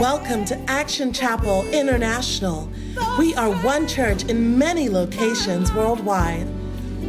Welcome 0.00 0.44
to 0.44 0.70
Action 0.70 1.10
Chapel 1.10 1.66
International. 1.70 2.70
We 3.18 3.34
are 3.34 3.50
one 3.64 3.88
church 3.88 4.24
in 4.24 4.58
many 4.58 4.90
locations 4.90 5.72
worldwide. 5.72 6.46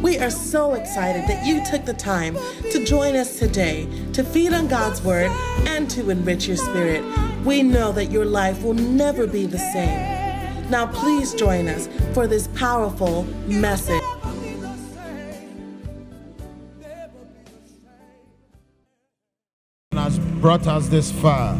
We 0.00 0.18
are 0.18 0.30
so 0.30 0.72
excited 0.72 1.28
that 1.28 1.46
you 1.46 1.62
took 1.66 1.84
the 1.84 1.92
time 1.92 2.38
to 2.72 2.84
join 2.86 3.14
us 3.14 3.38
today 3.38 3.86
to 4.14 4.24
feed 4.24 4.54
on 4.54 4.68
God's 4.68 5.02
Word 5.02 5.30
and 5.66 5.90
to 5.90 6.08
enrich 6.08 6.48
your 6.48 6.56
spirit. 6.56 7.04
We 7.44 7.62
know 7.62 7.92
that 7.92 8.06
your 8.06 8.24
life 8.24 8.62
will 8.62 8.72
never 8.72 9.26
be 9.26 9.44
the 9.44 9.58
same. 9.58 10.70
Now, 10.70 10.86
please 10.86 11.34
join 11.34 11.68
us 11.68 11.90
for 12.14 12.26
this 12.26 12.48
powerful 12.54 13.24
message. 13.48 14.00
has 19.92 20.18
brought 20.40 20.66
us 20.66 20.88
this 20.88 21.12
far. 21.12 21.58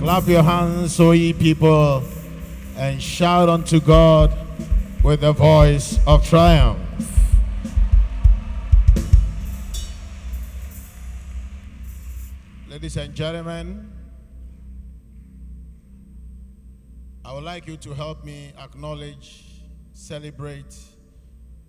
Clap 0.00 0.26
your 0.28 0.42
hands, 0.42 0.98
O 0.98 1.10
ye 1.10 1.34
people, 1.34 2.02
and 2.74 3.02
shout 3.02 3.50
unto 3.50 3.80
God 3.80 4.32
with 5.04 5.20
the 5.20 5.32
voice 5.32 5.98
of 6.06 6.26
triumph. 6.26 6.80
Ladies 12.66 12.96
and 12.96 13.14
gentlemen, 13.14 13.92
I 17.22 17.34
would 17.34 17.44
like 17.44 17.66
you 17.66 17.76
to 17.76 17.92
help 17.92 18.24
me 18.24 18.54
acknowledge, 18.58 19.44
celebrate 19.92 20.78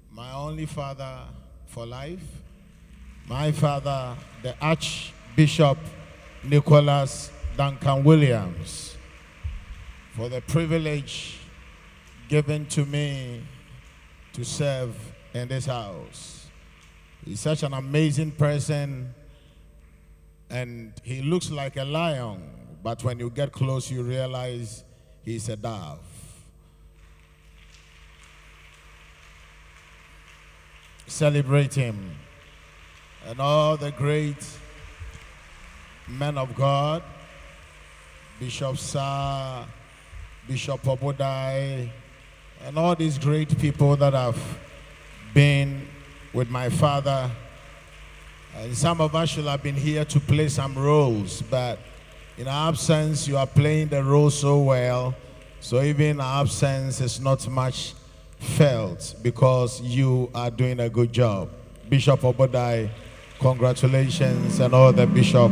my 0.09 0.31
only 0.31 0.67
father 0.67 1.19
for 1.65 1.85
life, 1.85 2.23
my 3.27 3.51
father, 3.51 4.15
the 4.41 4.55
Archbishop 4.61 5.77
Nicholas 6.45 7.29
Duncan 7.61 8.03
Williams, 8.03 8.97
for 10.15 10.29
the 10.29 10.41
privilege 10.41 11.37
given 12.27 12.65
to 12.65 12.87
me 12.87 13.43
to 14.33 14.43
serve 14.43 14.95
in 15.35 15.47
this 15.47 15.67
house. 15.67 16.47
He's 17.23 17.39
such 17.39 17.61
an 17.61 17.73
amazing 17.73 18.31
person, 18.31 19.13
and 20.49 20.93
he 21.03 21.21
looks 21.21 21.51
like 21.51 21.77
a 21.77 21.83
lion, 21.83 22.41
but 22.81 23.03
when 23.03 23.19
you 23.19 23.29
get 23.29 23.51
close, 23.51 23.91
you 23.91 24.01
realize 24.01 24.83
he's 25.23 25.47
a 25.47 25.55
dove. 25.55 25.99
Celebrate 31.05 31.75
him 31.75 32.09
and 33.27 33.39
all 33.39 33.77
the 33.77 33.91
great 33.91 34.47
men 36.07 36.39
of 36.39 36.55
God, 36.55 37.03
Bishop 38.41 38.75
Sa, 38.75 39.63
Bishop 40.47 40.81
Obodai, 40.81 41.87
and 42.65 42.75
all 42.75 42.95
these 42.95 43.19
great 43.19 43.55
people 43.59 43.95
that 43.95 44.13
have 44.13 44.35
been 45.31 45.87
with 46.33 46.49
my 46.49 46.67
father. 46.67 47.29
And 48.57 48.75
some 48.75 48.99
of 48.99 49.13
us 49.13 49.29
should 49.29 49.45
have 49.45 49.61
been 49.61 49.75
here 49.75 50.05
to 50.05 50.19
play 50.19 50.49
some 50.49 50.73
roles, 50.73 51.43
but 51.43 51.77
in 52.35 52.47
our 52.47 52.69
absence, 52.69 53.27
you 53.27 53.37
are 53.37 53.45
playing 53.45 53.89
the 53.89 54.03
role 54.03 54.31
so 54.31 54.57
well. 54.57 55.13
So 55.59 55.79
even 55.83 56.19
absence 56.19 56.99
is 56.99 57.19
not 57.19 57.47
much 57.47 57.93
felt 58.39 59.17
because 59.21 59.81
you 59.81 60.31
are 60.33 60.49
doing 60.49 60.79
a 60.79 60.89
good 60.89 61.13
job. 61.13 61.47
Bishop 61.87 62.21
Obodai, 62.21 62.89
congratulations, 63.37 64.59
and 64.59 64.73
all 64.73 64.91
the 64.91 65.05
bishop. 65.05 65.51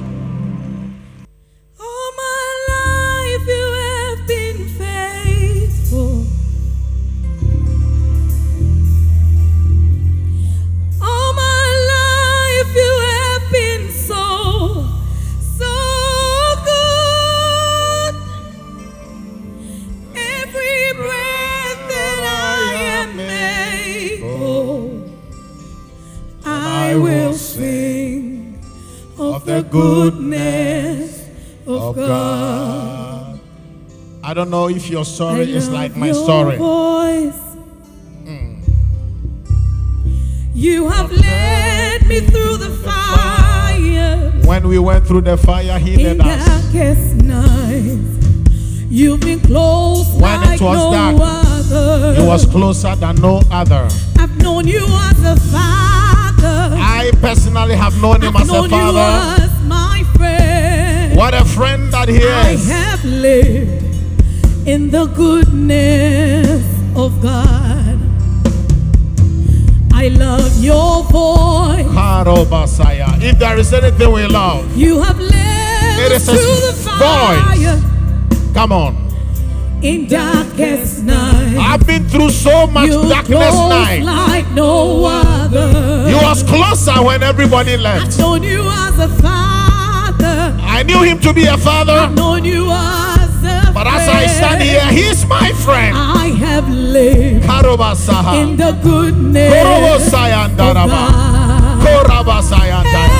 If 34.83 34.89
your 34.89 35.01
I 35.01 35.03
story 35.03 35.51
is 35.51 35.69
like 35.69 35.95
my 35.95 36.11
story. 36.11 36.57
Voice. 36.57 37.41
Mm. 38.25 38.63
You 40.55 40.89
have 40.89 41.11
led 41.11 42.07
me 42.07 42.19
through 42.21 42.57
the 42.57 42.69
fire 42.83 44.31
When 44.45 44.67
we 44.67 44.79
went 44.79 45.05
through 45.07 45.21
the 45.21 45.37
fire, 45.37 45.77
he 45.79 45.97
led 46.03 46.19
us. 46.21 46.45
darkest 46.47 47.15
nights. 47.15 48.17
You've 48.89 49.21
been 49.21 49.39
close 49.39 50.07
When 50.19 50.41
it 50.53 50.59
was 50.61 50.77
no 50.77 50.91
dark, 50.91 51.15
other. 51.21 52.15
He 52.21 52.27
was 52.27 52.45
closer 52.45 52.95
than 52.95 53.15
no 53.17 53.41
other. 53.51 53.87
I've 54.19 54.35
known 54.37 54.67
you 54.67 54.83
as 55.09 55.23
a 55.23 55.35
father. 55.51 56.75
I 56.75 57.11
personally 57.21 57.75
have 57.75 57.99
known 58.01 58.21
him 58.23 58.35
I've 58.35 58.41
as 58.43 58.49
a 58.49 58.53
known 58.53 58.63
you 58.65 58.69
father. 58.69 59.43
as 59.43 59.63
my 59.65 60.03
friend. 60.17 61.15
What 61.15 61.33
a 61.33 61.45
friend 61.45 61.91
that 61.93 62.09
he 62.09 62.17
I 62.27 62.49
is. 62.51 62.67
have 62.69 63.05
lived 63.05 63.90
in 64.71 64.89
the 64.89 65.05
goodness 65.07 66.63
of 66.95 67.21
God. 67.21 67.99
I 69.93 70.07
love 70.07 70.63
your 70.63 71.03
voice. 71.03 71.91
Karo 71.93 72.45
Basaya. 72.45 73.21
If 73.21 73.37
there 73.37 73.57
is 73.57 73.73
anything 73.73 74.11
we 74.13 74.25
love, 74.27 74.63
You 74.77 75.01
have 75.01 75.19
led 75.19 75.99
It 76.05 76.11
us 76.13 76.25
through 76.25 76.59
the 76.67 76.73
fire 76.87 77.77
come 78.53 78.71
on. 78.71 78.93
in 79.81 80.07
darkest 80.07 81.03
night. 81.03 81.57
I've 81.59 81.85
been 81.85 82.07
through 82.07 82.29
so 82.29 82.65
much 82.67 82.87
you 82.87 83.09
darkness 83.09 83.55
night. 83.77 84.03
like 84.03 84.49
no 84.51 85.03
other. 85.05 86.09
You 86.09 86.17
was 86.27 86.43
closer 86.43 87.03
when 87.03 87.23
everybody 87.23 87.75
left. 87.75 88.05
Left. 88.05 88.19
known 88.19 88.43
you 88.43 88.63
as 88.85 88.99
a 88.99 89.09
father. 89.21 90.55
I 90.61 90.83
knew 90.83 91.01
him 91.03 91.19
to 91.19 91.33
be 91.33 91.45
a 91.45 91.57
father, 91.57 91.93
I've 91.93 92.15
known 92.15 92.45
you 92.45 92.69
as 92.71 93.10
as 94.01 94.09
I 94.09 94.25
stand 94.27 94.61
here, 94.63 94.85
he's 94.87 95.25
my 95.25 95.51
friend. 95.53 95.95
I 95.95 96.27
have 96.45 96.67
lived 96.69 97.45
Karo 97.45 97.73
in 97.73 98.57
the 98.57 98.71
goodness 98.83 99.51
of. 99.51 100.91
God. 102.93 103.11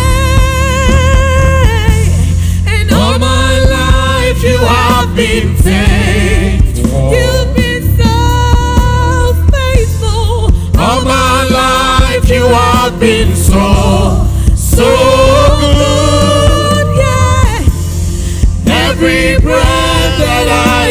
And 2.74 2.92
all 2.92 3.20
my 3.20 3.54
life 3.78 4.44
you 4.44 4.58
have 4.58 5.16
been 5.16 5.56
faithful. 5.56 7.12
You've 7.16 7.56
been 7.56 7.84
so 8.02 8.16
faithful. 9.52 10.50
All 10.80 11.02
my 11.06 11.48
life 11.62 12.30
you 12.30 12.46
have 12.46 13.00
been 13.00 13.36
so, 13.36 14.26
so 14.56 14.90
good. 15.62 16.88
Yeah. 16.98 17.70
Every 18.90 19.40
breath 19.40 19.81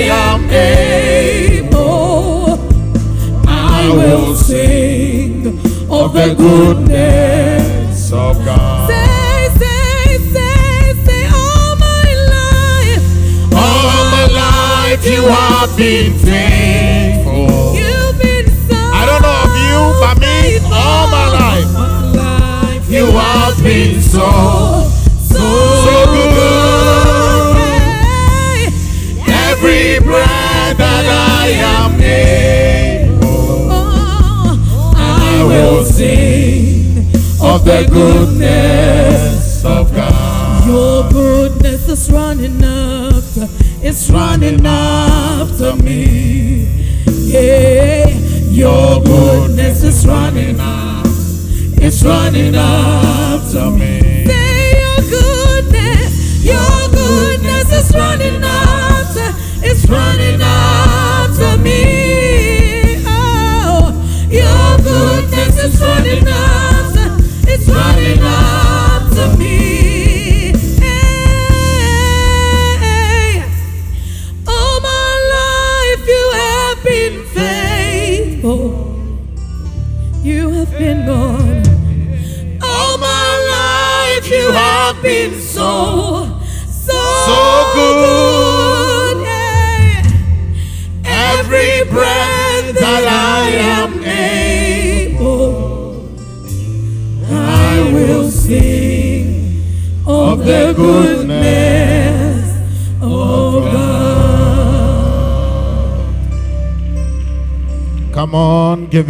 am 0.09 0.49
able, 0.51 2.59
I 3.47 3.89
will 3.93 4.35
sing 4.35 5.59
of 5.91 6.13
the 6.15 6.35
goodness. 6.37 8.11
of 8.13 8.37
God. 8.45 8.89
Say, 8.91 9.49
say, 9.59 10.19
say, 10.33 10.95
say, 11.05 11.27
all 11.33 11.77
my 11.77 12.15
life. 12.35 13.05
All 13.55 14.05
my 14.17 14.27
life 14.33 15.05
you 15.07 15.23
have 15.29 15.77
been 15.77 16.13
faithful. 16.19 17.75
You've 17.79 18.19
been 18.19 18.47
so 18.69 18.77
I 18.77 19.05
don't 19.07 19.23
know 19.23 19.43
of 19.47 19.55
you, 19.69 19.81
but 20.03 20.17
me, 20.21 20.59
all 20.67 21.07
my 21.09 21.27
life 21.39 21.71
you 22.91 23.07
have 23.07 23.57
been 23.63 24.01
so, 24.03 24.27
of 37.61 37.67
the 37.67 37.89
goodness 37.91 39.65
of 39.65 39.95
God. 39.95 40.67
Your 40.67 41.11
goodness 41.11 41.89
is 41.89 42.11
running 42.11 42.63
after, 42.63 43.49
it's 43.83 44.11
running 44.11 44.65
after 44.65 45.77
me. 45.77 47.03
Yeah, 47.07 48.09
your 48.49 49.03
goodness 49.03 49.83
is 49.83 50.07
running 50.07 50.59
after, 50.59 51.85
it's 51.85 52.03
running 52.03 52.55
after 52.55 53.71
me. 53.71 54.27
Say 54.27 54.81
your 54.81 55.03
goodness, 55.11 56.45
your 56.45 56.89
goodness 56.91 57.73
is 57.73 57.95
running 57.95 58.43
after, 58.43 59.35
it's 59.67 59.89
running 59.89 60.41
after 60.41 61.59
me. 61.63 62.10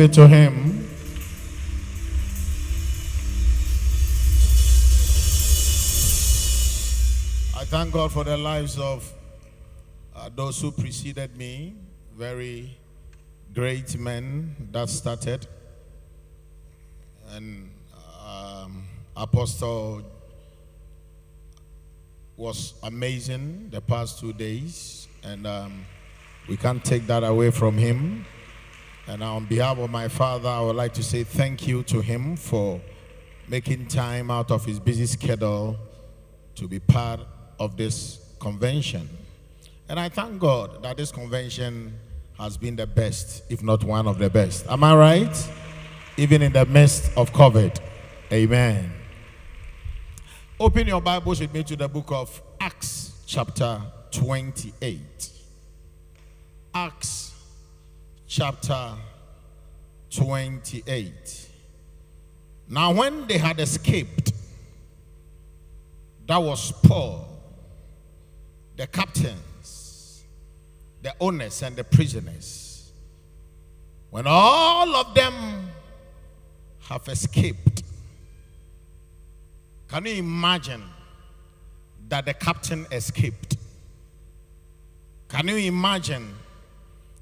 Give 0.00 0.08
it 0.08 0.14
to 0.14 0.26
him. 0.26 0.88
I 7.54 7.64
thank 7.66 7.92
God 7.92 8.10
for 8.10 8.24
the 8.24 8.38
lives 8.38 8.78
of 8.78 9.12
uh, 10.16 10.30
those 10.34 10.58
who 10.62 10.70
preceded 10.70 11.36
me, 11.36 11.74
very 12.16 12.78
great 13.52 13.98
men 13.98 14.56
that 14.72 14.88
started. 14.88 15.46
And 17.32 17.70
um, 18.26 18.84
Apostle 19.14 20.02
was 22.38 22.72
amazing 22.84 23.68
the 23.70 23.82
past 23.82 24.18
two 24.18 24.32
days, 24.32 25.08
and 25.22 25.46
um, 25.46 25.84
we 26.48 26.56
can't 26.56 26.82
take 26.82 27.06
that 27.06 27.22
away 27.22 27.50
from 27.50 27.76
him. 27.76 28.24
And 29.10 29.24
on 29.24 29.46
behalf 29.46 29.76
of 29.78 29.90
my 29.90 30.06
father, 30.06 30.48
I 30.48 30.60
would 30.60 30.76
like 30.76 30.94
to 30.94 31.02
say 31.02 31.24
thank 31.24 31.66
you 31.66 31.82
to 31.82 32.00
him 32.00 32.36
for 32.36 32.80
making 33.48 33.88
time 33.88 34.30
out 34.30 34.52
of 34.52 34.64
his 34.64 34.78
busy 34.78 35.04
schedule 35.04 35.76
to 36.54 36.68
be 36.68 36.78
part 36.78 37.18
of 37.58 37.76
this 37.76 38.36
convention. 38.38 39.08
And 39.88 39.98
I 39.98 40.10
thank 40.10 40.38
God 40.38 40.84
that 40.84 40.96
this 40.96 41.10
convention 41.10 41.98
has 42.38 42.56
been 42.56 42.76
the 42.76 42.86
best, 42.86 43.42
if 43.50 43.64
not 43.64 43.82
one 43.82 44.06
of 44.06 44.18
the 44.18 44.30
best. 44.30 44.68
Am 44.68 44.84
I 44.84 44.94
right? 44.94 45.50
Even 46.16 46.40
in 46.40 46.52
the 46.52 46.64
midst 46.66 47.10
of 47.16 47.32
COVID. 47.32 47.80
Amen. 48.32 48.92
Open 50.60 50.86
your 50.86 51.00
Bibles 51.00 51.40
with 51.40 51.52
me 51.52 51.64
to 51.64 51.74
the 51.74 51.88
book 51.88 52.12
of 52.12 52.40
Acts, 52.60 53.24
chapter 53.26 53.82
28. 54.12 55.30
Acts, 56.72 57.29
chapter 58.30 58.92
28. 60.10 61.48
Now, 62.68 62.92
when 62.92 63.26
they 63.26 63.38
had 63.38 63.58
escaped, 63.58 64.32
that 66.28 66.36
was 66.36 66.70
Paul, 66.84 67.26
the 68.76 68.86
captains, 68.86 70.22
the 71.02 71.12
owners, 71.18 71.60
and 71.62 71.74
the 71.74 71.82
prisoners. 71.82 72.92
When 74.10 74.26
all 74.28 74.94
of 74.94 75.12
them 75.12 75.68
have 76.82 77.08
escaped, 77.08 77.82
can 79.88 80.06
you 80.06 80.14
imagine 80.14 80.84
that 82.08 82.26
the 82.26 82.34
captain 82.34 82.86
escaped? 82.92 83.56
Can 85.26 85.48
you 85.48 85.56
imagine 85.56 86.32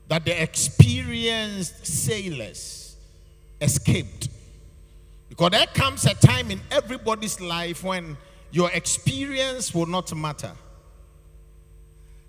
that 0.08 0.24
the 0.24 0.42
experienced 0.42 1.86
sailors 1.86 2.96
escaped? 3.60 4.28
Because 5.28 5.50
there 5.50 5.66
comes 5.66 6.04
a 6.06 6.14
time 6.14 6.50
in 6.50 6.60
everybody's 6.70 7.40
life 7.40 7.84
when 7.84 8.16
your 8.50 8.70
experience 8.72 9.74
will 9.74 9.86
not 9.86 10.14
matter. 10.14 10.52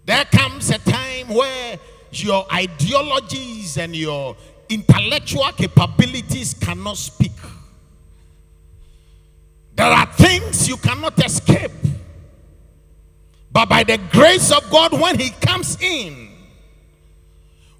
There 0.06 0.26
comes 0.26 0.70
a 0.70 0.80
time 0.80 1.30
where 1.30 1.80
your 2.12 2.46
ideologies 2.52 3.78
and 3.78 3.96
your 3.96 4.36
intellectual 4.68 5.50
capabilities 5.56 6.54
cannot 6.54 6.98
speak. 6.98 7.32
There 9.76 9.88
are 9.88 10.06
things 10.14 10.68
you 10.68 10.78
cannot 10.78 11.24
escape. 11.24 11.72
But 13.52 13.70
by 13.70 13.84
the 13.84 13.98
grace 14.12 14.52
of 14.52 14.70
God, 14.70 14.92
when 15.00 15.18
He 15.18 15.30
comes 15.30 15.82
in, 15.82 16.29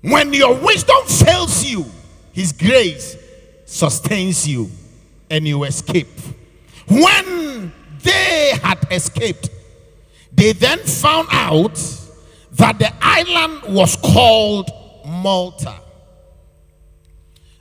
when 0.02 0.34
your 0.34 0.56
wisdom 0.56 1.06
fails 1.06 1.64
you, 1.66 1.86
His 2.32 2.52
grace 2.52 3.18
sustains 3.66 4.48
you 4.48 4.70
and 5.30 5.48
you 5.48 5.64
escape. 5.64 6.08
When 6.88 7.72
they 8.02 8.54
had 8.64 8.86
escaped, 8.92 9.50
they 10.32 10.54
then 10.54 10.80
found 10.80 11.28
out 11.32 11.76
that 12.54 12.80
the 12.80 12.92
island 13.02 13.74
was 13.76 13.96
called 13.98 14.70
Malta. 15.06 15.76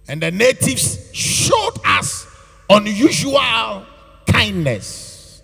And 0.07 0.23
the 0.23 0.31
natives 0.31 1.11
showed 1.13 1.75
us 1.85 2.27
unusual 2.71 3.85
kindness. 4.27 5.43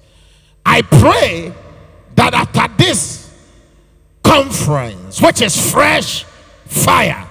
I 0.65 0.83
pray 0.83 1.53
that 2.15 2.33
after 2.33 2.75
this 2.77 3.31
conference, 4.23 5.21
which 5.21 5.43
is 5.43 5.71
fresh 5.71 6.25
fire, 6.67 7.29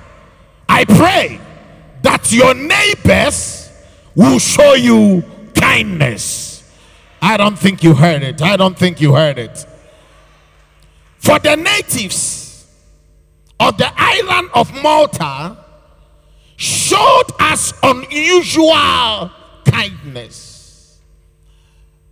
I 0.68 0.86
pray 0.86 1.40
that 2.02 2.32
your 2.32 2.54
neighbors 2.54 3.70
will 4.16 4.40
show 4.40 4.74
you 4.74 5.24
kindness. 5.54 6.70
I 7.22 7.38
don't 7.38 7.58
think 7.58 7.84
you 7.84 7.94
heard 7.94 8.22
it. 8.24 8.42
I 8.42 8.58
don't 8.58 8.78
think 8.78 9.00
you 9.00 9.14
heard 9.14 9.38
it. 9.38 9.66
For 11.18 11.40
the 11.40 11.56
natives 11.56 12.68
of 13.60 13.78
the 13.78 13.90
island 13.96 14.50
of 14.54 14.74
Malta 14.84 15.58
showed 16.58 17.32
us 17.40 17.74
unusual 17.82 19.32
kindness. 19.66 21.00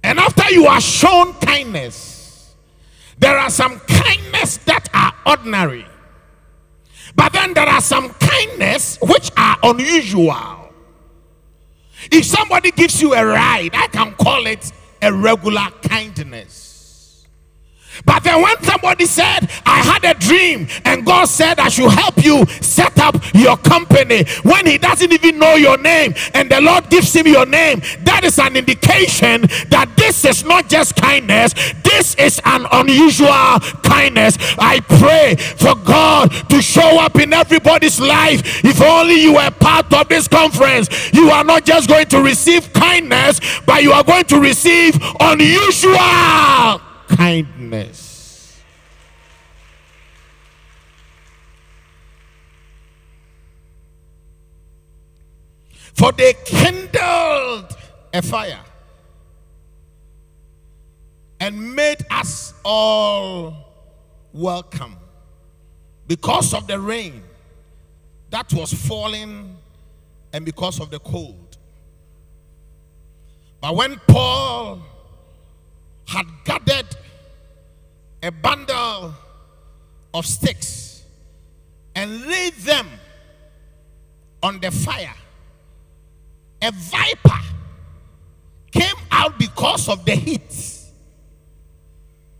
And 0.04 0.18
after 0.18 0.50
you 0.52 0.66
are 0.68 0.82
shown 0.82 1.34
kindness, 1.34 2.56
there 3.18 3.38
are 3.38 3.50
some 3.50 3.80
kindness 3.82 4.58
that 4.58 4.90
are 4.94 5.14
ordinary. 5.26 5.86
But 7.16 7.34
then 7.34 7.54
there 7.54 7.68
are 7.68 7.82
some 7.82 8.10
kindness 8.14 8.98
which 9.02 9.32
are 9.38 9.58
unusual. 9.64 10.70
If 12.12 12.26
somebody 12.26 12.72
gives 12.72 13.02
you 13.02 13.14
a 13.14 13.26
ride, 13.26 13.72
I 13.74 13.88
can 13.88 14.14
call 14.14 14.48
it 14.48 14.72
a 15.02 15.14
regular 15.14 15.70
kindness. 15.84 16.71
But 18.06 18.24
then 18.24 18.42
when 18.42 18.62
somebody 18.64 19.06
said, 19.06 19.50
I 19.66 19.80
had 19.80 20.04
a 20.04 20.20
dream 20.20 20.68
and 20.86 21.06
God 21.06 21.26
said 21.26 21.60
I 21.60 21.70
should 21.70 21.92
help 21.92 22.24
you 22.24 22.46
set 22.62 23.00
up 23.00 23.16
your 23.34 23.58
company 23.58 24.26
when 24.44 24.66
he 24.66 24.78
doesn't 24.78 25.12
even 25.12 25.40
know 25.40 25.56
your 25.56 25.78
name 25.78 26.14
and 26.34 26.50
the 26.50 26.62
Lord 26.62 26.90
gives 26.90 27.14
him 27.14 27.28
your 27.28 27.46
name, 27.46 27.82
that 28.04 28.24
is 28.24 28.40
an 28.40 28.56
indication 28.56 29.42
that 29.70 29.92
this 29.98 30.26
is 30.26 30.44
not 30.44 30.70
just 30.70 30.96
kindness, 30.96 31.54
this 31.84 32.16
is 32.16 32.42
an 32.46 32.66
unusual 32.72 33.60
kindness. 33.84 34.38
I 34.58 34.80
pray 34.82 35.36
for 35.36 35.76
God 35.76 36.32
to 36.50 36.62
show 36.62 37.00
up 37.00 37.20
in 37.20 37.34
everybody's 37.34 38.00
life. 38.00 38.64
If 38.64 38.82
only 38.82 39.22
you 39.22 39.34
were 39.34 39.52
part 39.52 39.92
of 39.94 40.08
this 40.10 40.28
conference, 40.28 41.14
you 41.14 41.30
are 41.30 41.44
not 41.44 41.66
just 41.66 41.88
going 41.88 42.08
to 42.08 42.22
receive 42.22 42.72
kindness, 42.74 43.40
but 43.66 43.84
you 43.84 43.92
are 43.92 44.04
going 44.04 44.26
to 44.26 44.40
receive 44.40 45.00
unusual 45.20 46.82
kindness. 47.16 48.62
For 55.94 56.12
they 56.14 56.34
kindled 56.46 57.76
a 58.14 58.22
fire 58.22 58.60
and 61.40 61.76
made 61.76 62.06
us 62.10 62.54
all 62.64 63.54
welcome 64.34 64.96
because 66.08 66.54
of 66.54 66.68
the 66.68 66.80
rain 66.80 67.24
that 68.30 68.52
was 68.54 68.74
falling 68.74 69.58
and 70.34 70.46
because 70.46 70.80
of 70.80 70.90
the 70.90 71.00
cold. 71.00 71.58
But 73.60 73.76
when 73.76 74.00
Paul 74.08 74.82
had 76.08 76.26
gathered 76.46 76.88
a 78.24 78.32
bundle 78.32 79.14
of 80.14 80.26
sticks 80.26 81.04
and 81.96 82.26
laid 82.28 82.54
them 82.56 82.88
on 84.44 84.60
the 84.60 84.72
fire, 84.72 85.14
a 86.62 86.72
viper 86.72 87.40
came 88.72 88.96
out 89.12 89.38
because 89.38 89.90
of 89.90 90.06
the 90.06 90.16
heat 90.16 90.80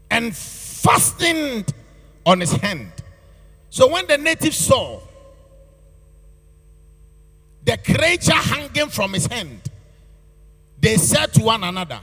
and 0.10 0.36
fastened 0.36 1.74
on 2.26 2.40
his 2.40 2.52
hand. 2.52 2.92
So 3.70 3.90
when 3.92 4.08
the 4.08 4.18
natives 4.18 4.58
saw 4.58 5.00
the 7.64 7.78
creature 7.78 8.34
hanging 8.34 8.90
from 8.90 9.14
his 9.14 9.26
hand, 9.28 9.62
they 10.80 10.98
said 10.98 11.34
to 11.34 11.44
one 11.44 11.64
another, 11.64 12.00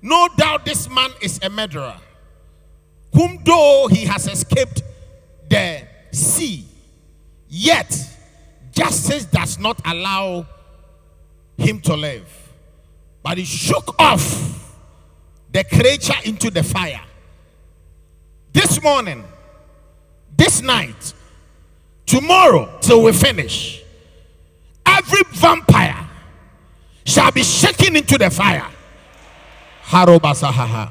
No 0.00 0.28
doubt 0.36 0.64
this 0.64 0.88
man 0.88 1.10
is 1.20 1.40
a 1.42 1.50
murderer, 1.50 1.96
whom 3.12 3.38
though 3.44 3.88
he 3.90 4.04
has 4.06 4.26
escaped 4.26 4.82
the 5.48 5.82
sea, 6.12 6.64
yet 7.48 7.90
justice 8.72 9.24
does 9.24 9.58
not 9.58 9.80
allow 9.84 10.46
him 11.56 11.80
to 11.80 11.94
live. 11.96 12.26
But 13.22 13.38
he 13.38 13.44
shook 13.44 13.94
off 13.98 14.78
the 15.52 15.64
creature 15.64 16.14
into 16.24 16.50
the 16.50 16.62
fire. 16.62 17.02
This 18.52 18.82
morning, 18.82 19.24
this 20.36 20.62
night, 20.62 21.12
tomorrow, 22.06 22.78
till 22.80 23.02
we 23.02 23.12
finish, 23.12 23.82
every 24.86 25.20
vampire 25.32 26.08
shall 27.04 27.30
be 27.32 27.42
shaken 27.42 27.96
into 27.96 28.16
the 28.16 28.30
fire. 28.30 28.66
Harobasahaha. 29.84 30.90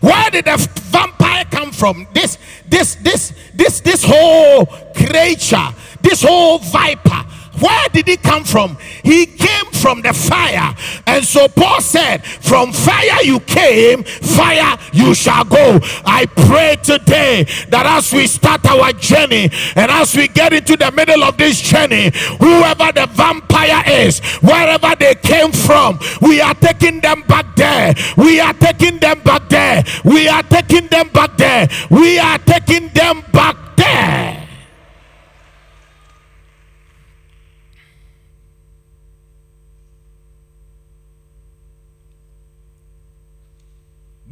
Where 0.00 0.30
did 0.30 0.44
the 0.44 0.56
vampire 0.82 1.13
come 1.42 1.72
from? 1.72 2.06
This, 2.12 2.38
this, 2.68 2.94
this, 2.96 3.32
this, 3.54 3.80
this 3.80 4.04
whole 4.06 4.66
creature, 4.94 5.74
this 6.00 6.22
whole 6.22 6.58
viper 6.58 7.24
where 7.60 7.88
did 7.92 8.08
he 8.08 8.16
come 8.16 8.44
from? 8.44 8.76
He 9.02 9.26
came 9.26 9.66
from 9.72 10.00
the 10.00 10.12
fire. 10.12 10.74
And 11.06 11.24
so 11.24 11.48
Paul 11.48 11.80
said, 11.80 12.24
From 12.24 12.72
fire 12.72 13.22
you 13.22 13.40
came, 13.40 14.02
fire 14.02 14.78
you 14.92 15.14
shall 15.14 15.44
go. 15.44 15.78
I 16.04 16.26
pray 16.26 16.76
today 16.82 17.44
that 17.68 17.84
as 17.86 18.12
we 18.12 18.26
start 18.26 18.64
our 18.66 18.92
journey 18.92 19.50
and 19.76 19.90
as 19.90 20.16
we 20.16 20.28
get 20.28 20.52
into 20.52 20.76
the 20.76 20.90
middle 20.92 21.22
of 21.22 21.36
this 21.36 21.60
journey, 21.60 22.10
whoever 22.40 22.92
the 22.92 23.06
vampire 23.12 23.82
is, 23.86 24.20
wherever 24.40 24.94
they 24.96 25.14
came 25.16 25.52
from, 25.52 25.98
we 26.22 26.40
are 26.40 26.54
taking 26.54 27.00
them 27.00 27.22
back 27.28 27.54
there. 27.56 27.94
We 28.16 28.40
are 28.40 28.54
taking 28.54 28.98
them 28.98 29.20
back 29.20 29.48
there. 29.48 29.84
We 30.04 30.28
are 30.28 30.42
taking 30.42 30.88
them 30.88 31.08
back 31.08 31.36
there. 31.36 31.68
We 31.90 32.18
are 32.18 32.38
taking 32.38 32.88
them 32.88 33.22
back 33.32 33.56
there. 33.76 34.43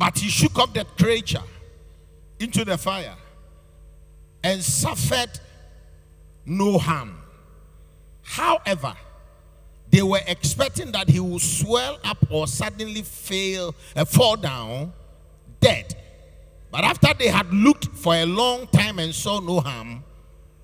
But 0.02 0.18
he 0.18 0.30
shook 0.30 0.58
up 0.58 0.74
that 0.74 0.98
creature 0.98 1.44
into 2.40 2.64
the 2.64 2.76
fire 2.76 3.14
and 4.42 4.60
suffered 4.60 5.30
no 6.44 6.76
harm. 6.76 7.22
However, 8.22 8.94
they 9.90 10.02
were 10.02 10.18
expecting 10.26 10.90
that 10.90 11.08
he 11.08 11.20
would 11.20 11.40
swell 11.40 12.00
up 12.02 12.18
or 12.30 12.48
suddenly 12.48 13.02
fail 13.02 13.76
and 13.94 14.02
uh, 14.02 14.04
fall 14.04 14.34
down 14.34 14.92
dead. 15.60 15.94
But 16.72 16.82
after 16.82 17.14
they 17.14 17.28
had 17.28 17.54
looked 17.54 17.86
for 17.86 18.16
a 18.16 18.26
long 18.26 18.66
time 18.72 18.98
and 18.98 19.14
saw 19.14 19.38
no 19.38 19.60
harm 19.60 20.02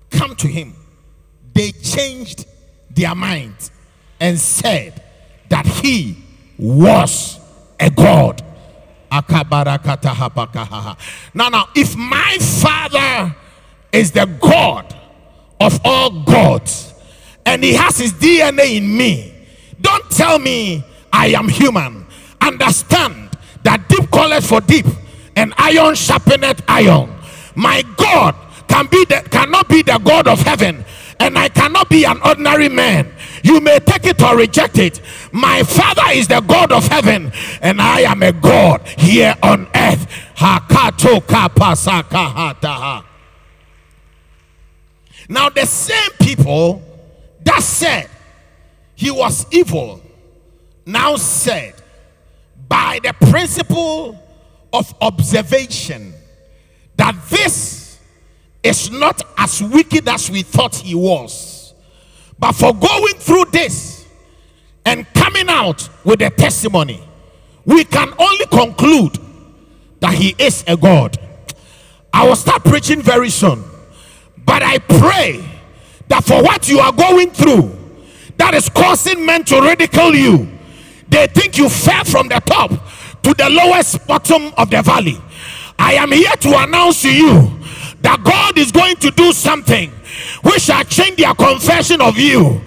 come 0.09 0.35
to 0.35 0.49
him, 0.49 0.75
they 1.53 1.71
changed 1.71 2.45
their 2.89 3.15
mind 3.15 3.71
and 4.19 4.37
said 4.37 5.01
that 5.47 5.65
he 5.65 6.25
was 6.57 7.39
a 7.79 7.89
god. 7.89 8.43
Now, 9.11 9.21
now, 11.49 11.67
if 11.75 11.95
my 11.95 12.37
father 12.39 13.35
is 13.91 14.11
the 14.11 14.25
God 14.39 14.95
of 15.59 15.79
all 15.83 16.23
gods 16.23 16.93
and 17.45 17.63
he 17.63 17.73
has 17.73 17.97
his 17.97 18.13
DNA 18.13 18.77
in 18.77 18.97
me, 18.97 19.33
don't 19.81 20.09
tell 20.11 20.39
me 20.39 20.83
I 21.11 21.29
am 21.29 21.49
human. 21.49 22.05
Understand 22.41 23.31
that 23.63 23.89
deep 23.89 24.11
calleth 24.11 24.47
for 24.47 24.61
deep 24.61 24.85
and 25.35 25.53
iron 25.57 25.95
sharpeneth 25.95 26.61
iron. 26.67 27.15
My 27.55 27.81
God 27.97 28.35
can 28.67 28.85
be 28.87 29.05
the, 29.05 29.27
cannot 29.31 29.67
be 29.67 29.81
the 29.81 29.97
God 29.97 30.27
of 30.27 30.39
heaven 30.41 30.85
and 31.19 31.37
I 31.37 31.49
cannot 31.49 31.89
be 31.89 32.05
an 32.05 32.21
ordinary 32.25 32.69
man. 32.69 33.11
You 33.43 33.59
may 33.59 33.79
take 33.79 34.05
it 34.05 34.21
or 34.23 34.37
reject 34.37 34.77
it. 34.77 35.01
My 35.31 35.63
Father 35.63 36.11
is 36.13 36.27
the 36.27 36.41
God 36.41 36.71
of 36.71 36.87
heaven, 36.87 37.31
and 37.61 37.81
I 37.81 38.01
am 38.01 38.23
a 38.23 38.31
God 38.31 38.87
here 38.87 39.35
on 39.43 39.67
earth. 39.75 40.07
Now, 45.31 45.49
the 45.49 45.65
same 45.65 46.11
people 46.21 46.81
that 47.43 47.61
said 47.61 48.09
he 48.95 49.11
was 49.11 49.45
evil 49.51 50.01
now 50.85 51.17
said, 51.17 51.75
by 52.67 52.99
the 53.03 53.13
principle 53.29 54.17
of 54.71 54.93
observation, 55.01 56.13
that 56.95 57.15
this 57.29 57.78
is 58.63 58.91
not 58.91 59.21
as 59.37 59.61
wicked 59.61 60.07
as 60.07 60.29
we 60.29 60.41
thought 60.41 60.75
he 60.75 60.95
was. 60.95 61.73
But 62.37 62.53
for 62.53 62.73
going 62.73 63.15
through 63.15 63.45
this 63.51 64.07
and 64.85 65.05
coming 65.13 65.49
out 65.49 65.89
with 66.03 66.21
a 66.21 66.29
testimony, 66.29 67.03
we 67.65 67.83
can 67.83 68.13
only 68.17 68.45
conclude 68.47 69.17
that 69.99 70.13
he 70.13 70.35
is 70.37 70.63
a 70.67 70.77
God. 70.77 71.17
I 72.13 72.27
will 72.27 72.35
start 72.35 72.63
preaching 72.63 73.01
very 73.01 73.29
soon. 73.29 73.63
But 74.45 74.63
I 74.63 74.79
pray 74.79 75.45
that 76.07 76.23
for 76.23 76.41
what 76.41 76.67
you 76.67 76.79
are 76.79 76.91
going 76.91 77.31
through, 77.31 77.77
that 78.37 78.53
is 78.53 78.69
causing 78.69 79.25
men 79.25 79.43
to 79.45 79.61
ridicule 79.61 80.15
you, 80.15 80.47
they 81.07 81.27
think 81.27 81.57
you 81.57 81.69
fell 81.69 82.03
from 82.05 82.29
the 82.29 82.39
top 82.45 82.71
to 83.23 83.33
the 83.33 83.49
lowest 83.49 84.07
bottom 84.07 84.53
of 84.57 84.69
the 84.69 84.81
valley. 84.81 85.17
I 85.77 85.93
am 85.93 86.11
here 86.11 86.31
to 86.31 86.63
announce 86.63 87.01
to 87.03 87.13
you 87.13 87.58
that 88.01 88.23
God 88.23 88.57
is 88.57 88.71
going 88.71 88.95
to 88.97 89.11
do 89.11 89.31
something 89.33 89.91
which 90.43 90.63
shall 90.63 90.83
change 90.83 91.17
their 91.17 91.33
confession 91.33 92.01
of 92.01 92.17
you. 92.17 92.61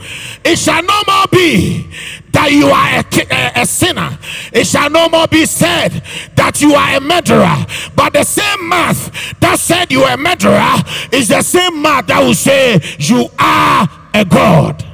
It 0.44 0.58
shall 0.58 0.82
no 0.82 1.02
more 1.06 1.26
be 1.30 1.88
that 2.32 2.50
you 2.50 2.66
are 2.66 2.98
a, 2.98 3.58
a, 3.58 3.62
a, 3.62 3.66
sinner. 3.66 4.18
It 4.52 4.66
shall 4.66 4.90
no 4.90 5.08
more 5.08 5.26
be 5.28 5.46
said 5.46 6.02
that 6.36 6.60
you 6.60 6.74
are 6.74 6.96
a 6.96 7.00
murderer. 7.00 7.66
But 7.94 8.14
the 8.14 8.24
same 8.24 8.68
mouth 8.68 9.40
that 9.40 9.58
said 9.58 9.92
you 9.92 10.02
are 10.02 10.14
a 10.14 10.16
murderer 10.16 10.76
is 11.12 11.28
the 11.28 11.42
same 11.42 11.80
mouth 11.80 12.06
that 12.06 12.20
will 12.20 12.34
say 12.34 12.80
you 12.98 13.28
are 13.38 13.88
a 14.14 14.24
God. 14.24 14.84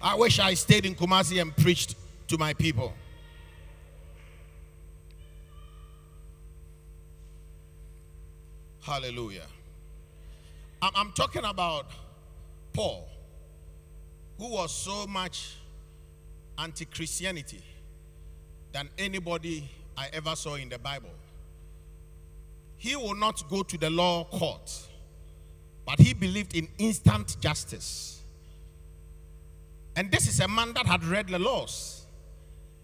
I 0.00 0.14
wish 0.16 0.38
I 0.38 0.54
stayed 0.54 0.86
in 0.86 0.94
Kumasi 0.94 1.40
and 1.40 1.56
preached 1.56 1.96
to 2.28 2.38
my 2.38 2.52
people. 2.54 2.92
Hallelujah. 8.84 9.46
I'm, 10.82 11.12
talking 11.12 11.46
about 11.46 11.86
Paul, 12.74 13.08
who 14.36 14.50
was 14.50 14.74
so 14.74 15.06
much 15.06 15.54
anti 16.58 16.84
Christianity 16.84 17.62
than 18.72 18.90
anybody 18.98 19.66
I 19.96 20.08
ever 20.12 20.36
saw 20.36 20.56
in 20.56 20.68
the 20.68 20.78
Bible. 20.78 21.08
He 22.76 22.94
will 22.94 23.14
not 23.14 23.48
go 23.48 23.62
to 23.62 23.78
the 23.78 23.88
law 23.88 24.24
court, 24.24 24.70
but 25.86 25.98
he 25.98 26.12
believed 26.12 26.54
in 26.54 26.68
instant 26.76 27.40
justice. 27.40 28.22
And 29.96 30.10
this 30.10 30.28
is 30.28 30.40
a 30.40 30.48
man 30.48 30.74
that 30.74 30.84
had 30.84 31.02
read 31.04 31.28
the 31.28 31.38
laws 31.38 32.04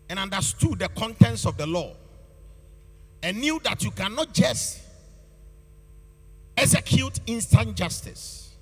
and 0.09 0.19
understood 0.19 0.79
the 0.79 0.89
contents 0.89 1.45
of 1.45 1.59
the 1.59 1.67
law 1.67 1.93
and 3.23 3.39
knew 3.39 3.61
that 3.65 3.85
you 3.85 3.91
cannot 3.91 4.33
just 4.33 4.81
execute 6.57 7.21
instant 7.27 7.77
justice, 7.77 8.55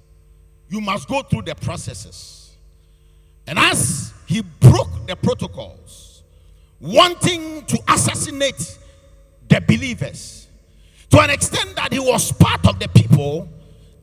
you 0.68 0.80
must 0.80 1.09
go 1.09 1.23
through 1.23 1.42
the 1.42 1.54
processes. 1.54 2.57
And 3.47 3.59
as 3.59 4.12
he 4.26 4.42
broke 4.42 5.07
the 5.07 5.16
protocols, 5.16 6.23
wanting 6.80 7.64
to 7.66 7.78
assassinate 7.88 8.78
the 9.49 9.61
believers, 9.61 10.47
to 11.11 11.21
an 11.21 11.30
extent 11.30 11.75
that 11.76 11.92
he 11.92 11.99
was 11.99 12.30
part 12.33 12.66
of 12.66 12.78
the 12.78 12.88
people 12.88 13.49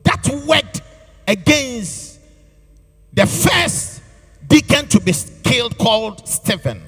that 0.02 0.28
worked 0.46 0.82
against 1.28 2.18
the 3.12 3.26
first 3.26 4.02
deacon 4.48 4.86
to 4.88 5.00
be 5.00 5.12
killed 5.44 5.78
called 5.78 6.26
Stephen. 6.28 6.82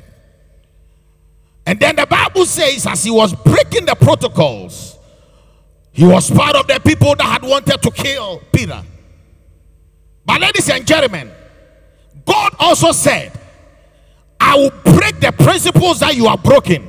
And 1.66 1.78
then 1.78 1.96
the 1.96 2.06
Bible 2.06 2.46
says, 2.46 2.86
as 2.86 3.04
he 3.04 3.10
was 3.10 3.34
breaking 3.34 3.86
the 3.86 3.94
protocols, 3.94 4.87
he 5.92 6.04
was 6.04 6.30
part 6.30 6.54
of 6.56 6.66
the 6.66 6.80
people 6.80 7.14
that 7.16 7.24
had 7.24 7.42
wanted 7.42 7.82
to 7.82 7.90
kill 7.90 8.42
Peter. 8.52 8.82
But, 10.24 10.40
ladies 10.40 10.68
and 10.70 10.86
gentlemen, 10.86 11.30
God 12.24 12.54
also 12.58 12.92
said, 12.92 13.32
I 14.40 14.56
will 14.56 14.70
break 14.94 15.20
the 15.20 15.32
principles 15.32 16.00
that 16.00 16.14
you 16.14 16.26
are 16.26 16.38
broken 16.38 16.86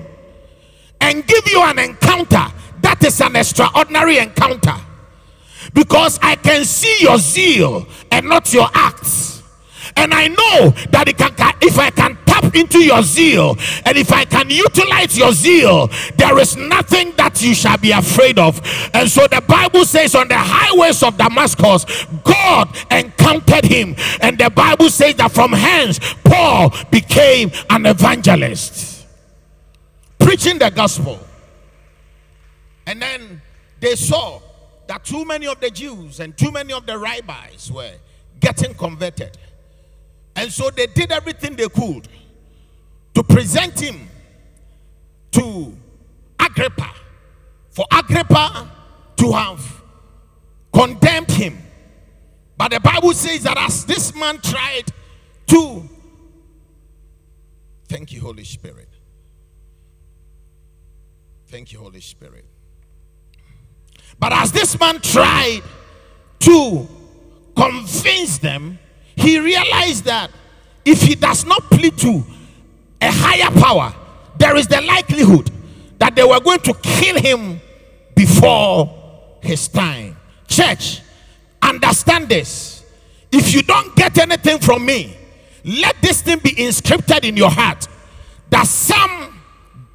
and 1.01 1.25
give 1.25 1.47
you 1.49 1.61
an 1.63 1.79
encounter 1.79 2.45
that 2.81 3.03
is 3.03 3.21
an 3.21 3.35
extraordinary 3.35 4.17
encounter. 4.17 4.75
Because 5.73 6.19
I 6.21 6.35
can 6.35 6.65
see 6.65 7.01
your 7.01 7.17
zeal 7.17 7.85
and 8.11 8.27
not 8.27 8.53
your 8.53 8.67
acts. 8.73 9.38
And 9.99 10.13
I 10.13 10.29
know 10.29 10.69
that 10.91 11.09
it 11.09 11.17
can, 11.17 11.33
if 11.61 11.77
I 11.77 11.89
can 11.89 12.17
tap 12.25 12.55
into 12.55 12.79
your 12.79 13.03
zeal 13.03 13.57
and 13.85 13.97
if 13.97 14.13
I 14.13 14.23
can 14.23 14.49
utilize 14.49 15.17
your 15.17 15.33
zeal, 15.33 15.87
there 16.15 16.39
is 16.39 16.55
nothing 16.55 17.13
that 17.17 17.41
you 17.41 17.53
shall 17.53 17.77
be 17.77 17.91
afraid 17.91 18.39
of. 18.39 18.61
And 18.93 19.09
so 19.09 19.27
the 19.27 19.43
Bible 19.45 19.83
says, 19.83 20.15
on 20.15 20.29
the 20.29 20.37
highways 20.37 21.03
of 21.03 21.17
Damascus, 21.17 22.05
God 22.23 22.73
encountered 22.89 23.65
him. 23.65 23.95
And 24.21 24.37
the 24.37 24.49
Bible 24.49 24.89
says 24.89 25.15
that 25.15 25.33
from 25.33 25.51
hence, 25.51 25.99
Paul 26.23 26.73
became 26.89 27.51
an 27.69 27.85
evangelist, 27.85 29.05
preaching 30.17 30.59
the 30.59 30.69
gospel. 30.69 31.19
And 32.87 33.01
then 33.01 33.41
they 33.81 33.95
saw 33.95 34.39
that 34.87 35.03
too 35.03 35.25
many 35.25 35.45
of 35.45 35.59
the 35.59 35.69
Jews 35.69 36.21
and 36.21 36.37
too 36.37 36.51
many 36.51 36.71
of 36.71 36.85
the 36.85 36.97
rabbis 36.97 37.69
were 37.69 37.91
getting 38.39 38.73
converted. 38.73 39.37
And 40.39 40.53
so 40.53 40.69
they 40.69 40.87
did 40.87 41.11
everything 41.11 41.57
they 41.57 41.67
could 41.67 42.07
to 43.13 43.23
present 43.23 43.77
him 43.77 44.07
to 45.31 45.75
Agrippa, 46.39 46.93
for 47.71 47.85
Agrippa 47.91 48.71
to 49.17 49.31
have 49.33 49.83
condemned 50.71 51.29
him. 51.29 51.61
But 52.57 52.71
the 52.71 52.79
Bible 52.79 53.11
says 53.11 53.43
that 53.43 53.57
as 53.57 53.83
this 53.83 54.15
man 54.15 54.39
tried 54.39 54.85
to, 55.47 55.89
thank 57.89 58.13
you, 58.13 58.21
Holy 58.21 58.45
Spirit. 58.45 58.87
Thank 61.47 61.73
you, 61.73 61.79
Holy 61.79 61.99
Spirit. 61.99 62.45
But 64.17 64.31
as 64.31 64.53
this 64.53 64.79
man 64.79 65.01
tried 65.01 65.63
to 66.39 66.87
convince 67.57 68.37
them, 68.37 68.79
he 69.19 69.37
realized 69.39 70.05
that 70.05 70.31
if 70.85 71.01
he 71.01 71.15
does 71.15 71.45
not 71.45 71.61
plead 71.63 71.97
to 71.99 72.23
a 73.01 73.11
higher 73.11 73.51
power, 73.59 73.93
there 74.37 74.55
is 74.55 74.67
the 74.67 74.81
likelihood 74.81 75.51
that 75.97 76.15
they 76.15 76.23
were 76.23 76.39
going 76.39 76.61
to 76.61 76.73
kill 76.81 77.19
him 77.19 77.59
before 78.15 79.37
his 79.41 79.67
time. 79.67 80.15
Church, 80.47 81.01
understand 81.61 82.29
this. 82.29 82.85
If 83.31 83.53
you 83.53 83.61
don't 83.61 83.95
get 83.95 84.17
anything 84.17 84.59
from 84.59 84.85
me, 84.85 85.15
let 85.65 86.01
this 86.01 86.21
thing 86.21 86.39
be 86.39 86.51
inscripted 86.51 87.25
in 87.25 87.35
your 87.35 87.49
heart 87.51 87.87
that 88.49 88.65
some 88.65 89.39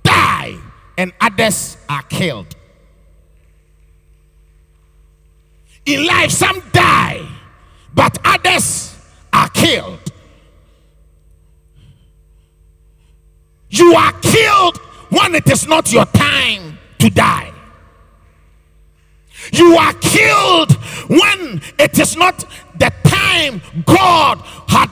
die 0.02 0.56
and 0.98 1.12
others 1.20 1.78
are 1.88 2.02
killed. 2.02 2.54
In 5.86 6.06
life, 6.06 6.30
some 6.30 6.62
die, 6.72 7.26
but 7.94 8.16
others 8.24 8.93
killed. 9.64 10.12
You 13.70 13.94
are 13.94 14.12
killed 14.20 14.76
when 15.10 15.34
it 15.34 15.50
is 15.50 15.66
not 15.66 15.92
your 15.92 16.04
time 16.06 16.78
to 16.98 17.10
die. 17.10 17.52
You 19.52 19.76
are 19.76 19.94
killed 19.94 20.72
when 21.08 21.60
it 21.78 21.98
is 21.98 22.16
not 22.16 22.44
the 22.78 22.92
time 23.04 23.62
God 23.84 24.38
had 24.68 24.90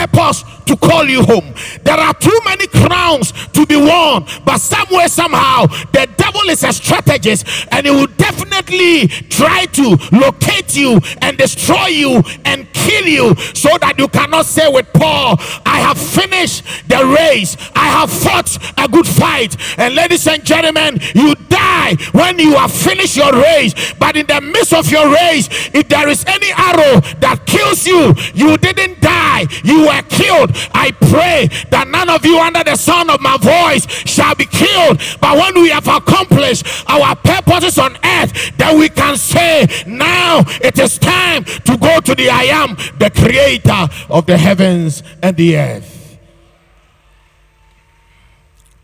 purpose 0.00 0.44
to 0.66 0.76
call 0.76 1.04
you 1.04 1.22
home. 1.22 1.54
There 1.82 1.96
are 1.96 2.14
too 2.14 2.38
many 2.44 2.66
crowns 2.68 3.32
to 3.52 3.66
be 3.66 3.76
worn, 3.76 4.24
but 4.44 4.58
somewhere, 4.58 5.08
somehow, 5.08 5.66
the 5.92 6.08
devil 6.16 6.48
is 6.48 6.62
a 6.64 6.72
strategist 6.72 7.46
and 7.72 7.86
he 7.86 7.92
will 7.92 8.06
definitely 8.06 9.08
try 9.08 9.66
to 9.66 9.98
locate 10.12 10.76
you 10.76 11.00
and 11.22 11.36
destroy 11.36 11.86
you 11.86 12.22
and 12.44 12.72
kill 12.72 13.06
you 13.06 13.34
so 13.54 13.76
that 13.78 13.94
you 13.98 14.08
cannot 14.08 14.46
say 14.46 14.68
with 14.72 14.92
Paul, 14.92 15.36
I 15.66 15.80
have 15.80 15.98
finished 15.98 16.64
the 16.88 17.04
race, 17.18 17.56
I 17.74 17.88
have 17.88 18.10
fought 18.10 18.56
a 18.78 18.88
good 18.88 19.06
fight. 19.06 19.56
And 19.78 19.94
ladies 19.94 20.26
and 20.26 20.44
gentlemen, 20.44 20.98
you 21.14 21.34
die 21.48 21.96
when 22.12 22.38
you 22.38 22.54
have 22.56 22.72
finished 22.72 23.16
your 23.16 23.32
race, 23.32 23.74
but 23.94 24.16
in 24.16 24.26
the 24.26 24.40
midst 24.40 24.72
of 24.72 24.90
your 24.90 25.12
race, 25.12 25.48
if 25.74 25.88
there 25.88 26.08
is 26.08 26.24
any 26.26 26.50
arrow 26.52 27.00
that 27.20 27.42
kills 27.46 27.86
you, 27.86 28.14
you 28.34 28.56
didn't 28.58 29.00
die, 29.00 29.46
you 29.64 29.89
killed. 30.08 30.50
I 30.74 30.92
pray 30.92 31.48
that 31.70 31.88
none 31.88 32.08
of 32.08 32.24
you 32.24 32.38
under 32.38 32.64
the 32.64 32.76
sound 32.76 33.10
of 33.10 33.20
my 33.20 33.36
voice 33.36 33.86
shall 34.06 34.34
be 34.34 34.46
killed. 34.46 35.00
But 35.20 35.36
when 35.36 35.62
we 35.62 35.70
have 35.70 35.88
accomplished 35.88 36.64
our 36.88 37.16
purposes 37.16 37.78
on 37.78 37.96
earth, 38.04 38.56
then 38.56 38.78
we 38.78 38.88
can 38.88 39.16
say, 39.16 39.66
now 39.86 40.44
it 40.62 40.78
is 40.78 40.98
time 40.98 41.44
to 41.44 41.76
go 41.76 42.00
to 42.00 42.14
the 42.14 42.30
I 42.30 42.44
am, 42.44 42.76
the 42.98 43.10
creator 43.14 43.88
of 44.08 44.26
the 44.26 44.36
heavens 44.36 45.02
and 45.22 45.36
the 45.36 45.56
earth. 45.56 46.18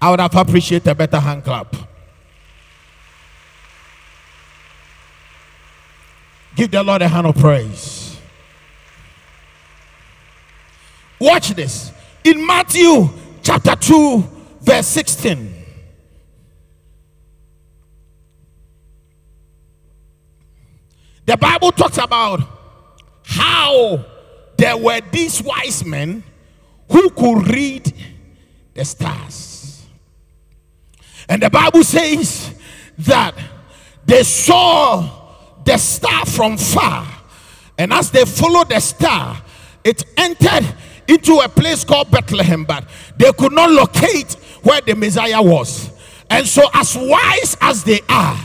I 0.00 0.10
would 0.10 0.20
have 0.20 0.34
appreciated 0.34 0.88
a 0.88 0.94
better 0.94 1.18
hand 1.18 1.44
clap. 1.44 1.74
Give 6.54 6.70
the 6.70 6.82
Lord 6.82 7.02
a 7.02 7.08
hand 7.08 7.26
of 7.26 7.36
praise. 7.36 8.05
Watch 11.20 11.50
this. 11.50 11.92
In 12.24 12.44
Matthew 12.46 13.08
chapter 13.42 13.76
2, 13.76 14.24
verse 14.60 14.86
16. 14.86 15.54
The 21.24 21.36
Bible 21.36 21.72
talks 21.72 21.98
about 21.98 22.40
how 23.24 24.04
there 24.56 24.76
were 24.76 25.00
these 25.10 25.42
wise 25.42 25.84
men 25.84 26.22
who 26.90 27.10
could 27.10 27.48
read 27.48 27.92
the 28.74 28.84
stars. 28.84 29.86
And 31.28 31.42
the 31.42 31.50
Bible 31.50 31.82
says 31.82 32.54
that 32.98 33.34
they 34.04 34.22
saw 34.22 35.08
the 35.64 35.76
star 35.76 36.24
from 36.26 36.56
far. 36.56 37.06
And 37.76 37.92
as 37.92 38.10
they 38.12 38.24
followed 38.24 38.68
the 38.68 38.80
star, 38.80 39.42
it 39.82 40.04
entered 40.16 40.74
into 41.08 41.34
a 41.38 41.48
place 41.48 41.84
called 41.84 42.10
Bethlehem, 42.10 42.64
but 42.64 42.84
they 43.16 43.32
could 43.32 43.52
not 43.52 43.70
locate 43.70 44.34
where 44.62 44.80
the 44.80 44.94
Messiah 44.94 45.42
was. 45.42 45.90
And 46.30 46.46
so, 46.46 46.62
as 46.74 46.96
wise 46.96 47.56
as 47.60 47.84
they 47.84 48.00
are, 48.08 48.38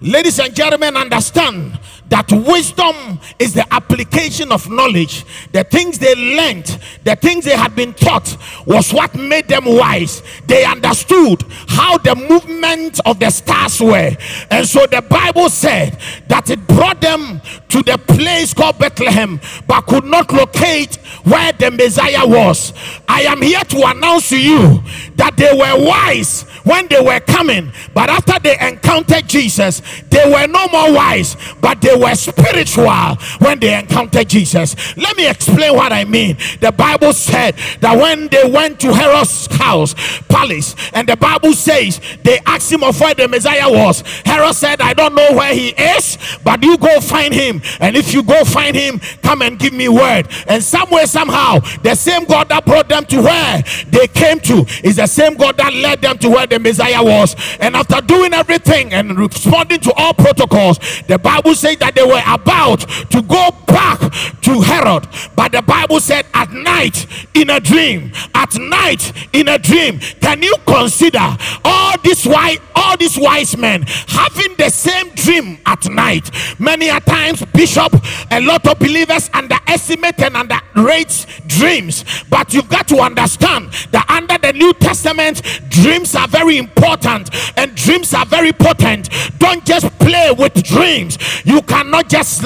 ladies 0.00 0.38
and 0.40 0.54
gentlemen, 0.54 0.96
understand 0.96 1.78
that 2.10 2.30
wisdom 2.30 3.20
is 3.38 3.54
the 3.54 3.66
application 3.72 4.52
of 4.52 4.68
knowledge. 4.68 5.24
The 5.52 5.64
things 5.64 5.98
they 5.98 6.14
learned, 6.14 6.78
the 7.04 7.16
things 7.16 7.44
they 7.44 7.56
had 7.56 7.74
been 7.74 7.94
taught, 7.94 8.36
was 8.66 8.92
what 8.92 9.14
made 9.14 9.48
them 9.48 9.64
wise. 9.64 10.22
They 10.46 10.64
understood 10.64 11.44
how 11.68 11.98
the 11.98 12.14
movement 12.16 13.00
of 13.06 13.20
the 13.20 13.30
stars 13.30 13.80
were. 13.80 14.16
And 14.50 14.66
so 14.66 14.86
the 14.86 15.02
Bible 15.02 15.48
said 15.48 15.98
that 16.28 16.50
it 16.50 16.66
brought 16.66 17.00
them 17.00 17.40
to 17.68 17.82
the 17.82 17.98
place 17.98 18.52
called 18.52 18.78
Bethlehem, 18.78 19.40
but 19.66 19.82
could 19.82 20.04
not 20.04 20.32
locate 20.32 20.96
where 21.24 21.52
the 21.52 21.70
Messiah 21.70 22.26
was. 22.26 22.72
I 23.08 23.22
am 23.22 23.40
here 23.40 23.62
to 23.62 23.86
announce 23.86 24.30
to 24.30 24.40
you 24.40 24.82
that 25.14 25.36
they 25.36 25.52
were 25.52 25.86
wise 25.86 26.42
when 26.64 26.88
they 26.88 27.00
were 27.00 27.20
coming, 27.20 27.72
but 27.94 28.10
after 28.10 28.38
they 28.40 28.58
encountered 28.60 29.28
Jesus, 29.28 29.82
they 30.10 30.24
were 30.30 30.46
no 30.46 30.66
more 30.68 30.92
wise, 30.92 31.36
but 31.60 31.80
they 31.80 31.94
were 32.00 32.14
spiritual 32.14 33.16
when 33.38 33.58
they 33.60 33.78
encountered 33.78 34.28
Jesus. 34.28 34.96
Let 34.96 35.16
me 35.16 35.28
explain 35.28 35.74
what 35.74 35.92
I 35.92 36.04
mean. 36.04 36.36
The 36.60 36.72
Bible 36.72 37.12
said 37.12 37.56
that 37.80 37.96
when 37.96 38.28
they 38.28 38.50
went 38.50 38.80
to 38.80 38.92
Herod's 38.92 39.46
house, 39.56 39.94
palace, 40.28 40.74
and 40.92 41.08
the 41.08 41.16
Bible 41.16 41.52
says 41.52 42.00
they 42.22 42.38
asked 42.46 42.72
him 42.72 42.82
of 42.82 42.98
where 43.00 43.14
the 43.14 43.28
Messiah 43.28 43.70
was. 43.70 44.02
Herod 44.24 44.54
said, 44.54 44.80
I 44.80 44.94
don't 44.94 45.14
know 45.14 45.32
where 45.32 45.54
he 45.54 45.68
is, 45.70 46.18
but 46.42 46.62
you 46.62 46.76
go 46.78 47.00
find 47.00 47.32
him. 47.32 47.62
And 47.80 47.96
if 47.96 48.12
you 48.12 48.22
go 48.22 48.44
find 48.44 48.76
him, 48.76 49.00
come 49.22 49.42
and 49.42 49.58
give 49.58 49.72
me 49.72 49.88
word. 49.88 50.28
And 50.46 50.62
somewhere, 50.62 51.06
somehow, 51.06 51.60
the 51.82 51.94
same 51.94 52.24
God 52.24 52.48
that 52.48 52.64
brought 52.64 52.88
them 52.88 53.04
to 53.06 53.22
where 53.22 53.62
they 53.88 54.06
came 54.08 54.40
to 54.40 54.64
is 54.82 54.96
the 54.96 55.06
same 55.06 55.34
God 55.34 55.56
that 55.58 55.72
led 55.72 56.00
them 56.02 56.18
to 56.18 56.30
where 56.30 56.46
the 56.46 56.58
Messiah 56.58 57.02
was. 57.02 57.36
And 57.60 57.76
after 57.76 58.00
doing 58.00 58.34
everything 58.34 58.92
and 58.92 59.18
responding 59.18 59.80
to 59.80 59.92
all 59.94 60.14
protocols, 60.14 60.78
the 61.06 61.18
Bible 61.18 61.54
says 61.54 61.76
that 61.78 61.89
they 61.94 62.04
were 62.04 62.22
about 62.26 62.80
to 63.10 63.22
go 63.22 63.50
back 63.66 64.00
to 64.42 64.60
Herod. 64.60 65.08
But 65.36 65.52
the 65.52 65.62
Bible 65.62 66.00
said, 66.00 66.26
at 66.34 66.50
night 66.52 67.06
in 67.34 67.50
a 67.50 67.60
dream, 67.60 68.12
at 68.34 68.54
night 68.58 69.12
in 69.32 69.48
a 69.48 69.58
dream, 69.58 69.98
Can 70.20 70.42
you 70.42 70.54
consider 70.66 71.36
all 71.64 71.98
these 72.02 72.26
wise, 72.26 72.58
all 72.74 72.96
these 72.96 73.18
wise 73.18 73.56
men 73.56 73.84
having 74.06 74.54
the 74.56 74.70
same 74.70 75.10
dream 75.10 75.58
at 75.66 75.88
night? 75.90 76.30
Many 76.58 76.88
a 76.88 77.00
times, 77.00 77.44
Bishop, 77.46 77.92
a 78.30 78.40
lot 78.40 78.66
of 78.66 78.78
believers 78.78 79.30
underestimate 79.32 80.20
and 80.20 80.36
underrate 80.36 81.26
dreams. 81.46 82.04
But 82.28 82.54
you've 82.54 82.68
got 82.68 82.88
to 82.88 82.98
understand 83.00 83.72
that 83.90 84.08
under 84.08 84.38
the 84.38 84.52
New 84.52 84.72
Testament, 84.74 85.42
dreams 85.68 86.14
are 86.14 86.28
very 86.28 86.58
important 86.58 87.30
and 87.56 87.74
dreams 87.74 88.14
are 88.14 88.26
very 88.26 88.52
potent. 88.52 89.08
Don't 89.38 89.64
just 89.64 89.86
play 89.98 90.30
with 90.32 90.54
dreams. 90.62 91.18
You 91.44 91.62
cannot 91.82 92.08
just 92.10 92.44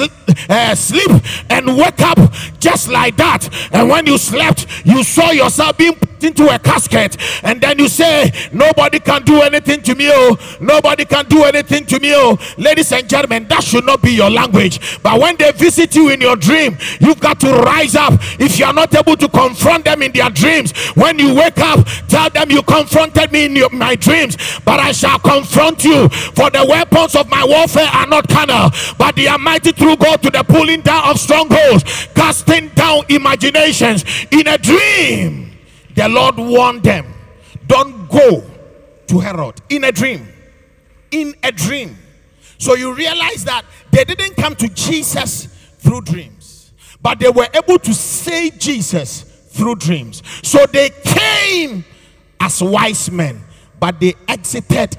uh, 0.49 0.75
sleep 0.75 1.11
and 1.49 1.75
wake 1.77 2.01
up 2.01 2.17
just 2.59 2.87
like 2.87 3.17
that. 3.17 3.49
And 3.73 3.89
when 3.89 4.05
you 4.05 4.17
slept, 4.17 4.65
you 4.85 5.03
saw 5.03 5.31
yourself 5.31 5.77
being 5.77 5.95
into 6.25 6.53
a 6.53 6.59
casket, 6.59 7.17
and 7.43 7.61
then 7.61 7.79
you 7.79 7.87
say, 7.87 8.31
Nobody 8.51 8.99
can 8.99 9.23
do 9.23 9.41
anything 9.41 9.81
to 9.83 9.95
me. 9.95 10.09
Oh, 10.11 10.37
nobody 10.59 11.05
can 11.05 11.25
do 11.25 11.43
anything 11.43 11.85
to 11.85 11.99
me. 11.99 12.13
Oh, 12.13 12.37
ladies 12.57 12.91
and 12.91 13.07
gentlemen, 13.07 13.47
that 13.47 13.63
should 13.63 13.85
not 13.85 14.01
be 14.01 14.11
your 14.11 14.29
language. 14.29 15.01
But 15.01 15.19
when 15.19 15.37
they 15.37 15.51
visit 15.51 15.95
you 15.95 16.09
in 16.09 16.21
your 16.21 16.35
dream, 16.35 16.77
you've 16.99 17.19
got 17.19 17.39
to 17.41 17.51
rise 17.51 17.95
up. 17.95 18.13
If 18.39 18.59
you 18.59 18.65
are 18.65 18.73
not 18.73 18.93
able 18.95 19.17
to 19.17 19.29
confront 19.29 19.85
them 19.85 20.01
in 20.01 20.11
their 20.11 20.29
dreams, 20.29 20.73
when 20.95 21.19
you 21.19 21.33
wake 21.35 21.59
up, 21.59 21.85
tell 22.07 22.29
them 22.29 22.51
you 22.51 22.61
confronted 22.63 23.31
me 23.31 23.45
in 23.45 23.55
your, 23.55 23.69
my 23.69 23.95
dreams, 23.95 24.37
but 24.65 24.79
I 24.79 24.91
shall 24.91 25.19
confront 25.19 25.83
you. 25.83 26.09
For 26.09 26.49
the 26.49 26.65
weapons 26.67 27.15
of 27.15 27.29
my 27.29 27.43
warfare 27.45 27.87
are 27.87 28.07
not 28.07 28.27
carnal, 28.27 28.71
but 28.97 29.15
they 29.15 29.27
are 29.27 29.37
mighty 29.37 29.71
through 29.71 29.97
God 29.97 30.21
to 30.23 30.29
the 30.29 30.43
pulling 30.43 30.81
down 30.81 31.09
of 31.09 31.19
strongholds, 31.19 32.07
casting 32.15 32.69
down 32.69 33.03
imaginations 33.09 34.05
in 34.31 34.47
a 34.47 34.57
dream. 34.57 35.54
The 35.95 36.07
Lord 36.09 36.37
warned 36.37 36.83
them, 36.83 37.13
don't 37.67 38.09
go 38.09 38.43
to 39.07 39.19
Herod 39.19 39.61
in 39.69 39.85
a 39.85 39.91
dream. 39.91 40.27
In 41.11 41.33
a 41.41 41.51
dream. 41.51 41.97
So 42.57 42.75
you 42.75 42.93
realize 42.93 43.45
that 43.45 43.63
they 43.91 44.03
didn't 44.03 44.35
come 44.35 44.55
to 44.55 44.67
Jesus 44.69 45.45
through 45.79 46.01
dreams, 46.01 46.73
but 47.01 47.19
they 47.19 47.29
were 47.29 47.47
able 47.53 47.79
to 47.79 47.93
say 47.93 48.49
Jesus 48.49 49.23
through 49.49 49.75
dreams. 49.75 50.21
So 50.43 50.65
they 50.65 50.89
came 51.03 51.85
as 52.39 52.61
wise 52.61 53.09
men, 53.09 53.41
but 53.79 53.99
they 53.99 54.13
exited 54.27 54.97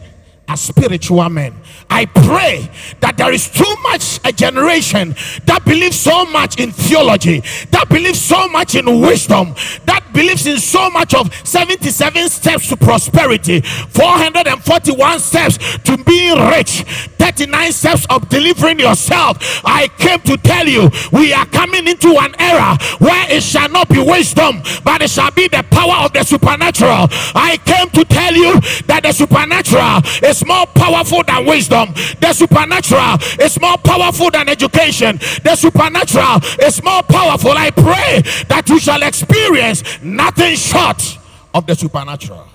as 0.49 0.61
spiritual 0.61 1.29
men. 1.29 1.55
I 1.89 2.07
pray 2.07 2.71
that 3.01 3.17
there 3.17 3.33
is 3.33 3.49
too 3.49 3.75
much 3.83 4.21
a 4.25 4.33
generation 4.33 5.15
that 5.45 5.65
believes 5.65 5.99
so 5.99 6.25
much 6.27 6.59
in 6.59 6.73
theology, 6.73 7.41
that 7.71 7.89
believes 7.89 8.21
so 8.21 8.49
much 8.49 8.75
in 8.75 9.01
wisdom, 9.01 9.55
that 9.85 10.05
believes 10.13 10.47
in 10.47 10.59
so 10.59 10.91
much 10.91 11.15
of 11.15 11.33
77 11.47 12.29
steps 12.29 12.69
to 12.69 12.77
prosperity, 12.77 13.61
441 13.61 15.21
steps 15.21 15.59
to 15.79 15.97
being 16.05 16.39
rich, 16.49 16.83
39 17.19 17.73
steps 17.73 18.07
of 18.11 18.29
delivering 18.29 18.79
yourself. 18.79 19.39
I 19.65 19.89
came 19.99 20.21
to 20.21 20.37
tell 20.39 20.67
you 20.67 20.91
we 21.13 21.33
are 21.33 21.47
coming 21.47 21.87
into 21.87 22.17
an 22.19 22.35
era 22.39 22.77
where 22.99 23.31
it 23.31 23.43
shall 23.43 23.69
not 23.69 23.89
be 23.89 24.03
wisdom, 24.03 24.63
but 24.85 25.03
it 25.03 25.11
shall 25.11 25.31
be 25.31 25.49
the 25.49 25.65
power 25.71 26.05
of 26.05 26.13
the 26.13 26.25
supernatural. 26.25 27.09
I 27.35 27.59
came 27.65 27.91
to 27.91 28.05
tell 28.05 28.35
you 28.35 28.61
that 28.87 29.03
the 29.03 29.13
supernatural 29.13 30.01
is 30.29 30.45
more 30.45 30.67
powerful 30.67 31.23
than 31.23 31.47
wisdom. 31.47 31.76
The 31.85 32.33
supernatural 32.33 33.19
is 33.45 33.61
more 33.61 33.77
powerful 33.79 34.31
than 34.31 34.49
education. 34.49 35.19
The 35.45 35.57
supernatural 35.57 36.41
is 36.67 36.83
more 36.83 37.03
powerful. 37.03 37.53
I 37.53 37.71
pray 37.71 38.23
that 38.49 38.65
you 38.69 38.79
shall 38.79 39.03
experience 39.03 40.01
nothing 40.03 40.57
short 40.57 41.19
of 41.53 41.67
the 41.67 41.75
supernatural. 41.75 42.47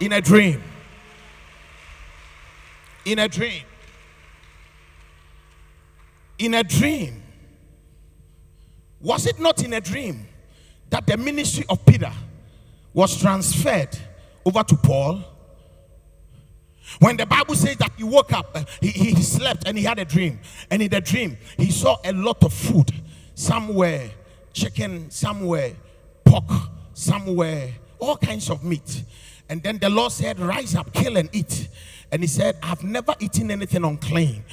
In 0.00 0.12
a 0.12 0.20
dream. 0.20 0.62
In 3.04 3.18
a 3.18 3.28
dream. 3.28 3.62
In 6.38 6.54
a 6.54 6.62
dream. 6.62 7.22
Was 9.00 9.26
it 9.26 9.38
not 9.38 9.62
in 9.64 9.72
a 9.72 9.80
dream 9.80 10.26
that 10.90 11.06
the 11.06 11.16
ministry 11.16 11.64
of 11.68 11.84
Peter 11.86 12.12
was 12.92 13.20
transferred 13.20 13.96
over 14.44 14.62
to 14.62 14.76
Paul? 14.76 15.22
When 16.98 17.16
the 17.16 17.26
Bible 17.26 17.54
says 17.54 17.76
that 17.78 17.92
he 17.96 18.04
woke 18.04 18.32
up, 18.32 18.50
uh, 18.54 18.64
he, 18.80 18.90
he 18.90 19.22
slept 19.22 19.66
and 19.66 19.76
he 19.76 19.84
had 19.84 19.98
a 19.98 20.04
dream. 20.04 20.38
And 20.70 20.82
in 20.82 20.90
the 20.90 21.00
dream, 21.00 21.36
he 21.56 21.70
saw 21.70 21.96
a 22.04 22.12
lot 22.12 22.42
of 22.44 22.52
food. 22.52 22.90
Somewhere 23.34 24.10
chicken, 24.52 25.10
somewhere 25.10 25.72
pork, 26.24 26.50
somewhere 26.94 27.74
all 27.98 28.16
kinds 28.16 28.50
of 28.50 28.64
meat. 28.64 29.04
And 29.48 29.62
then 29.62 29.78
the 29.78 29.88
Lord 29.88 30.12
said, 30.12 30.40
Rise 30.40 30.74
up, 30.74 30.92
kill 30.92 31.16
and 31.16 31.28
eat. 31.32 31.68
And 32.10 32.22
he 32.22 32.26
said, 32.26 32.56
I've 32.62 32.82
never 32.82 33.14
eaten 33.20 33.50
anything 33.50 33.84
unclean. 33.84 34.44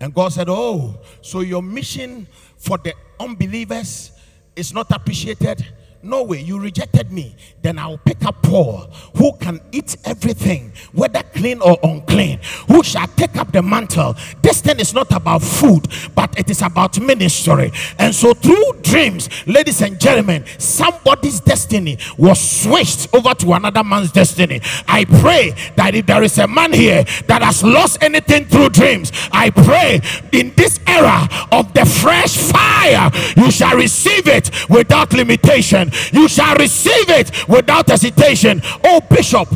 And 0.00 0.12
God 0.12 0.32
said, 0.32 0.48
Oh, 0.48 0.98
so 1.20 1.40
your 1.40 1.62
mission 1.62 2.26
for 2.56 2.78
the 2.78 2.94
unbelievers 3.20 4.12
is 4.56 4.74
not 4.74 4.90
appreciated 4.90 5.64
no 6.02 6.24
way, 6.24 6.40
you 6.40 6.58
rejected 6.58 7.12
me. 7.12 7.36
Then 7.62 7.78
I'll 7.78 7.98
pick 7.98 8.24
up 8.24 8.42
Paul, 8.42 8.90
who 9.16 9.32
can 9.36 9.60
eat 9.70 9.96
everything, 10.04 10.72
whether 10.92 11.22
clean 11.22 11.60
or 11.60 11.78
unclean, 11.84 12.40
who 12.66 12.82
shall 12.82 13.06
take 13.06 13.36
up 13.36 13.52
the 13.52 13.62
mantle. 13.62 14.16
This 14.42 14.60
thing 14.60 14.80
is 14.80 14.92
not 14.92 15.12
about 15.12 15.42
food, 15.42 15.86
but 16.16 16.36
it 16.36 16.50
is 16.50 16.60
about 16.60 16.98
ministry. 17.00 17.70
And 18.00 18.12
so, 18.12 18.34
through 18.34 18.80
dreams, 18.82 19.28
ladies 19.46 19.80
and 19.80 20.00
gentlemen, 20.00 20.44
somebody's 20.58 21.38
destiny 21.38 21.98
was 22.18 22.40
switched 22.40 23.14
over 23.14 23.32
to 23.34 23.52
another 23.52 23.84
man's 23.84 24.10
destiny. 24.10 24.60
I 24.88 25.04
pray 25.04 25.54
that 25.76 25.94
if 25.94 26.06
there 26.06 26.24
is 26.24 26.36
a 26.38 26.48
man 26.48 26.72
here 26.72 27.04
that 27.28 27.42
has 27.42 27.62
lost 27.62 28.02
anything 28.02 28.46
through 28.46 28.70
dreams, 28.70 29.12
I 29.30 29.50
pray 29.50 30.00
in 30.32 30.52
this 30.56 30.80
era 30.86 31.28
of 31.52 31.72
the 31.74 31.86
fresh 31.86 32.36
fire, 32.36 33.10
you 33.36 33.52
shall 33.52 33.76
receive 33.76 34.26
it 34.26 34.50
without 34.68 35.12
limitation 35.12 35.91
you 36.12 36.28
shall 36.28 36.54
receive 36.56 37.08
it 37.08 37.48
without 37.48 37.88
hesitation. 37.88 38.60
Oh, 38.84 39.00
Bishop, 39.00 39.48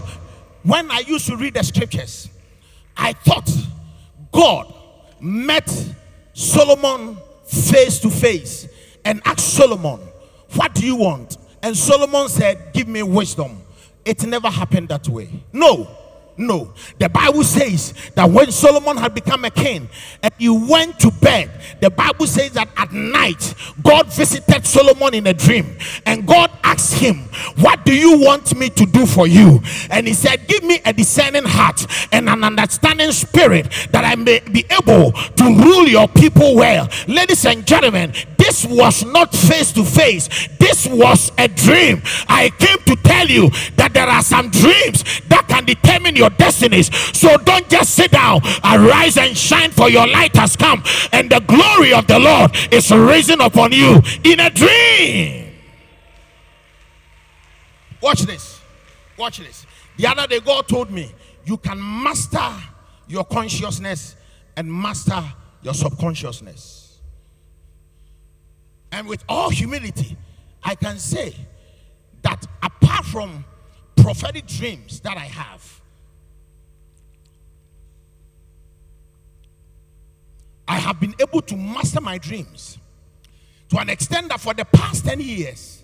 when 0.62 0.90
I 0.90 1.00
used 1.06 1.26
to 1.26 1.36
read 1.36 1.54
the 1.54 1.62
scriptures, 1.62 2.28
I 2.96 3.12
thought 3.12 3.50
God 4.32 4.72
met 5.20 5.68
Solomon 6.32 7.16
face 7.46 7.98
to 8.00 8.10
face 8.10 8.68
and 9.04 9.22
asked 9.24 9.54
Solomon, 9.54 10.00
What 10.54 10.74
do 10.74 10.84
you 10.84 10.96
want? 10.96 11.36
And 11.62 11.76
Solomon 11.76 12.28
said, 12.28 12.72
Give 12.72 12.88
me 12.88 13.02
wisdom. 13.02 13.62
It 14.04 14.24
never 14.24 14.48
happened 14.48 14.88
that 14.88 15.08
way. 15.08 15.28
No. 15.52 15.88
No, 16.38 16.72
the 16.98 17.08
Bible 17.08 17.44
says 17.44 17.94
that 18.14 18.28
when 18.28 18.52
Solomon 18.52 18.98
had 18.98 19.14
become 19.14 19.44
a 19.46 19.50
king 19.50 19.88
and 20.22 20.32
he 20.38 20.50
went 20.50 20.98
to 21.00 21.10
bed, 21.10 21.50
the 21.80 21.88
Bible 21.88 22.26
says 22.26 22.52
that 22.52 22.68
at 22.76 22.92
night 22.92 23.54
God 23.82 24.12
visited 24.12 24.66
Solomon 24.66 25.14
in 25.14 25.26
a 25.26 25.32
dream 25.32 25.78
and 26.04 26.26
God 26.26 26.50
asked 26.62 26.94
him, 26.94 27.28
What 27.56 27.84
do 27.86 27.94
you 27.94 28.20
want 28.20 28.54
me 28.54 28.68
to 28.68 28.84
do 28.84 29.06
for 29.06 29.26
you? 29.26 29.62
And 29.90 30.06
he 30.06 30.12
said, 30.12 30.46
Give 30.46 30.62
me 30.62 30.80
a 30.84 30.92
discerning 30.92 31.44
heart 31.44 31.86
and 32.12 32.28
an 32.28 32.44
understanding 32.44 33.12
spirit 33.12 33.70
that 33.92 34.04
I 34.04 34.14
may 34.16 34.40
be 34.40 34.64
able 34.70 35.12
to 35.12 35.44
rule 35.44 35.88
your 35.88 36.08
people 36.08 36.54
well. 36.56 36.88
Ladies 37.08 37.46
and 37.46 37.66
gentlemen, 37.66 38.12
this 38.36 38.64
was 38.66 39.04
not 39.04 39.32
face 39.34 39.72
to 39.72 39.84
face, 39.84 40.48
this 40.58 40.86
was 40.86 41.32
a 41.38 41.48
dream. 41.48 42.02
I 42.28 42.50
came 42.58 42.78
to 42.86 42.96
tell 43.02 43.26
you 43.26 43.50
that 43.76 43.92
there 43.94 44.06
are 44.06 44.22
some 44.22 44.50
dreams 44.50 45.02
that 45.28 45.46
can 45.48 45.64
determine 45.64 46.16
your 46.16 46.25
your 46.26 46.36
destinies. 46.36 46.94
So 47.16 47.36
don't 47.38 47.68
just 47.68 47.94
sit 47.94 48.10
down. 48.10 48.40
Arise 48.64 49.16
and 49.16 49.36
shine, 49.36 49.70
for 49.70 49.88
your 49.88 50.06
light 50.06 50.34
has 50.36 50.56
come, 50.56 50.82
and 51.12 51.30
the 51.30 51.40
glory 51.40 51.92
of 51.92 52.06
the 52.06 52.18
Lord 52.18 52.56
is 52.72 52.90
risen 52.90 53.40
upon 53.40 53.72
you 53.72 54.00
in 54.24 54.40
a 54.40 54.50
dream. 54.50 55.52
Watch 58.02 58.22
this. 58.22 58.60
Watch 59.16 59.38
this. 59.38 59.66
The 59.96 60.06
other 60.06 60.26
day, 60.26 60.40
God 60.40 60.68
told 60.68 60.90
me 60.90 61.10
you 61.44 61.56
can 61.56 61.78
master 61.78 62.52
your 63.08 63.24
consciousness 63.24 64.16
and 64.56 64.72
master 64.72 65.22
your 65.62 65.74
subconsciousness. 65.74 66.98
And 68.92 69.08
with 69.08 69.24
all 69.28 69.50
humility, 69.50 70.16
I 70.62 70.74
can 70.74 70.98
say 70.98 71.34
that 72.22 72.44
apart 72.62 73.04
from 73.06 73.44
prophetic 73.96 74.46
dreams 74.46 75.00
that 75.00 75.16
I 75.16 75.24
have, 75.24 75.75
I 80.68 80.78
have 80.78 80.98
been 81.00 81.14
able 81.20 81.42
to 81.42 81.56
master 81.56 82.00
my 82.00 82.18
dreams 82.18 82.78
to 83.70 83.78
an 83.78 83.88
extent 83.88 84.28
that 84.28 84.40
for 84.40 84.54
the 84.54 84.64
past 84.64 85.04
10 85.04 85.20
years, 85.20 85.82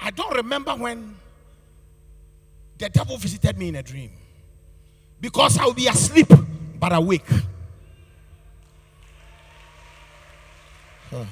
I 0.00 0.10
don't 0.10 0.34
remember 0.36 0.72
when 0.72 1.16
the 2.78 2.88
devil 2.88 3.16
visited 3.16 3.58
me 3.58 3.68
in 3.68 3.76
a 3.76 3.82
dream 3.82 4.10
because 5.20 5.58
I'll 5.58 5.72
be 5.72 5.86
asleep 5.86 6.28
but 6.78 6.92
awake. 6.92 7.28
Huh. 11.10 11.24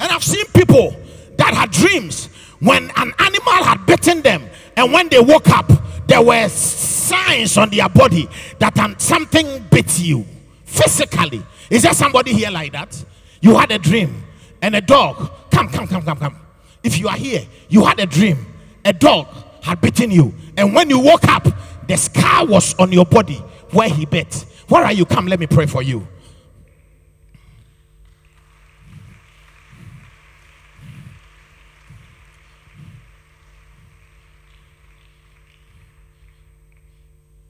And 0.00 0.12
I've 0.12 0.24
seen 0.24 0.46
people 0.54 0.96
that 1.36 1.54
had 1.54 1.70
dreams 1.70 2.26
when 2.60 2.84
an 2.96 3.12
animal 3.18 3.64
had 3.64 3.84
bitten 3.86 4.22
them 4.22 4.48
And 4.78 4.92
when 4.92 5.08
they 5.08 5.18
woke 5.18 5.48
up, 5.48 5.68
there 6.06 6.22
were 6.22 6.48
signs 6.48 7.58
on 7.58 7.68
their 7.70 7.88
body 7.88 8.28
that 8.60 8.94
something 9.00 9.66
bit 9.70 9.98
you 9.98 10.24
physically. 10.68 11.42
Is 11.70 11.82
there 11.82 11.94
somebody 11.94 12.32
here 12.32 12.50
like 12.50 12.72
that? 12.72 13.04
You 13.40 13.56
had 13.56 13.72
a 13.72 13.78
dream 13.78 14.22
and 14.62 14.76
a 14.76 14.80
dog. 14.80 15.30
Come, 15.50 15.68
come, 15.68 15.88
come, 15.88 16.02
come, 16.02 16.18
come. 16.18 16.36
If 16.82 16.98
you 16.98 17.08
are 17.08 17.16
here, 17.16 17.46
you 17.68 17.84
had 17.84 17.98
a 17.98 18.06
dream. 18.06 18.46
A 18.84 18.92
dog 18.92 19.26
had 19.62 19.80
bitten 19.80 20.10
you. 20.10 20.34
And 20.56 20.74
when 20.74 20.90
you 20.90 21.00
woke 21.00 21.24
up, 21.24 21.46
the 21.86 21.96
scar 21.96 22.46
was 22.46 22.74
on 22.78 22.92
your 22.92 23.06
body 23.06 23.42
where 23.72 23.88
he 23.88 24.04
bit. 24.04 24.44
Where 24.68 24.84
are 24.84 24.92
you? 24.92 25.04
Come, 25.04 25.26
let 25.26 25.40
me 25.40 25.46
pray 25.46 25.66
for 25.66 25.82
you. 25.82 26.06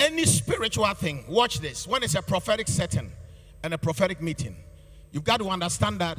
Any 0.01 0.25
spiritual 0.27 0.93
thing, 0.95 1.25
watch 1.29 1.61
this. 1.61 1.87
When 1.87 2.03
it's 2.03 2.15
a 2.15 2.23
prophetic 2.23 2.69
setting 2.69 3.11
and 3.63 3.75
a 3.75 3.79
prophetic 3.79 4.23
meeting, 4.23 4.57
you've 5.11 5.25
got 5.25 5.41
to 5.41 5.49
understand 5.49 6.01
that 6.01 6.19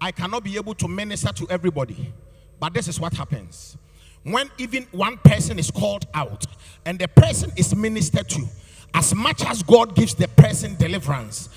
I 0.00 0.12
cannot 0.12 0.44
be 0.44 0.56
able 0.56 0.74
to 0.74 0.88
minister 0.88 1.32
to 1.32 1.46
everybody. 1.50 2.12
But 2.60 2.74
this 2.74 2.86
is 2.86 3.00
what 3.00 3.12
happens. 3.14 3.76
When 4.22 4.50
even 4.58 4.86
one 4.92 5.16
person 5.18 5.58
is 5.58 5.70
called 5.70 6.06
out 6.14 6.44
and 6.84 6.98
the 6.98 7.08
person 7.08 7.52
is 7.56 7.74
ministered 7.74 8.28
to, 8.30 8.46
as 8.94 9.14
much 9.14 9.44
as 9.44 9.62
God 9.62 9.94
gives 9.94 10.14
the 10.14 10.28
person 10.28 10.76
deliverance, 10.76 11.48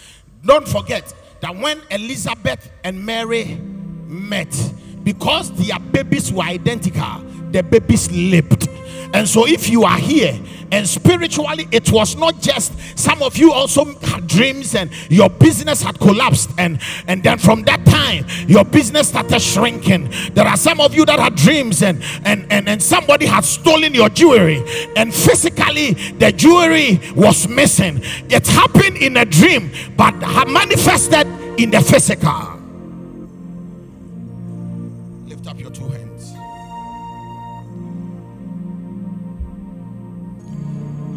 don't 0.43 0.67
forget 0.67 1.13
that 1.41 1.55
when 1.55 1.79
Elizabeth 1.91 2.71
and 2.83 3.05
Mary 3.05 3.59
met, 4.07 4.73
because 5.03 5.51
their 5.53 5.79
babies 5.79 6.31
were 6.31 6.43
identical, 6.43 7.19
the 7.51 7.61
babies 7.63 8.11
leaped. 8.11 8.67
And 9.13 9.27
so, 9.27 9.45
if 9.47 9.69
you 9.69 9.83
are 9.83 9.97
here 9.97 10.39
and 10.71 10.87
spiritually, 10.87 11.67
it 11.71 11.91
was 11.91 12.15
not 12.15 12.39
just 12.39 12.73
some 12.97 13.21
of 13.21 13.37
you 13.37 13.51
also 13.51 13.85
had 13.99 14.27
dreams 14.27 14.73
and 14.75 14.89
your 15.09 15.29
business 15.29 15.81
had 15.81 15.99
collapsed, 15.99 16.49
and 16.57 16.79
and 17.07 17.23
then 17.23 17.37
from 17.37 17.63
that 17.63 17.85
time 17.85 18.25
your 18.47 18.63
business 18.63 19.09
started 19.09 19.39
shrinking. 19.41 20.11
There 20.33 20.45
are 20.45 20.57
some 20.57 20.79
of 20.79 20.95
you 20.95 21.05
that 21.05 21.19
had 21.19 21.35
dreams 21.35 21.83
and 21.83 22.01
and 22.23 22.45
and, 22.51 22.69
and 22.69 22.81
somebody 22.81 23.25
had 23.25 23.43
stolen 23.43 23.93
your 23.93 24.09
jewelry, 24.09 24.63
and 24.95 25.13
physically 25.13 25.93
the 26.19 26.31
jewelry 26.31 26.99
was 27.15 27.47
missing. 27.47 27.99
It 28.29 28.47
happened 28.47 28.97
in 28.97 29.17
a 29.17 29.25
dream, 29.25 29.71
but 29.97 30.15
manifested 30.47 31.27
in 31.59 31.71
the 31.71 31.81
physical. 31.81 32.60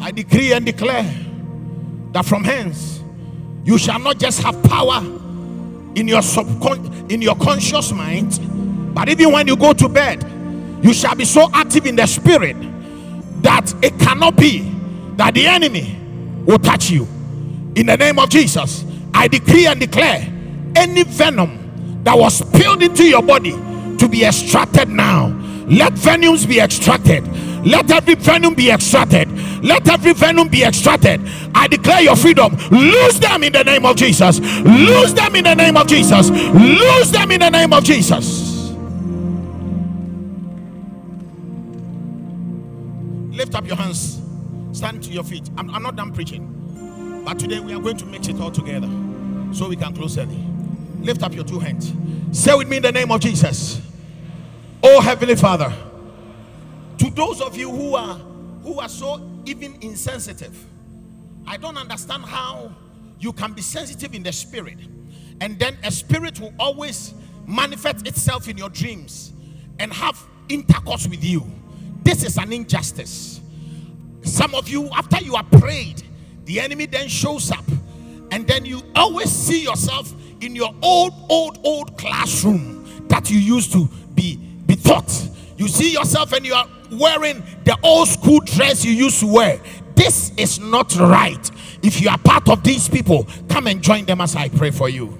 I 0.05 0.11
decree 0.11 0.53
and 0.53 0.67
declare 0.67 1.11
that 2.13 2.27
from 2.27 2.45
hence 2.45 3.01
you 3.65 3.79
shall 3.79 3.99
not 3.99 4.19
just 4.19 4.43
have 4.43 4.63
power 4.65 4.99
in 5.95 6.07
your 6.07 6.21
subcon- 6.21 7.11
in 7.11 7.23
your 7.23 7.35
conscious 7.37 7.91
mind, 7.91 8.39
but 8.95 9.09
even 9.09 9.33
when 9.33 9.47
you 9.47 9.57
go 9.57 9.73
to 9.73 9.89
bed, 9.89 10.23
you 10.83 10.93
shall 10.93 11.15
be 11.15 11.25
so 11.25 11.49
active 11.55 11.87
in 11.87 11.97
the 11.97 12.07
spirit 12.07 12.55
that 13.41 13.75
it 13.83 13.99
cannot 13.99 14.37
be 14.37 14.71
that 15.17 15.33
the 15.33 15.47
enemy 15.47 15.99
will 16.45 16.59
touch 16.59 16.91
you. 16.91 17.05
In 17.75 17.87
the 17.87 17.97
name 17.97 18.19
of 18.19 18.29
Jesus, 18.29 18.85
I 19.15 19.27
decree 19.27 19.67
and 19.67 19.81
declare 19.81 20.31
any 20.77 21.05
venom 21.05 22.03
that 22.05 22.19
was 22.19 22.37
spilled 22.47 22.83
into 22.83 23.05
your 23.05 23.23
body 23.23 23.53
to 23.97 24.07
be 24.07 24.27
extracted 24.27 24.91
now. 24.91 25.29
Let 25.67 25.95
venoms 25.95 26.45
be 26.45 26.61
extracted. 26.61 27.27
Let 27.65 27.91
every 27.91 28.15
venom 28.15 28.55
be 28.55 28.71
extracted. 28.71 29.31
Let 29.65 29.89
every 29.89 30.13
venom 30.13 30.49
be 30.49 30.63
extracted. 30.65 31.21
I 31.55 31.67
declare 31.67 32.03
your 32.03 32.17
freedom. 32.17 32.57
Lose 32.71 33.19
them 33.19 33.43
in 33.43 33.53
the 33.53 33.65
name 33.65 33.87
of 33.87 33.97
Jesus. 33.97 34.39
Lose 34.41 35.15
them 35.15 35.35
in 35.37 35.45
the 35.45 35.55
name 35.55 35.77
of 35.77 35.87
Jesus. 35.87 36.31
Lose 36.31 37.11
them 37.11 37.31
in 37.31 37.41
the 37.41 37.51
name 37.51 37.73
of 37.73 37.85
Jesus. 37.85 38.71
Lift 43.35 43.55
up 43.55 43.67
your 43.67 43.77
hands. 43.77 44.21
Stand 44.73 45.03
to 45.05 45.11
your 45.11 45.25
feet. 45.25 45.49
I'm, 45.57 45.71
I'm 45.71 45.83
not 45.83 45.97
done 45.97 46.13
preaching. 46.13 47.23
But 47.25 47.39
today 47.39 47.61
we 47.61 47.73
are 47.73 47.81
going 47.81 47.97
to 47.97 48.07
mix 48.07 48.29
it 48.29 48.41
all 48.41 48.51
together 48.51 48.89
so 49.53 49.69
we 49.69 49.77
can 49.77 49.95
close 49.95 50.19
early. 50.19 50.39
Lift 51.01 51.23
up 51.23 51.35
your 51.35 51.45
two 51.45 51.59
hands. 51.59 51.93
Say 52.33 52.55
with 52.55 52.69
me 52.69 52.77
in 52.77 52.83
the 52.83 52.93
name 52.93 53.11
of 53.11 53.21
Jesus. 53.21 53.81
Oh 54.83 55.01
Heavenly 55.01 55.37
Father, 55.37 55.73
to 56.99 57.11
those 57.11 57.41
of 57.41 57.57
you 57.57 57.71
who 57.71 57.95
are 57.95 58.17
who 58.63 58.81
are 58.81 58.89
so 58.89 59.21
even 59.45 59.77
insensitive, 59.83 60.57
I 61.47 61.57
don't 61.57 61.77
understand 61.77 62.25
how 62.25 62.73
you 63.19 63.33
can 63.33 63.53
be 63.53 63.63
sensitive 63.63 64.15
in 64.15 64.23
the 64.23 64.33
spirit, 64.33 64.79
and 65.41 65.59
then 65.59 65.77
a 65.85 65.91
spirit 65.91 66.41
will 66.41 66.55
always 66.59 67.15
manifest 67.47 68.07
itself 68.07 68.49
in 68.49 68.57
your 68.57 68.71
dreams 68.71 69.33
and 69.79 69.93
have 69.93 70.19
intercourse 70.49 71.07
with 71.07 71.23
you. 71.23 71.45
This 72.03 72.23
is 72.23 72.39
an 72.39 72.53
injustice. 72.53 73.41
Some 74.23 74.55
of 74.55 74.69
you, 74.69 74.89
after 74.91 75.23
you 75.23 75.37
are 75.37 75.45
prayed, 75.45 76.03
the 76.45 76.61
enemy 76.61 76.87
then 76.87 77.09
shows 77.09 77.51
up, 77.51 77.65
and 78.31 78.47
then 78.47 78.65
you 78.65 78.83
always 78.97 79.31
see 79.31 79.63
yourself 79.63 80.13
in 80.41 80.55
your 80.57 80.75
old, 80.83 81.13
old, 81.29 81.59
old 81.65 81.97
classroom 81.99 83.07
that 83.09 83.31
you 83.31 83.39
used 83.39 83.73
to 83.73 83.89
be, 84.15 84.37
be 84.37 84.77
taught. 84.77 85.29
You 85.57 85.69
see 85.69 85.93
yourself 85.93 86.33
and 86.33 86.45
you 86.45 86.55
are 86.55 86.67
wearing 86.91 87.43
the 87.65 87.77
old 87.83 88.09
school 88.09 88.41
dress 88.41 88.85
you 88.85 88.93
used 88.93 89.21
to 89.21 89.27
wear. 89.27 89.61
This 89.95 90.33
is 90.37 90.59
not 90.59 90.95
right. 90.97 91.51
If 91.83 92.01
you 92.01 92.09
are 92.09 92.19
part 92.19 92.49
of 92.49 92.63
these 92.63 92.89
people, 92.89 93.27
come 93.49 93.67
and 93.67 93.83
join 93.83 94.05
them 94.05 94.21
as 94.21 94.35
I 94.37 94.49
pray 94.49 94.71
for 94.71 94.89
you. 94.89 95.19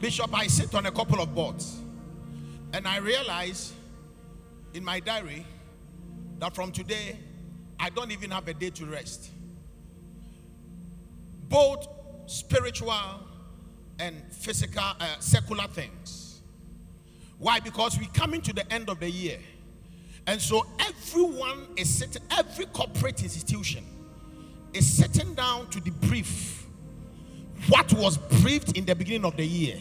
Bishop, 0.00 0.32
I 0.32 0.46
sit 0.46 0.74
on 0.74 0.86
a 0.86 0.92
couple 0.92 1.20
of 1.20 1.34
boards 1.34 1.80
and 2.72 2.86
I 2.86 2.98
realize 2.98 3.72
in 4.72 4.84
my 4.84 5.00
diary 5.00 5.44
that 6.38 6.54
from 6.54 6.72
today 6.72 7.18
I 7.80 7.90
don't 7.90 8.10
even 8.10 8.30
have 8.30 8.46
a 8.48 8.54
day 8.54 8.70
to 8.70 8.86
rest. 8.86 9.30
Both 11.48 11.88
spiritual 12.28 12.94
and 13.98 14.22
physical, 14.30 14.82
uh, 14.82 15.18
secular 15.18 15.66
things. 15.68 16.42
Why? 17.38 17.60
Because 17.60 17.98
we're 17.98 18.08
coming 18.12 18.40
to 18.42 18.52
the 18.52 18.70
end 18.72 18.88
of 18.88 19.00
the 19.00 19.10
year. 19.10 19.38
And 20.26 20.40
so 20.40 20.66
everyone 20.78 21.66
is 21.76 21.88
sitting, 21.88 22.22
every 22.30 22.66
corporate 22.66 23.22
institution 23.22 23.84
is 24.74 24.86
sitting 24.86 25.34
down 25.34 25.68
to 25.70 25.80
debrief 25.80 26.64
what 27.68 27.92
was 27.94 28.18
briefed 28.18 28.76
in 28.76 28.84
the 28.84 28.94
beginning 28.94 29.24
of 29.24 29.36
the 29.36 29.44
year 29.44 29.78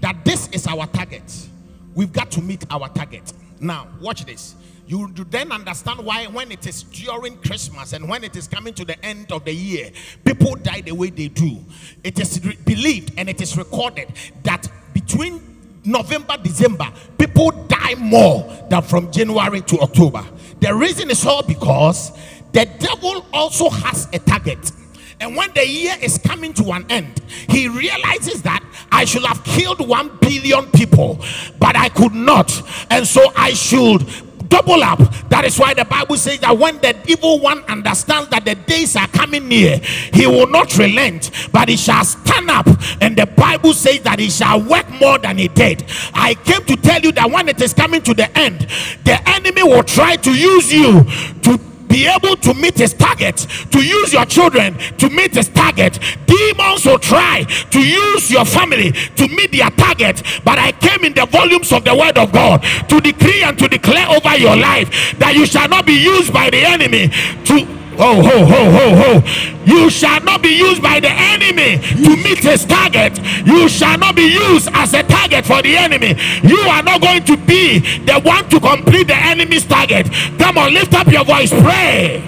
that 0.00 0.24
this 0.24 0.48
is 0.48 0.66
our 0.66 0.86
target. 0.86 1.48
We've 1.94 2.12
got 2.12 2.30
to 2.32 2.42
meet 2.42 2.64
our 2.70 2.88
target. 2.88 3.32
Now, 3.60 3.88
watch 4.00 4.24
this. 4.24 4.54
You 4.86 5.10
do 5.12 5.24
then 5.24 5.50
understand 5.50 6.04
why, 6.04 6.26
when 6.26 6.52
it 6.52 6.66
is 6.66 6.82
during 6.82 7.38
Christmas 7.38 7.94
and 7.94 8.08
when 8.08 8.22
it 8.22 8.36
is 8.36 8.46
coming 8.46 8.74
to 8.74 8.84
the 8.84 9.02
end 9.04 9.32
of 9.32 9.44
the 9.44 9.52
year, 9.52 9.90
people 10.24 10.56
die 10.56 10.82
the 10.82 10.92
way 10.92 11.10
they 11.10 11.28
do. 11.28 11.58
It 12.02 12.18
is 12.18 12.44
re- 12.44 12.58
believed 12.66 13.12
and 13.16 13.28
it 13.28 13.40
is 13.40 13.56
recorded 13.56 14.12
that 14.42 14.68
between 14.92 15.40
November, 15.84 16.36
December, 16.42 16.86
people 17.18 17.50
die 17.66 17.94
more 17.96 18.50
than 18.68 18.82
from 18.82 19.10
January 19.10 19.62
to 19.62 19.80
October. 19.80 20.24
The 20.60 20.74
reason 20.74 21.10
is 21.10 21.24
all 21.24 21.42
because 21.42 22.12
the 22.52 22.66
devil 22.78 23.24
also 23.32 23.70
has 23.70 24.08
a 24.12 24.18
target. 24.18 24.72
And 25.20 25.36
when 25.36 25.52
the 25.54 25.66
year 25.66 25.94
is 26.02 26.18
coming 26.18 26.52
to 26.54 26.72
an 26.72 26.86
end, 26.90 27.20
he 27.48 27.68
realizes 27.68 28.42
that 28.42 28.62
I 28.90 29.04
should 29.04 29.24
have 29.24 29.42
killed 29.44 29.86
one 29.86 30.16
billion 30.20 30.66
people, 30.72 31.24
but 31.58 31.76
I 31.76 31.88
could 31.88 32.14
not. 32.14 32.52
And 32.90 33.06
so 33.06 33.32
I 33.36 33.54
should 33.54 34.06
double 34.48 34.82
up. 34.82 34.98
That 35.28 35.44
is 35.44 35.58
why 35.58 35.74
the 35.74 35.84
Bible 35.84 36.16
says 36.16 36.40
that 36.40 36.56
when 36.56 36.78
the 36.78 36.96
evil 37.06 37.40
one 37.40 37.62
understands 37.64 38.28
that 38.30 38.44
the 38.44 38.54
days 38.54 38.96
are 38.96 39.08
coming 39.08 39.48
near, 39.48 39.78
he 40.12 40.26
will 40.26 40.46
not 40.46 40.76
relent, 40.78 41.30
but 41.52 41.68
he 41.68 41.76
shall 41.76 42.04
stand 42.04 42.50
up. 42.50 42.66
And 43.00 43.16
the 43.16 43.26
Bible 43.26 43.74
says 43.74 44.00
that 44.00 44.18
he 44.18 44.30
shall 44.30 44.60
work 44.62 44.88
more 45.00 45.18
than 45.18 45.38
he 45.38 45.48
did. 45.48 45.84
I 46.12 46.34
came 46.34 46.64
to 46.64 46.76
tell 46.76 47.00
you 47.00 47.12
that 47.12 47.30
when 47.30 47.48
it 47.48 47.60
is 47.60 47.74
coming 47.74 48.02
to 48.02 48.14
the 48.14 48.36
end, 48.38 48.66
the 49.04 49.20
enemy 49.28 49.62
will 49.62 49.84
try 49.84 50.16
to 50.16 50.30
use 50.30 50.72
you 50.72 51.04
to 51.42 51.73
be 51.94 52.08
able 52.08 52.34
to 52.34 52.52
meet 52.54 52.76
his 52.76 52.92
target, 52.92 53.46
to 53.70 53.78
use 53.78 54.12
your 54.12 54.24
children 54.24 54.76
to 54.98 55.08
meet 55.10 55.32
his 55.32 55.48
target. 55.48 56.00
Demons 56.26 56.84
will 56.84 56.98
try 56.98 57.44
to 57.70 57.78
use 57.78 58.32
your 58.32 58.44
family 58.44 58.90
to 58.90 59.28
meet 59.28 59.52
their 59.52 59.70
target. 59.70 60.20
But 60.44 60.58
I 60.58 60.72
came 60.72 61.04
in 61.04 61.14
the 61.14 61.26
volumes 61.26 61.70
of 61.72 61.84
the 61.84 61.94
word 61.94 62.18
of 62.18 62.32
God 62.32 62.62
to 62.88 63.00
decree 63.00 63.44
and 63.44 63.56
to 63.60 63.68
declare 63.68 64.08
over 64.08 64.36
your 64.36 64.56
life 64.56 64.90
that 65.20 65.34
you 65.36 65.46
shall 65.46 65.68
not 65.68 65.86
be 65.86 65.92
used 65.92 66.32
by 66.32 66.50
the 66.50 66.64
enemy 66.64 67.10
to 67.44 67.84
Ho, 67.96 68.20
ho, 68.20 68.44
ho, 68.44 68.70
ho, 68.74 68.86
ho. 68.96 69.22
You 69.64 69.88
shall 69.88 70.20
not 70.22 70.42
be 70.42 70.48
used 70.48 70.82
by 70.82 70.98
the 70.98 71.10
enemy 71.10 71.78
to 71.78 72.16
meet 72.16 72.38
his 72.38 72.64
target. 72.64 73.16
You 73.46 73.68
shall 73.68 73.96
not 73.98 74.16
be 74.16 74.34
used 74.34 74.68
as 74.72 74.94
a 74.94 75.04
target 75.24 75.46
for 75.46 75.62
the 75.62 75.76
enemy. 75.76 76.14
You 76.42 76.58
are 76.68 76.82
not 76.82 77.00
going 77.00 77.24
to 77.24 77.36
be 77.36 77.80
the 78.04 78.20
one 78.20 78.48
to 78.50 78.60
complete 78.60 79.06
the 79.08 79.16
enemy's 79.16 79.64
target. 79.66 80.08
Come 80.38 80.58
on, 80.58 80.72
lift 80.74 80.92
up 80.94 81.06
your 81.08 81.24
voice. 81.24 81.50
Pray. 81.50 82.22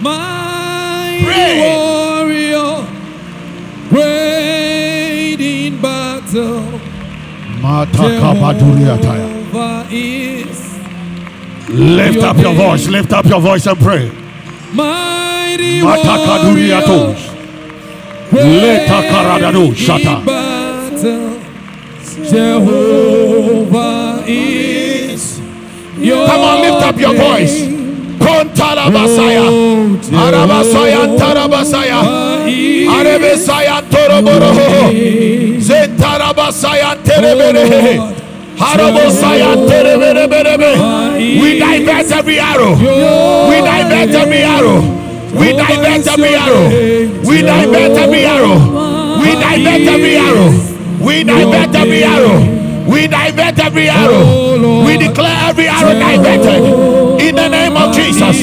Mighty 0.00 1.24
Pray. 1.24 1.60
warrior, 1.60 2.86
great 3.88 5.40
in 5.40 5.80
battle. 5.80 6.80
Jehovah 9.52 9.86
is 9.90 10.72
Lift 11.68 12.18
up 12.22 12.36
your 12.38 12.54
voice. 12.54 12.88
Lift 12.88 13.12
up 13.12 13.24
your 13.26 13.40
voice 13.40 13.66
and 13.66 13.78
pray. 13.78 14.10
mighty 14.72 15.80
Matakaduriatos. 15.80 17.18
warrior, 18.30 18.30
great 18.30 18.88
in 20.00 20.24
battle. 20.24 21.51
Jehovah 22.30 24.24
is 24.26 25.40
your 25.98 26.26
Come 26.26 26.40
on, 26.40 26.60
lift 26.62 26.82
up 26.86 26.98
your 26.98 27.14
voice. 27.14 27.82
Oh, 28.24 28.44
Arabasaya, 30.12 31.16
Tarabasaya. 31.18 32.00
Arebesaya, 32.88 33.82
Toroboroho. 33.90 34.90
Zentarabasaya, 35.60 36.96
Terebere. 37.04 37.64
Harabosaya, 38.56 39.56
Terebereberebe. 39.68 40.72
We 41.40 41.58
divert 41.58 42.10
every 42.12 42.38
arrow. 42.38 42.74
We 43.48 43.56
divert 43.60 44.14
every 44.14 44.42
arrow. 44.42 44.80
We 45.34 45.52
divert 45.52 46.06
every 46.06 46.34
arrow. 46.34 46.68
We 47.24 47.42
divert 47.42 47.98
every 47.98 48.24
arrow. 48.24 48.58
We 49.20 49.30
divert 49.34 49.88
every 49.88 50.16
arrow. 50.16 50.71
We 51.00 51.24
divert 51.24 51.74
every 51.74 52.04
arrow. 52.04 52.88
We 52.90 53.06
divert 53.06 53.58
every 53.58 53.88
arrow. 53.88 54.84
We 54.84 54.96
declare 54.98 55.48
every 55.48 55.68
arrow 55.68 55.98
diverted 55.98 57.20
in 57.20 57.34
the 57.36 57.48
name 57.48 57.76
of 57.76 57.94
Jesus. 57.94 58.36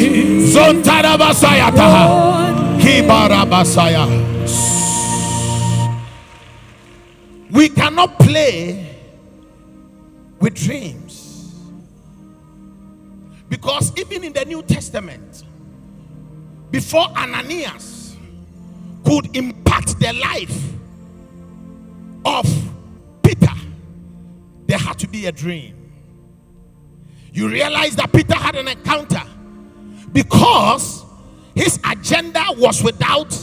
Zontarabasaya 0.55 1.75
taha. 1.75 2.79
Kibarabasaya. 2.79 4.27
We 7.51 7.69
cannot 7.69 8.17
play 8.19 8.95
with 10.39 10.55
dreams. 10.55 11.53
Because 13.49 13.91
even 13.97 14.23
in 14.23 14.33
the 14.33 14.45
New 14.45 14.61
Testament, 14.61 15.43
before 16.71 17.07
Ananias 17.17 18.15
could 19.03 19.35
impact 19.35 19.99
the 19.99 20.13
life 20.13 20.73
of 22.25 22.45
Peter, 23.23 23.53
there 24.67 24.77
had 24.77 24.99
to 24.99 25.07
be 25.07 25.25
a 25.27 25.31
dream. 25.31 25.75
You 27.31 27.49
realize 27.49 27.95
that 27.97 28.11
Peter 28.11 28.35
had 28.35 28.55
an 28.55 28.67
encounter 28.67 29.23
because 30.11 31.05
his 31.55 31.79
agenda 31.89 32.43
was 32.57 32.83
without 32.83 33.35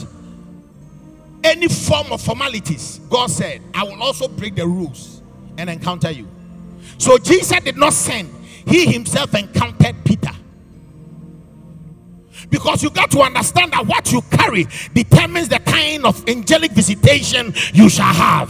any 1.43 1.67
form 1.67 2.11
of 2.11 2.21
formalities. 2.21 2.99
God 3.09 3.29
said, 3.29 3.61
I 3.73 3.83
will 3.83 4.01
also 4.01 4.27
break 4.27 4.55
the 4.55 4.67
rules 4.67 5.21
and 5.57 5.69
encounter 5.69 6.11
you. 6.11 6.27
So 6.97 7.17
Jesus 7.17 7.59
did 7.61 7.77
not 7.77 7.93
send, 7.93 8.33
he 8.67 8.91
himself 8.91 9.33
encountered 9.33 9.95
Peter. 10.03 10.31
Because 12.49 12.83
you 12.83 12.89
got 12.89 13.11
to 13.11 13.21
understand 13.21 13.73
that 13.73 13.85
what 13.85 14.11
you 14.11 14.21
carry 14.31 14.67
determines 14.93 15.49
the 15.49 15.59
kind 15.59 16.05
of 16.05 16.27
angelic 16.27 16.71
visitation 16.71 17.53
you 17.73 17.89
shall 17.89 18.13
have. 18.13 18.49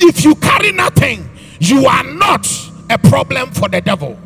If 0.00 0.24
you 0.24 0.34
carry 0.36 0.72
nothing, 0.72 1.28
you 1.60 1.86
are 1.86 2.04
not 2.04 2.46
a 2.90 2.98
problem 2.98 3.50
for 3.50 3.68
the 3.68 3.80
devil. 3.80 4.18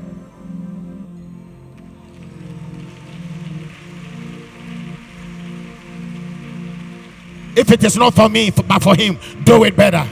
If 7.55 7.71
it 7.71 7.85
is 7.85 7.97
not 7.97 8.15
for 8.15 8.29
me, 8.29 8.51
but 8.51 8.83
for 8.83 8.95
him, 8.95 9.19
do 9.45 9.65
it 9.65 9.77
better. 9.77 10.09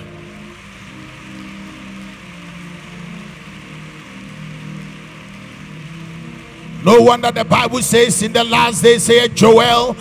No 6.84 7.00
wonder 7.02 7.30
the 7.30 7.44
Bible 7.44 7.82
says 7.82 8.22
in 8.22 8.32
the 8.32 8.44
last 8.44 8.82
days, 8.82 9.02
say 9.02 9.28
Joel, 9.28 9.96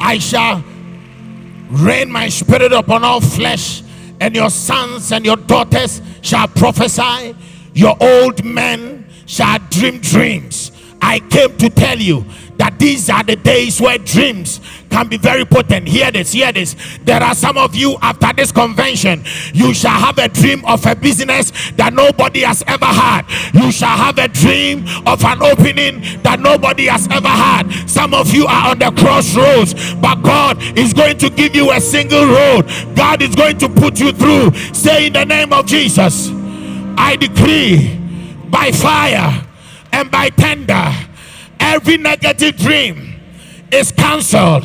I 0.00 0.18
shall 0.18 0.64
rain 1.68 2.10
my 2.10 2.28
spirit 2.28 2.72
upon 2.72 3.04
all 3.04 3.20
flesh, 3.20 3.82
and 4.20 4.34
your 4.34 4.50
sons 4.50 5.12
and 5.12 5.24
your 5.24 5.36
daughters 5.36 6.00
shall 6.22 6.48
prophesy, 6.48 7.36
your 7.74 7.96
old 8.00 8.44
men 8.44 9.06
shall 9.26 9.58
dream 9.70 10.00
dreams. 10.00 10.72
I 11.02 11.20
came 11.20 11.56
to 11.58 11.68
tell 11.68 11.98
you 11.98 12.24
that 12.56 12.78
these 12.78 13.10
are 13.10 13.22
the 13.22 13.36
days 13.36 13.80
where 13.80 13.98
dreams 13.98 14.60
can 14.90 15.08
be 15.08 15.16
very 15.16 15.44
potent. 15.44 15.88
Hear 15.88 16.10
this, 16.10 16.32
hear 16.32 16.52
this. 16.52 16.76
There 17.02 17.22
are 17.22 17.34
some 17.34 17.58
of 17.58 17.74
you 17.74 17.96
after 18.00 18.32
this 18.32 18.52
convention, 18.52 19.24
you 19.52 19.74
shall 19.74 19.98
have 19.98 20.18
a 20.18 20.28
dream 20.28 20.64
of 20.64 20.86
a 20.86 20.94
business 20.94 21.50
that 21.72 21.92
nobody 21.92 22.40
has 22.40 22.62
ever 22.66 22.84
had. 22.84 23.22
You 23.52 23.72
shall 23.72 23.96
have 23.96 24.18
a 24.18 24.28
dream 24.28 24.86
of 25.06 25.24
an 25.24 25.42
opening 25.42 26.00
that 26.22 26.38
nobody 26.40 26.86
has 26.86 27.08
ever 27.10 27.28
had. 27.28 27.70
Some 27.88 28.14
of 28.14 28.32
you 28.32 28.46
are 28.46 28.70
on 28.70 28.78
the 28.78 28.90
crossroads, 28.92 29.94
but 29.94 30.22
God 30.22 30.62
is 30.78 30.92
going 30.92 31.18
to 31.18 31.30
give 31.30 31.54
you 31.54 31.72
a 31.72 31.80
single 31.80 32.26
road. 32.26 32.66
God 32.94 33.22
is 33.22 33.34
going 33.34 33.58
to 33.58 33.68
put 33.68 33.98
you 33.98 34.12
through. 34.12 34.54
Say 34.72 35.08
in 35.08 35.12
the 35.12 35.24
name 35.24 35.52
of 35.52 35.66
Jesus, 35.66 36.30
I 36.96 37.16
decree 37.16 37.98
by 38.48 38.70
fire 38.70 39.44
and 39.92 40.10
by 40.10 40.28
tender, 40.30 40.92
every 41.64 41.96
negative 41.96 42.56
dream 42.56 43.20
is 43.72 43.90
cancelled. 43.92 44.64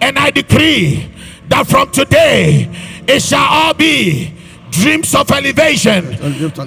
And 0.00 0.18
I 0.18 0.30
decree 0.30 1.10
that 1.48 1.66
from 1.66 1.90
today 1.90 2.68
it 3.06 3.20
shall 3.22 3.46
all 3.48 3.74
be 3.74 4.32
dreams 4.70 5.14
of 5.14 5.30
elevation, 5.30 6.04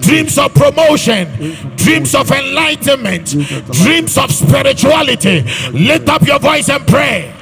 dreams 0.01 0.37
of 0.37 0.53
promotion, 0.53 1.27
dreams 1.75 2.13
of 2.13 2.29
enlightenment, 2.31 3.27
dreams 3.71 4.17
of 4.17 4.31
spirituality. 4.31 5.41
Lift 5.71 6.09
up 6.09 6.21
your 6.27 6.39
voice 6.39 6.69
and 6.69 6.85
pray. 6.87 7.33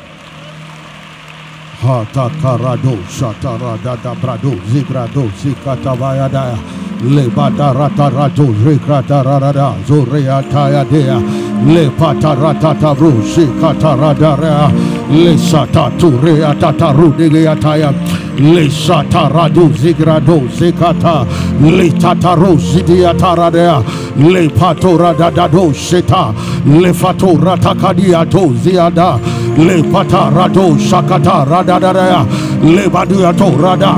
Hata 1.81 2.29
karado 2.41 2.97
shatarada 3.09 3.95
da 4.03 4.13
brado 4.13 4.51
zigrado 4.67 5.23
zikatavayada 5.41 6.57
lebata 7.03 7.73
rata 7.73 8.09
rato 8.09 8.43
zikrata 8.63 9.23
rarada 9.23 9.73
zoreataya 9.87 10.83
dea 10.91 11.17
lepata 11.65 12.35
ratata 12.35 12.93
bru 12.95 13.11
zikatarada 13.23 14.69
le 15.09 15.37
sata 15.37 15.89
turea 15.97 16.53
tataru 16.59 17.13
dileataya 17.17 17.93
le 18.39 18.69
sata 18.69 19.29
radu 19.29 19.69
zigrado 19.73 20.41
zikata 20.51 21.25
le 21.61 21.89
tataro 21.91 22.57
zidiataradea 22.57 23.81
le 24.17 24.49
patora 24.49 25.13
dadado 25.13 25.73
sheta 25.73 26.33
le 26.65 26.91
fatora 26.93 27.55
takadia 27.57 28.25
to 28.29 28.53
ziada 28.63 29.17
le 29.57 29.83
patarado 29.91 30.77
shakata 30.77 31.45
radadaya 31.45 32.25
le 32.63 32.87
baduato 32.89 33.49
rada 33.61 33.93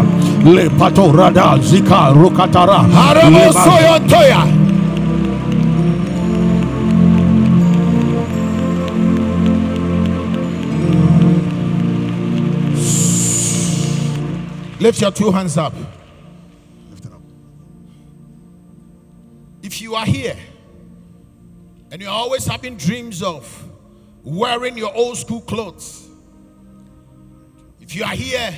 le 0.45 0.69
pato 0.69 1.11
rada 1.11 1.57
zika 1.61 2.11
rukatara 2.13 2.81
le 2.83 2.89
ba- 2.89 3.61
Haramosoyotoya. 3.61 4.41
Lift 14.79 14.99
your 15.01 15.11
two 15.11 15.31
hands 15.31 15.57
up. 15.57 15.73
If 19.61 19.79
you 19.79 19.93
are 19.93 20.05
here 20.05 20.35
and 21.91 22.01
you're 22.01 22.09
always 22.09 22.45
having 22.47 22.77
dreams 22.77 23.21
of 23.21 23.45
wearing 24.23 24.77
your 24.77 24.93
old 24.95 25.17
school 25.17 25.41
clothes, 25.41 26.07
if 27.79 27.95
you 27.95 28.03
are 28.03 28.15
here 28.15 28.53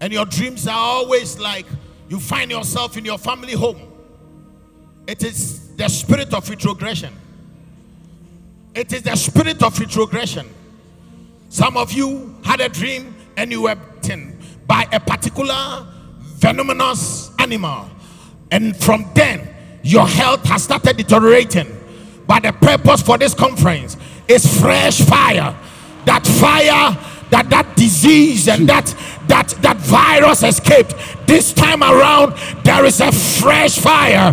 and 0.00 0.12
your 0.12 0.24
dreams 0.26 0.66
are 0.66 0.76
always 0.76 1.38
like 1.38 1.66
you 2.08 2.20
find 2.20 2.50
yourself 2.50 2.96
in 2.96 3.04
your 3.04 3.18
family 3.18 3.54
home, 3.54 3.80
it 5.06 5.22
is 5.22 5.74
the 5.76 5.88
spirit 5.88 6.32
of 6.32 6.48
retrogression. 6.48 7.12
It 8.74 8.92
is 8.92 9.02
the 9.02 9.16
spirit 9.16 9.62
of 9.62 9.78
retrogression. 9.78 10.48
Some 11.48 11.76
of 11.76 11.92
you 11.92 12.34
had 12.44 12.60
a 12.60 12.68
dream 12.68 13.14
and 13.36 13.50
you 13.50 13.62
were 13.62 13.74
bitten 13.74 14.38
by 14.66 14.86
a 14.92 15.00
particular 15.00 15.86
venomous 16.20 17.30
animal. 17.38 17.88
And 18.50 18.76
from 18.76 19.06
then, 19.14 19.48
your 19.82 20.06
health 20.06 20.44
has 20.44 20.64
started 20.64 20.96
deteriorating. 20.96 21.78
But 22.26 22.44
the 22.44 22.52
purpose 22.52 23.02
for 23.02 23.18
this 23.18 23.34
conference 23.34 23.96
is 24.28 24.60
fresh 24.60 25.00
fire. 25.00 25.56
That 26.04 26.26
fire, 26.26 26.96
that 27.30 27.48
that 27.50 27.76
disease 27.76 28.48
and 28.48 28.68
that 28.68 28.94
that 29.28 29.48
that 29.62 29.76
virus 29.78 30.42
escaped 30.42 30.94
this 31.26 31.52
time 31.52 31.82
around 31.82 32.34
there 32.64 32.84
is 32.84 33.00
a 33.00 33.10
fresh 33.12 33.78
fire 33.78 34.32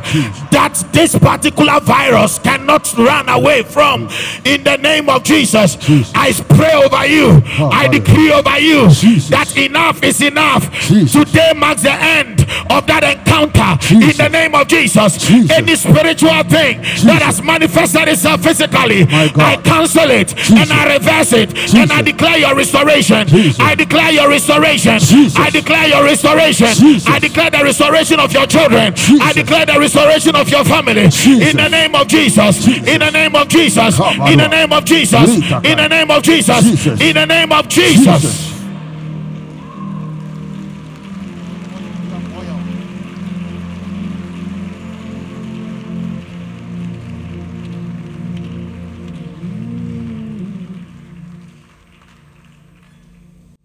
that 0.52 0.74
this 0.92 1.18
particular 1.18 1.80
virus 1.80 2.40
cannot 2.40 2.92
run 2.98 3.30
away 3.30 3.64
from. 3.64 4.10
In 4.46 4.64
the 4.64 4.78
name 4.78 5.10
of 5.10 5.24
jesus 5.24 5.78
i 6.16 6.32
pray 6.50 6.74
over 6.74 7.06
you. 7.06 7.42
Oh, 7.60 7.70
i 7.72 7.88
decree 7.88 8.32
over 8.32 8.60
you 8.60 8.88
that 9.30 9.54
enough 9.58 10.04
is 10.04 10.22
enough. 10.22 10.70
Today 10.88 11.54
marks 11.56 11.84
the 11.84 11.94
end 11.94 12.42
of 12.70 12.86
that 12.88 13.04
encounter. 13.04 13.78
In 13.94 14.16
the 14.18 14.30
name 14.30 14.56
of 14.56 14.68
Jesus. 14.68 15.30
any 15.52 15.76
spiritual 15.76 16.44
thing 16.44 16.82
that 17.06 17.22
has 17.24 17.42
manifested 17.42 18.08
itself 18.08 18.42
physically 18.42 19.06
i 19.10 19.60
cancel 19.64 20.10
it 20.10 20.34
and 20.52 20.72
i 20.72 20.94
reverse 20.96 21.34
it 21.34 21.50
and 21.76 21.92
i 21.92 22.02
declare 22.02 22.38
your 22.38 22.56
restoration. 22.56 23.28
I 23.60 23.76
declare 23.76 24.12
your 24.12 24.30
restoration. 24.30 25.00
I 25.38 25.50
declare 25.52 25.88
your 25.88 26.04
restoration 26.04 26.68
Jesus. 26.80 27.10
i 27.10 27.20
declare 27.20 27.50
the 27.50 27.64
restoration 27.64 28.20
of 28.20 28.32
your 28.32 28.48
children. 28.48 28.94
I 29.22 29.34
declare 29.34 29.66
the 29.66 29.80
restoration 29.80 30.36
of 30.36 30.50
your 30.50 30.64
family. 30.64 31.10
Jesus. 31.10 31.52
in 31.52 31.58
the 31.58 31.70
name 31.70 31.96
of 31.96 32.08
jesus. 32.08 32.68
In 32.68 33.00
the 33.00 33.12
name 33.12 33.36
of 33.36 33.48
jesus. 33.48 34.00
In 34.00 34.38
the 34.38 34.48
name 34.48 34.72
of 34.74 34.86
jesus. 34.86 35.30
In 35.30 35.78
the 35.78 35.88
name 35.88 36.12
of 36.12 36.24
jesus. 36.24 36.64
Jesus. 36.64 37.02
in 37.02 37.16
the 37.16 37.26
name 37.26 37.52
of 37.52 37.68
jesus. 37.68 38.22
Jesus. 38.22 38.50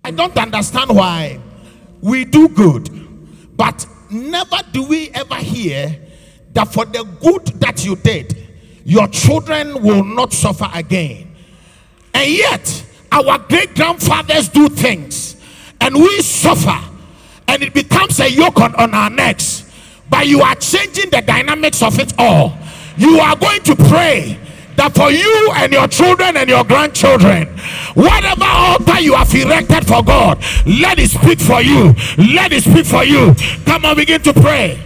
I 0.07 0.11
don't 0.11 0.37
understand 0.37 0.91
why 0.91 1.41
we 2.03 2.27
do 2.27 2.49
good, 2.49 3.04
but 3.57 3.87
never 4.11 4.57
do 4.73 4.85
we 4.85 5.11
ever 5.11 5.37
hear 5.37 5.97
that 6.53 6.73
for 6.73 6.85
the 6.85 7.05
good 7.21 7.47
that 7.61 7.85
you 7.85 7.97
did, 7.97 8.37
your 8.85 9.09
children 9.09 9.83
will 9.83 10.05
not 10.05 10.33
suffer 10.33 10.69
again. 10.75 11.35
And 12.13 12.31
yet, 12.31 12.85
our 13.11 13.39
great 13.39 13.75
grandfathers 13.75 14.49
do 14.49 14.69
things 14.69 15.37
and 15.81 15.95
we 15.95 16.23
suffer, 16.23 16.81
and 17.49 17.63
it 17.63 17.75
becomes 17.75 18.21
a 18.21 18.31
yoke 18.31 18.61
on, 18.61 18.75
on 18.77 18.95
our 18.95 19.11
necks. 19.11 19.71
But 20.09 20.27
you 20.27 20.41
are 20.43 20.55
changing 20.55 21.11
the 21.11 21.21
dynamics 21.21 21.83
of 21.83 21.99
it 21.99 22.13
all. 22.19 22.57
You 22.97 23.19
are 23.19 23.37
going 23.37 23.63
to 23.63 23.77
pray 23.77 24.39
that 24.77 24.95
for 24.95 25.11
you 25.11 25.51
and 25.57 25.73
your 25.73 25.89
children 25.89 26.37
and 26.37 26.49
your 26.49 26.65
grandchildren, 26.65 27.49
whatever 27.95 28.45
altar 28.45 29.01
you 29.01 29.15
have 29.15 29.35
erected 29.35 29.87
for 29.87 30.03
God, 30.03 30.43
let 30.67 30.99
it 30.99 31.11
speak 31.11 31.41
for 31.41 31.61
you. 31.63 31.95
Let 32.19 32.53
it 32.53 32.65
speak 32.65 32.87
for 32.87 33.05
you. 33.05 33.35
Come 33.65 33.85
on, 33.85 33.97
begin 33.97 34.23
to 34.23 34.33
pray. 34.33 34.81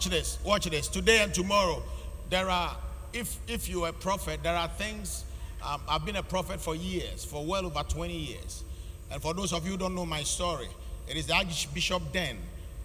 Watch 0.00 0.08
this. 0.08 0.38
Watch 0.42 0.64
this. 0.64 0.88
Today 0.88 1.22
and 1.22 1.34
tomorrow, 1.34 1.82
there 2.30 2.48
are. 2.48 2.74
If 3.12 3.36
if 3.46 3.68
you're 3.68 3.88
a 3.88 3.92
prophet, 3.92 4.42
there 4.42 4.56
are 4.56 4.66
things. 4.66 5.26
Um, 5.62 5.82
I've 5.86 6.06
been 6.06 6.16
a 6.16 6.22
prophet 6.22 6.58
for 6.58 6.74
years, 6.74 7.22
for 7.22 7.44
well 7.44 7.66
over 7.66 7.82
20 7.82 8.16
years. 8.16 8.64
And 9.10 9.20
for 9.20 9.34
those 9.34 9.52
of 9.52 9.62
you 9.66 9.72
who 9.72 9.76
don't 9.76 9.94
know 9.94 10.06
my 10.06 10.22
story, 10.22 10.68
it 11.06 11.18
is 11.18 11.26
the 11.26 11.34
Archbishop 11.34 12.02
then, 12.14 12.38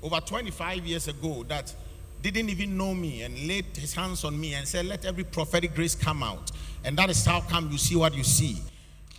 over 0.04 0.20
25 0.20 0.86
years 0.86 1.08
ago, 1.08 1.46
that 1.48 1.74
didn't 2.22 2.50
even 2.50 2.76
know 2.76 2.94
me 2.94 3.22
and 3.22 3.48
laid 3.48 3.68
his 3.78 3.94
hands 3.94 4.26
on 4.26 4.38
me 4.38 4.54
and 4.54 4.68
said, 4.68 4.86
"Let 4.86 5.06
every 5.06 5.24
prophetic 5.24 5.74
grace 5.74 5.96
come 5.96 6.22
out." 6.22 6.52
And 6.84 6.98
that 6.98 7.10
is 7.10 7.24
how 7.24 7.40
come 7.40 7.72
you 7.72 7.78
see 7.78 7.96
what 7.96 8.14
you 8.14 8.26
see. 8.26 8.62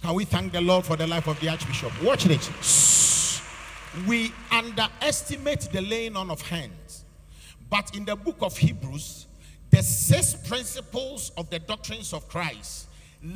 Can 0.02 0.12
we 0.12 0.26
thank 0.26 0.52
the 0.52 0.60
Lord 0.60 0.84
for 0.84 0.96
the 0.96 1.06
life 1.06 1.28
of 1.28 1.40
the 1.40 1.48
Archbishop? 1.48 1.92
Watch 2.02 2.24
this. 2.24 3.40
We 4.06 4.34
underestimate 4.52 5.72
the 5.72 5.80
laying 5.80 6.14
on 6.14 6.30
of 6.30 6.42
hands. 6.42 6.85
But 7.68 7.96
in 7.96 8.04
the 8.04 8.16
book 8.16 8.36
of 8.40 8.56
Hebrews, 8.56 9.26
the 9.70 9.82
six 9.82 10.34
principles 10.34 11.32
of 11.36 11.50
the 11.50 11.58
doctrines 11.58 12.12
of 12.12 12.28
Christ, 12.28 12.88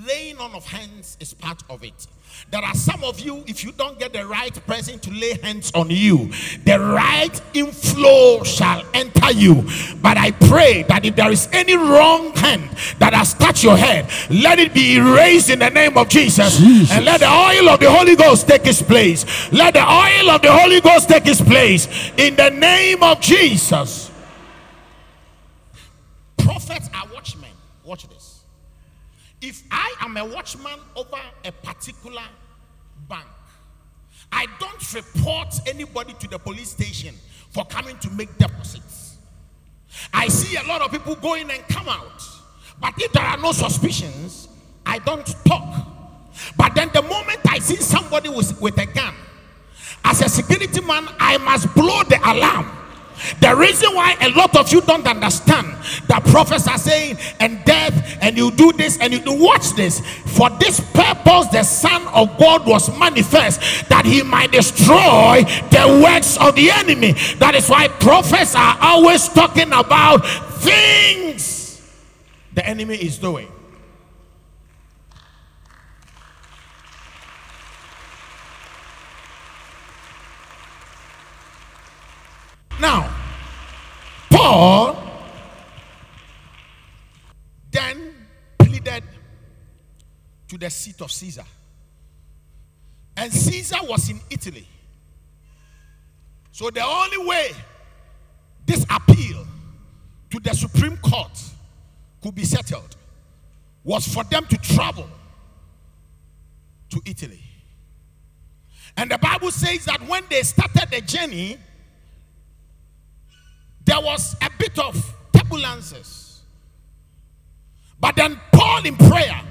laying 0.06 0.38
on 0.38 0.54
of 0.54 0.64
hands 0.64 1.16
is 1.20 1.34
part 1.34 1.62
of 1.68 1.82
it. 1.82 2.06
There 2.50 2.62
are 2.62 2.74
some 2.74 3.02
of 3.02 3.18
you, 3.18 3.42
if 3.46 3.64
you 3.64 3.72
don't 3.72 3.98
get 3.98 4.12
the 4.12 4.24
right 4.24 4.54
person 4.66 5.00
to 5.00 5.10
lay 5.10 5.34
hands 5.42 5.72
on 5.74 5.90
you, 5.90 6.30
the 6.64 6.78
right 6.78 7.40
inflow 7.54 8.44
shall 8.44 8.84
enter 8.94 9.32
you. 9.32 9.66
But 10.00 10.16
I 10.16 10.30
pray 10.30 10.84
that 10.84 11.04
if 11.04 11.16
there 11.16 11.32
is 11.32 11.48
any 11.52 11.76
wrong 11.76 12.34
hand 12.36 12.70
that 12.98 13.14
has 13.14 13.34
touched 13.34 13.64
your 13.64 13.76
head, 13.76 14.08
let 14.30 14.60
it 14.60 14.72
be 14.72 14.96
erased 14.96 15.50
in 15.50 15.58
the 15.58 15.70
name 15.70 15.98
of 15.98 16.08
Jesus. 16.08 16.58
Jesus. 16.58 16.96
And 16.96 17.04
let 17.04 17.20
the 17.20 17.26
oil 17.26 17.68
of 17.68 17.80
the 17.80 17.90
Holy 17.90 18.14
Ghost 18.14 18.46
take 18.46 18.66
its 18.66 18.82
place. 18.82 19.24
Let 19.52 19.74
the 19.74 19.82
oil 19.82 20.30
of 20.30 20.40
the 20.42 20.52
Holy 20.52 20.80
Ghost 20.80 21.08
take 21.08 21.26
its 21.26 21.40
place 21.40 21.88
in 22.16 22.36
the 22.36 22.50
name 22.50 23.02
of 23.02 23.20
Jesus. 23.20 24.09
Prophets 26.44 26.88
are 26.94 27.06
watchmen. 27.12 27.50
Watch 27.84 28.08
this. 28.08 28.42
If 29.40 29.62
I 29.70 29.94
am 30.00 30.16
a 30.16 30.24
watchman 30.24 30.78
over 30.96 31.16
a 31.44 31.52
particular 31.52 32.22
bank, 33.08 33.26
I 34.30 34.46
don't 34.58 34.94
report 34.94 35.54
anybody 35.66 36.14
to 36.20 36.28
the 36.28 36.38
police 36.38 36.70
station 36.70 37.14
for 37.50 37.64
coming 37.64 37.98
to 37.98 38.10
make 38.10 38.36
deposits. 38.38 39.16
I 40.12 40.28
see 40.28 40.56
a 40.56 40.62
lot 40.68 40.82
of 40.82 40.92
people 40.92 41.14
go 41.16 41.34
in 41.34 41.50
and 41.50 41.62
come 41.68 41.88
out. 41.88 42.22
But 42.80 42.94
if 42.98 43.12
there 43.12 43.24
are 43.24 43.38
no 43.38 43.52
suspicions, 43.52 44.48
I 44.86 44.98
don't 44.98 45.26
talk. 45.44 45.86
But 46.56 46.74
then 46.74 46.90
the 46.92 47.02
moment 47.02 47.40
I 47.48 47.58
see 47.58 47.76
somebody 47.76 48.28
with, 48.28 48.60
with 48.60 48.78
a 48.78 48.86
gun, 48.86 49.14
as 50.04 50.22
a 50.22 50.28
security 50.28 50.80
man, 50.80 51.06
I 51.18 51.38
must 51.38 51.74
blow 51.74 52.02
the 52.04 52.18
alarm. 52.24 52.70
The 53.40 53.54
reason 53.54 53.94
why 53.94 54.16
a 54.20 54.30
lot 54.30 54.56
of 54.56 54.72
you 54.72 54.80
don't 54.80 55.06
understand 55.06 55.76
that 56.08 56.24
prophets 56.24 56.66
are 56.66 56.78
saying, 56.78 57.18
and 57.38 57.64
death, 57.64 58.18
and 58.20 58.36
you 58.36 58.50
do 58.50 58.72
this, 58.72 58.98
and 58.98 59.12
you 59.12 59.20
do 59.20 59.32
watch 59.32 59.72
this. 59.72 60.00
For 60.36 60.50
this 60.50 60.80
purpose, 60.92 61.48
the 61.48 61.62
Son 61.62 62.06
of 62.08 62.38
God 62.38 62.66
was 62.66 62.96
manifest 62.98 63.88
that 63.88 64.04
he 64.04 64.22
might 64.22 64.52
destroy 64.52 65.44
the 65.70 66.00
works 66.02 66.36
of 66.38 66.54
the 66.54 66.70
enemy. 66.70 67.12
That 67.38 67.54
is 67.54 67.68
why 67.68 67.88
prophets 67.88 68.54
are 68.54 68.76
always 68.80 69.28
talking 69.28 69.72
about 69.72 70.26
things 70.60 71.80
the 72.52 72.66
enemy 72.66 72.96
is 72.96 73.18
doing. 73.18 73.50
Now, 82.80 83.09
Paul 84.40 84.96
then 87.70 88.14
pleaded 88.58 89.04
to 90.48 90.56
the 90.56 90.70
seat 90.70 90.98
of 91.02 91.12
Caesar. 91.12 91.44
And 93.18 93.30
Caesar 93.30 93.76
was 93.82 94.08
in 94.08 94.18
Italy. 94.30 94.66
So 96.52 96.70
the 96.70 96.82
only 96.82 97.18
way 97.28 97.50
this 98.64 98.86
appeal 98.88 99.46
to 100.30 100.40
the 100.40 100.54
Supreme 100.54 100.96
Court 100.96 101.38
could 102.22 102.34
be 102.34 102.44
settled 102.44 102.96
was 103.84 104.08
for 104.08 104.24
them 104.24 104.46
to 104.46 104.56
travel 104.56 105.08
to 106.88 107.00
Italy. 107.04 107.42
And 108.96 109.10
the 109.10 109.18
Bible 109.18 109.50
says 109.50 109.84
that 109.84 110.00
when 110.08 110.24
they 110.30 110.42
started 110.42 110.88
the 110.90 111.02
journey, 111.02 111.58
there 113.90 114.00
was 114.00 114.36
a 114.40 114.48
bit 114.56 114.78
of 114.78 114.94
turbulences. 115.32 116.38
But 118.00 118.14
then 118.14 118.40
Paul 118.52 118.86
in 118.86 118.96
prayer 118.96 119.42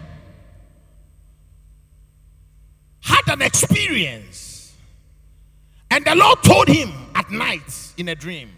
had 3.01 3.21
an 3.27 3.41
experience. 3.41 4.73
And 5.91 6.05
the 6.05 6.15
Lord 6.15 6.41
told 6.41 6.69
him 6.69 6.89
at 7.15 7.29
night 7.29 7.93
in 7.97 8.07
a 8.07 8.15
dream 8.15 8.49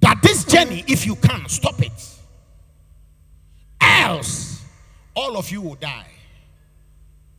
that 0.00 0.22
this 0.22 0.44
journey, 0.44 0.82
if 0.86 1.04
you 1.04 1.16
can, 1.16 1.46
stop 1.46 1.82
it. 1.82 2.18
Else, 3.82 4.64
all 5.14 5.36
of 5.36 5.50
you 5.50 5.60
will 5.60 5.74
die. 5.74 6.06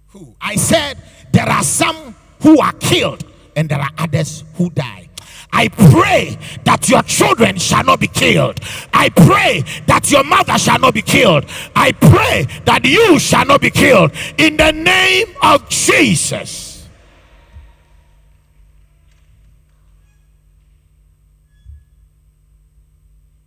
Who? 0.09 0.35
I 0.39 0.57
said 0.57 0.99
there 1.31 1.49
are 1.49 1.63
some 1.63 2.13
who 2.41 2.59
are 2.59 2.73
killed 2.73 3.23
and 3.55 3.67
there 3.67 3.79
are 3.79 3.91
others 3.97 4.43
who 4.53 4.69
die. 4.69 5.08
I 5.51 5.67
pray 5.67 6.37
that 6.65 6.87
your 6.89 7.01
children 7.03 7.57
shall 7.57 7.83
not 7.83 7.99
be 7.99 8.07
killed. 8.07 8.59
I 8.93 9.09
pray 9.09 9.63
that 9.87 10.09
your 10.11 10.23
mother 10.23 10.57
shall 10.57 10.79
not 10.79 10.93
be 10.93 11.01
killed. 11.01 11.45
I 11.75 11.91
pray 11.91 12.47
that 12.65 12.85
you 12.85 13.19
shall 13.19 13.45
not 13.45 13.61
be 13.61 13.69
killed. 13.69 14.11
In 14.37 14.57
the 14.57 14.71
name 14.71 15.27
of 15.41 15.67
Jesus. 15.69 16.87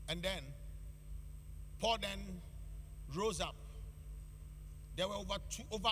And 0.08 0.22
then 0.22 0.42
Paul 1.80 1.96
then 2.00 2.18
rose 3.16 3.40
up. 3.40 3.54
There 4.96 5.08
were 5.08 5.14
over 5.14 5.36
two, 5.48 5.62
over 5.70 5.88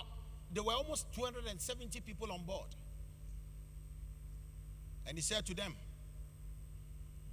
there 0.52 0.62
were 0.62 0.74
almost 0.74 1.06
270 1.14 2.00
people 2.00 2.30
on 2.30 2.44
board. 2.44 2.68
And 5.06 5.16
he 5.16 5.22
said 5.22 5.46
to 5.46 5.54
them, 5.54 5.74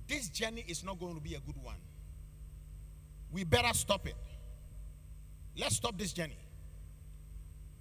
This 0.07 0.29
journey 0.29 0.63
is 0.67 0.83
not 0.83 0.99
going 0.99 1.15
to 1.15 1.21
be 1.21 1.35
a 1.35 1.39
good 1.39 1.61
one. 1.61 1.75
We 3.31 3.43
better 3.43 3.73
stop 3.73 4.07
it. 4.07 4.15
Let's 5.57 5.75
stop 5.75 5.97
this 5.97 6.13
journey. 6.13 6.37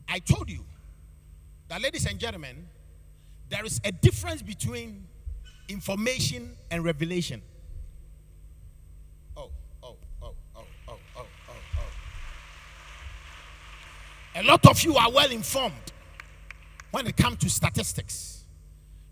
I 0.08 0.18
told 0.18 0.50
you 0.50 0.64
that, 1.68 1.80
ladies 1.80 2.06
and 2.06 2.18
gentlemen, 2.18 2.66
there 3.48 3.64
is 3.64 3.80
a 3.84 3.92
difference 3.92 4.42
between 4.42 5.06
information 5.68 6.56
and 6.70 6.84
revelation. 6.84 7.42
Oh, 9.36 9.50
oh, 9.82 9.96
oh, 10.22 10.34
oh, 10.56 10.64
oh, 10.88 10.98
oh, 11.16 11.26
oh, 11.48 11.52
oh. 11.78 11.82
A 14.40 14.42
lot 14.42 14.66
of 14.66 14.82
you 14.82 14.96
are 14.96 15.10
well 15.10 15.30
informed 15.30 15.92
when 16.90 17.06
it 17.06 17.16
comes 17.16 17.38
to 17.38 17.50
statistics 17.50 18.44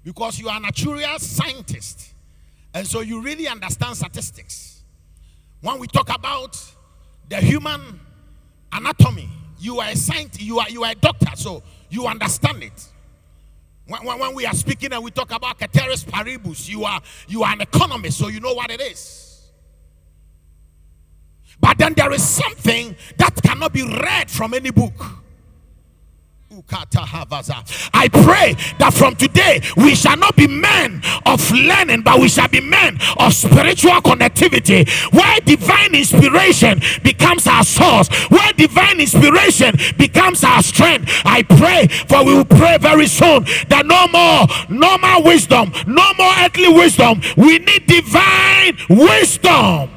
because 0.03 0.39
you 0.39 0.49
are 0.49 0.57
a 0.57 0.61
natural 0.61 1.01
scientist 1.19 2.15
and 2.75 2.87
so 2.87 3.01
you 3.01 3.22
really 3.22 3.47
understand 3.47 3.97
statistics. 3.97 4.83
When 5.61 5.79
we 5.79 5.87
talk 5.87 6.14
about 6.14 6.61
the 7.29 7.37
human 7.37 8.01
anatomy, 8.72 9.31
you 9.59 9.81
are 9.81 9.89
a 9.89 9.97
scientist, 9.97 10.43
you 10.43 10.59
are, 10.59 10.68
you 10.68 10.83
are 10.83 10.91
a 10.91 10.95
doctor, 10.97 11.31
so 11.37 11.62
you 11.89 12.07
understand 12.07 12.64
it. 12.64 12.89
When, 13.87 14.05
when, 14.05 14.18
when 14.18 14.35
we 14.35 14.45
are 14.45 14.55
speaking 14.55 14.93
and 14.93 15.05
we 15.05 15.11
talk 15.12 15.31
about 15.31 15.59
ceteris 15.61 16.05
paribus, 16.05 16.68
you 16.68 16.85
are, 16.85 17.01
you 17.29 17.45
are 17.45 17.53
an 17.53 17.61
economist, 17.61 18.18
so 18.18 18.29
you 18.29 18.41
know 18.41 18.53
what 18.53 18.70
it 18.70 18.81
is. 18.81 19.51
But 21.61 21.79
then 21.79 21.95
there 21.95 22.12
is 22.12 22.27
something 22.27 22.97
that 23.16 23.41
cannot 23.43 23.72
be 23.72 23.83
read 23.85 24.31
from 24.31 24.53
any 24.53 24.70
book. 24.70 25.24
I 27.95 28.09
pray 28.09 28.55
that 28.79 28.93
from 28.95 29.17
today 29.17 29.61
we 29.77 29.95
shall 29.95 30.17
not 30.17 30.37
be 30.37 30.47
men 30.47 31.03
of 31.27 31.51
learning, 31.51 32.03
but 32.03 32.21
we 32.21 32.29
shall 32.29 32.49
be 32.49 32.61
men 32.61 32.99
of 33.19 33.33
spiritual 33.35 34.01
connectivity, 34.03 34.89
where 35.13 35.41
divine 35.41 35.95
inspiration 35.95 36.81
becomes 37.03 37.47
our 37.47 37.65
source, 37.65 38.09
where 38.31 38.53
divine 38.53 39.01
inspiration 39.01 39.77
becomes 39.99 40.45
our 40.45 40.63
strength. 40.63 41.11
I 41.25 41.43
pray, 41.43 41.89
for 42.09 42.25
we 42.25 42.35
will 42.35 42.45
pray 42.45 42.79
very 42.79 43.07
soon 43.07 43.45
that 43.69 43.85
no 43.87 44.07
more 44.09 44.47
normal 44.69 45.25
wisdom, 45.25 45.73
no 45.87 46.13
more 46.15 46.33
earthly 46.41 46.69
wisdom. 46.69 47.21
We 47.37 47.59
need 47.59 47.87
divine 47.87 48.77
wisdom. 48.89 49.91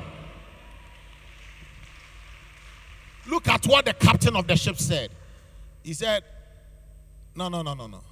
Look 3.29 3.47
at 3.49 3.65
what 3.67 3.85
the 3.85 3.93
captain 3.93 4.35
of 4.35 4.47
the 4.47 4.55
ship 4.55 4.77
said. 4.77 5.11
He 5.83 5.93
said, 5.93 6.23
no, 7.37 7.49
no, 7.49 7.61
no, 7.61 7.73
no, 7.75 7.87
no. 7.87 8.03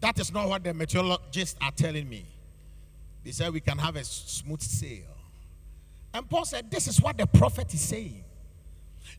That 0.00 0.18
is 0.18 0.32
not 0.32 0.48
what 0.48 0.64
the 0.64 0.72
meteorologists 0.72 1.58
are 1.60 1.70
telling 1.70 2.08
me. 2.08 2.24
They 3.24 3.32
said 3.32 3.52
we 3.52 3.60
can 3.60 3.76
have 3.78 3.96
a 3.96 4.04
smooth 4.04 4.62
sail. 4.62 5.04
And 6.14 6.28
Paul 6.28 6.46
said, 6.46 6.70
This 6.70 6.88
is 6.88 7.00
what 7.00 7.18
the 7.18 7.26
prophet 7.26 7.72
is 7.74 7.80
saying. 7.80 8.24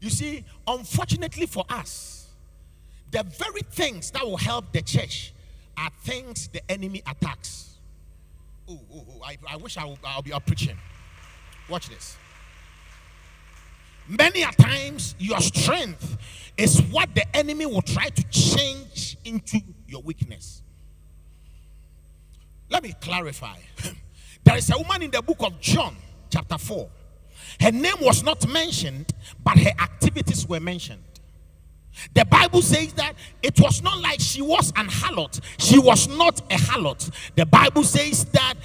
You 0.02 0.10
see, 0.10 0.44
unfortunately 0.68 1.46
for 1.46 1.64
us, 1.70 2.30
the 3.12 3.24
very 3.24 3.62
things 3.72 4.12
that 4.12 4.26
will 4.26 4.38
help 4.38 4.72
the 4.72 4.82
church 4.82 5.34
are 5.78 5.92
things 6.04 6.48
the 6.48 6.72
enemy 6.72 7.02
attacks. 7.08 7.78
Oh, 8.68 8.80
oh, 8.94 9.06
oh 9.10 9.22
I, 9.24 9.38
I 9.48 9.58
wish 9.58 9.78
I 9.78 9.86
would, 9.86 10.00
I'll 10.04 10.22
be 10.22 10.34
up 10.34 10.46
preaching. 10.46 10.78
Watch 11.70 11.90
this. 11.90 12.18
Many 14.10 14.42
a 14.42 14.52
times, 14.52 15.14
your 15.20 15.40
strength 15.40 16.18
is 16.58 16.82
what 16.92 17.14
the 17.14 17.24
enemy 17.36 17.68
will 17.68 17.84
try 17.84 18.10
to 18.10 18.24
change 18.30 19.18
into 19.24 19.60
your 19.88 20.02
weakness. 20.02 20.64
Let 22.70 22.84
me 22.84 22.94
clarify. 23.00 23.58
There 24.42 24.58
is 24.58 24.72
a 24.72 24.78
woman 24.78 25.04
in 25.04 25.12
the 25.12 25.22
book 25.22 25.38
of 25.42 25.60
John, 25.60 25.96
chapter 26.32 26.58
4. 26.58 26.90
Her 27.60 27.72
name 27.72 27.98
was 28.02 28.24
not 28.24 28.48
mentioned, 28.48 29.14
but 29.44 29.60
her 29.60 29.72
activities 29.80 30.48
were 30.48 30.60
mentioned. 30.62 31.04
The 32.14 32.26
Bible 32.26 32.62
says 32.62 32.94
that 32.94 33.14
it 33.44 33.60
was 33.60 33.84
not 33.84 34.00
like 34.00 34.20
she 34.20 34.42
was 34.42 34.72
an 34.76 34.88
harlot. 34.88 35.40
She 35.60 35.78
was 35.78 36.08
not 36.08 36.40
a 36.52 36.56
harlot. 36.56 37.12
The 37.36 37.46
Bible 37.46 37.84
says 37.84 38.26
that 38.26 38.56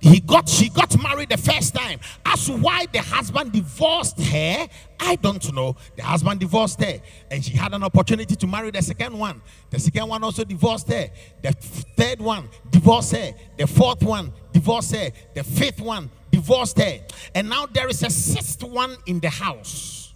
he 0.00 0.20
got 0.20 0.48
she 0.48 0.70
got 0.70 1.00
married 1.02 1.28
the 1.28 1.36
first 1.36 1.74
time. 1.74 2.00
As 2.24 2.46
to 2.46 2.56
why 2.56 2.86
the 2.90 3.00
husband 3.00 3.52
divorced 3.52 4.18
her 4.20 4.66
i 4.98 5.16
don't 5.16 5.52
know. 5.52 5.76
The 5.96 6.02
husband 6.02 6.40
divorced 6.40 6.82
her 6.82 7.00
and 7.30 7.44
she 7.44 7.52
had 7.56 7.74
an 7.74 7.82
opportunity 7.82 8.34
to 8.34 8.46
marry 8.46 8.70
the 8.70 8.82
second 8.82 9.18
one. 9.18 9.42
The 9.68 9.78
second 9.78 10.08
one 10.08 10.24
also 10.24 10.44
divorced 10.44 10.88
her. 10.88 11.10
The 11.42 11.52
third 11.52 12.20
one 12.20 12.48
divorced 12.70 13.12
her. 13.12 13.34
The 13.58 13.66
fourth 13.66 14.02
one 14.02 14.32
divorced 14.52 14.94
her. 14.94 15.10
The 15.34 15.44
fifth 15.44 15.80
one 15.80 16.10
divorced 16.30 16.78
her. 16.78 17.00
And 17.34 17.48
now 17.48 17.66
there 17.66 17.88
is 17.88 18.02
a 18.02 18.10
sixth 18.10 18.62
one 18.62 18.96
in 19.06 19.20
the 19.20 19.30
house. 19.30 20.14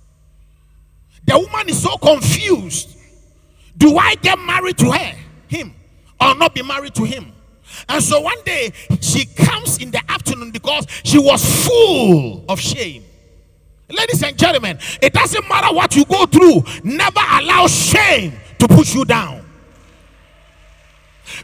The 1.26 1.38
woman 1.38 1.68
is 1.68 1.82
so 1.82 1.96
confused. 1.98 2.96
Do 3.76 3.98
i 3.98 4.14
get 4.16 4.38
married 4.38 4.78
to 4.78 4.90
her 4.92 5.14
him 5.48 5.74
or 6.20 6.34
not 6.34 6.54
be 6.54 6.62
married 6.62 6.94
to 6.94 7.04
him 7.04 7.33
and 7.88 8.02
so 8.02 8.20
one 8.20 8.42
day 8.44 8.72
she 9.00 9.26
comes 9.26 9.78
in 9.78 9.90
the 9.90 10.02
afternoon 10.08 10.50
because 10.50 10.86
she 11.04 11.18
was 11.18 11.66
full 11.66 12.44
of 12.48 12.60
shame. 12.60 13.04
Ladies 13.88 14.22
and 14.22 14.36
gentlemen, 14.38 14.78
it 15.02 15.12
doesn't 15.12 15.48
matter 15.48 15.74
what 15.74 15.94
you 15.94 16.04
go 16.06 16.26
through, 16.26 16.62
never 16.82 17.20
allow 17.32 17.66
shame 17.66 18.32
to 18.58 18.68
push 18.68 18.94
you 18.94 19.04
down. 19.04 19.43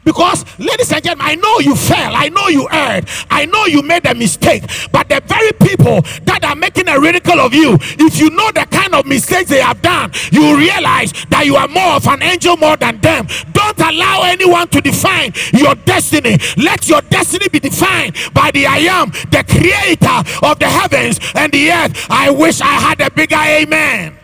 Because, 0.04 0.44
ladies 0.58 0.92
and 0.92 1.02
gentlemen, 1.02 1.26
I 1.26 1.34
know 1.36 1.58
you 1.58 1.76
fell, 1.76 2.14
I 2.14 2.28
know 2.28 2.48
you 2.48 2.68
erred, 2.70 3.08
I 3.30 3.46
know 3.46 3.66
you 3.66 3.82
made 3.82 4.06
a 4.06 4.14
mistake, 4.14 4.62
but 4.92 5.08
the 5.08 5.20
very 5.26 5.52
people 5.52 6.02
that 6.24 6.44
are 6.44 6.56
making 6.56 6.88
a 6.88 6.98
ridicule 6.98 7.40
of 7.40 7.54
you, 7.54 7.78
if 7.80 8.18
you 8.18 8.30
know 8.30 8.50
the 8.52 8.66
kind 8.70 8.94
of 8.94 9.06
mistakes 9.06 9.50
they 9.50 9.60
have 9.60 9.82
done, 9.82 10.12
you 10.32 10.56
realize 10.56 11.12
that 11.30 11.46
you 11.46 11.56
are 11.56 11.68
more 11.68 11.94
of 11.96 12.06
an 12.06 12.22
angel 12.22 12.56
more 12.56 12.76
than 12.76 13.00
them. 13.00 13.26
Don't 13.52 13.78
allow 13.80 14.22
anyone 14.24 14.68
to 14.68 14.80
define 14.80 15.32
your 15.52 15.74
destiny. 15.74 16.38
Let 16.56 16.88
your 16.88 17.00
destiny 17.02 17.48
be 17.48 17.60
defined 17.60 18.16
by 18.32 18.50
the 18.50 18.66
I 18.66 18.78
am, 18.78 19.10
the 19.30 19.44
creator 19.48 20.46
of 20.46 20.58
the 20.58 20.68
heavens 20.68 21.18
and 21.34 21.52
the 21.52 21.70
earth. 21.70 22.06
I 22.10 22.30
wish 22.30 22.60
I 22.60 22.66
had 22.66 23.00
a 23.00 23.10
bigger 23.10 23.36
amen. 23.36 24.19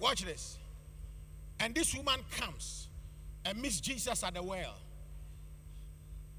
Watch 0.00 0.24
this. 0.24 0.58
And 1.60 1.74
this 1.74 1.94
woman 1.94 2.20
comes 2.30 2.88
and 3.44 3.60
meets 3.60 3.80
Jesus 3.80 4.24
at 4.24 4.34
the 4.34 4.42
well. 4.42 4.74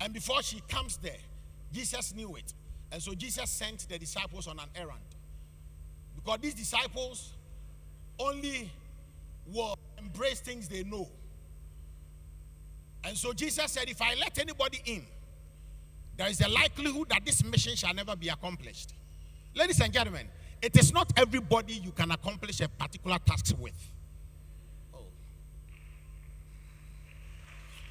And 0.02 0.12
before 0.12 0.42
she 0.42 0.62
comes 0.68 0.98
there, 0.98 1.22
Jesus 1.72 2.14
knew 2.16 2.36
it. 2.36 2.54
And 2.92 3.02
so 3.02 3.14
Jesus 3.14 3.50
sent 3.50 3.88
the 3.88 4.00
disciples 4.00 4.48
on 4.48 4.60
an 4.60 4.66
errand. 4.76 5.00
Because 6.16 6.40
these 6.42 6.56
disciples 6.56 7.34
only 8.20 8.72
will 9.48 9.78
embrace 9.98 10.40
things 10.40 10.68
they 10.68 10.84
know. 10.84 11.08
And 13.04 13.16
so 13.16 13.32
Jesus 13.32 13.72
said, 13.72 13.90
If 13.90 14.02
I 14.02 14.16
let 14.16 14.38
anybody 14.40 14.82
in, 14.86 15.04
there 16.18 16.30
is 16.30 16.42
a 16.42 16.50
likelihood 16.50 17.10
that 17.10 17.26
this 17.26 17.44
mission 17.44 17.76
shall 17.76 17.94
never 17.94 18.16
be 18.16 18.30
accomplished. 18.30 18.94
Ladies 19.56 19.80
and 19.82 19.94
gentlemen, 19.94 20.28
it 20.62 20.78
is 20.78 20.94
not 20.94 21.12
everybody 21.18 21.74
you 21.74 21.92
can 21.92 22.12
accomplish 22.12 22.60
a 22.62 22.70
particular 22.70 23.18
task 23.26 23.56
with. 23.60 23.74
Oh. 24.94 25.00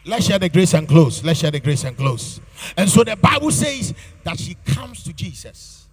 Let's 0.04 0.26
share 0.26 0.38
the 0.38 0.48
grace 0.48 0.74
and 0.74 0.86
close. 0.86 1.24
Let's 1.24 1.40
share 1.40 1.50
the 1.50 1.60
grace 1.60 1.84
and 1.84 1.96
close. 1.96 2.40
And 2.76 2.88
so 2.88 3.02
the 3.04 3.16
Bible 3.16 3.50
says 3.50 3.94
that 4.24 4.38
she 4.38 4.56
comes 4.64 5.02
to 5.04 5.12
Jesus. 5.12 5.88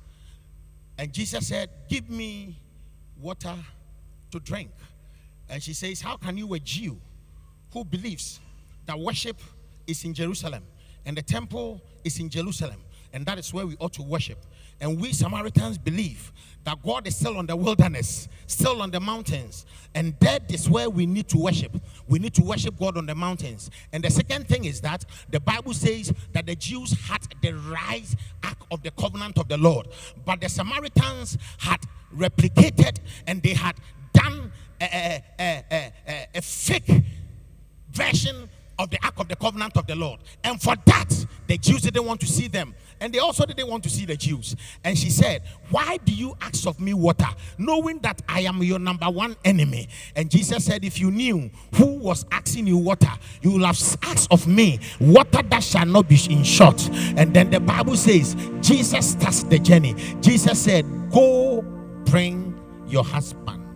And 0.98 1.12
Jesus 1.12 1.48
said, 1.48 1.70
Give 1.90 2.10
me 2.10 2.56
water 3.20 3.56
to 4.32 4.40
drink. 4.40 4.72
And 5.50 5.62
she 5.62 5.74
says, 5.74 6.02
How 6.02 6.18
can 6.18 6.38
you, 6.38 6.54
a 6.54 6.60
Jew 6.60 6.98
who 7.74 7.84
believes 7.84 8.40
that 8.86 9.00
worship 9.00 9.40
is 9.86 10.04
in 10.04 10.14
Jerusalem 10.14 10.64
and 11.06 11.16
the 11.18 11.22
temple 11.22 11.82
is 12.04 12.20
in 12.20 12.30
Jerusalem, 12.30 12.82
and 13.14 13.26
that 13.26 13.38
is 13.40 13.54
where 13.54 13.66
we 13.66 13.76
ought 13.80 13.94
to 13.94 14.04
worship? 14.04 14.40
And 14.80 15.02
we 15.02 15.12
Samaritans 15.12 15.78
believe 15.78 16.32
that 16.64 16.84
God 16.84 17.08
is 17.08 17.16
still 17.16 17.38
on 17.38 17.46
the 17.46 17.56
wilderness, 17.56 18.28
still 18.46 18.82
on 18.82 18.92
the 18.92 19.00
mountains. 19.00 19.66
And 19.96 20.14
that 20.20 20.52
is 20.52 20.70
where 20.70 20.90
we 20.90 21.06
need 21.06 21.28
to 21.30 21.38
worship. 21.38 21.72
We 22.08 22.20
need 22.20 22.34
to 22.36 22.44
worship 22.44 22.78
God 22.78 22.98
on 22.98 23.06
the 23.06 23.16
mountains. 23.16 23.72
And 23.94 24.04
the 24.04 24.12
second 24.12 24.48
thing 24.48 24.66
is 24.66 24.82
that 24.82 25.06
the 25.30 25.40
Bible 25.40 25.74
says 25.74 26.14
that 26.34 26.46
the 26.46 26.56
Jews 26.56 26.92
had 27.08 27.22
the 27.42 27.54
right 27.54 28.06
ark 28.44 28.58
of 28.70 28.84
the 28.84 28.92
covenant 28.92 29.38
of 29.38 29.48
the 29.48 29.58
Lord, 29.58 29.88
but 30.26 30.42
the 30.42 30.50
Samaritans 30.50 31.38
had 31.58 31.80
replicated 32.16 32.98
and 33.26 33.42
they 33.42 33.54
had 33.54 33.76
done 34.14 34.52
a, 34.82 35.24
a, 35.40 35.64
a, 35.72 35.94
a, 36.08 36.28
a 36.36 36.42
fake 36.42 37.04
version 37.92 38.50
of 38.80 38.90
the 38.90 39.00
ark 39.04 39.16
of 39.18 39.28
the 39.28 39.36
covenant 39.36 39.76
of 39.78 39.88
the 39.88 39.96
Lord. 39.96 40.20
And 40.44 40.62
for 40.62 40.76
that, 40.86 41.26
the 41.48 41.58
Jews 41.58 41.82
didn't 41.82 42.06
want 42.06 42.20
to 42.22 42.28
see 42.28 42.48
them. 42.48 42.76
And 43.00 43.14
they 43.14 43.20
also 43.20 43.46
didn't 43.46 43.68
want 43.68 43.84
to 43.84 43.90
see 43.90 44.06
the 44.06 44.16
Jews. 44.16 44.56
And 44.84 44.98
she 44.98 45.10
said, 45.10 45.44
Why 45.70 45.98
do 45.98 46.14
you 46.14 46.36
ask 46.42 46.68
of 46.68 46.80
me 46.80 46.94
water, 46.94 47.28
knowing 47.58 48.00
that 48.00 48.22
I 48.28 48.42
am 48.42 48.62
your 48.64 48.80
number 48.80 49.06
one 49.06 49.36
enemy? 49.46 49.88
And 50.16 50.32
Jesus 50.32 50.66
said, 50.66 50.84
If 50.84 51.00
you 51.00 51.12
knew 51.12 51.50
who 51.76 51.98
was 52.00 52.26
asking 52.32 52.68
you 52.68 52.78
water, 52.78 53.12
you 53.42 53.52
will 53.52 53.66
have 53.66 53.78
asked 54.04 54.32
of 54.32 54.48
me 54.48 54.80
water 55.00 55.44
that 55.44 55.64
shall 55.64 55.86
not 55.86 56.10
be 56.10 56.20
in 56.30 56.44
short. 56.44 56.90
And 57.16 57.34
then 57.34 57.52
the 57.52 57.60
Bible 57.60 57.96
says, 57.96 58.36
Jesus 58.62 59.12
starts 59.12 59.44
the 59.44 59.60
journey. 59.60 59.96
Jesus 60.22 60.60
said, 60.60 60.86
Go 61.12 61.62
bring 62.06 62.60
your 62.88 63.04
husband. 63.04 63.67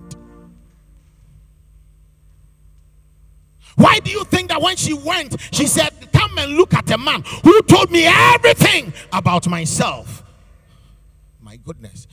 Why 3.82 3.98
do 3.98 4.12
you 4.12 4.24
think 4.26 4.50
that 4.50 4.62
when 4.62 4.76
she 4.76 4.94
went, 4.94 5.36
she 5.52 5.66
said, 5.66 5.90
Come 6.14 6.38
and 6.38 6.52
look 6.52 6.72
at 6.76 6.92
a 6.92 7.00
man 7.00 7.24
who 7.44 7.62
told 7.64 7.90
me 7.90 8.06
everything 8.06 8.94
about 9.12 9.48
myself? 9.48 10.24
My 11.42 11.58
goodness. 11.58 12.08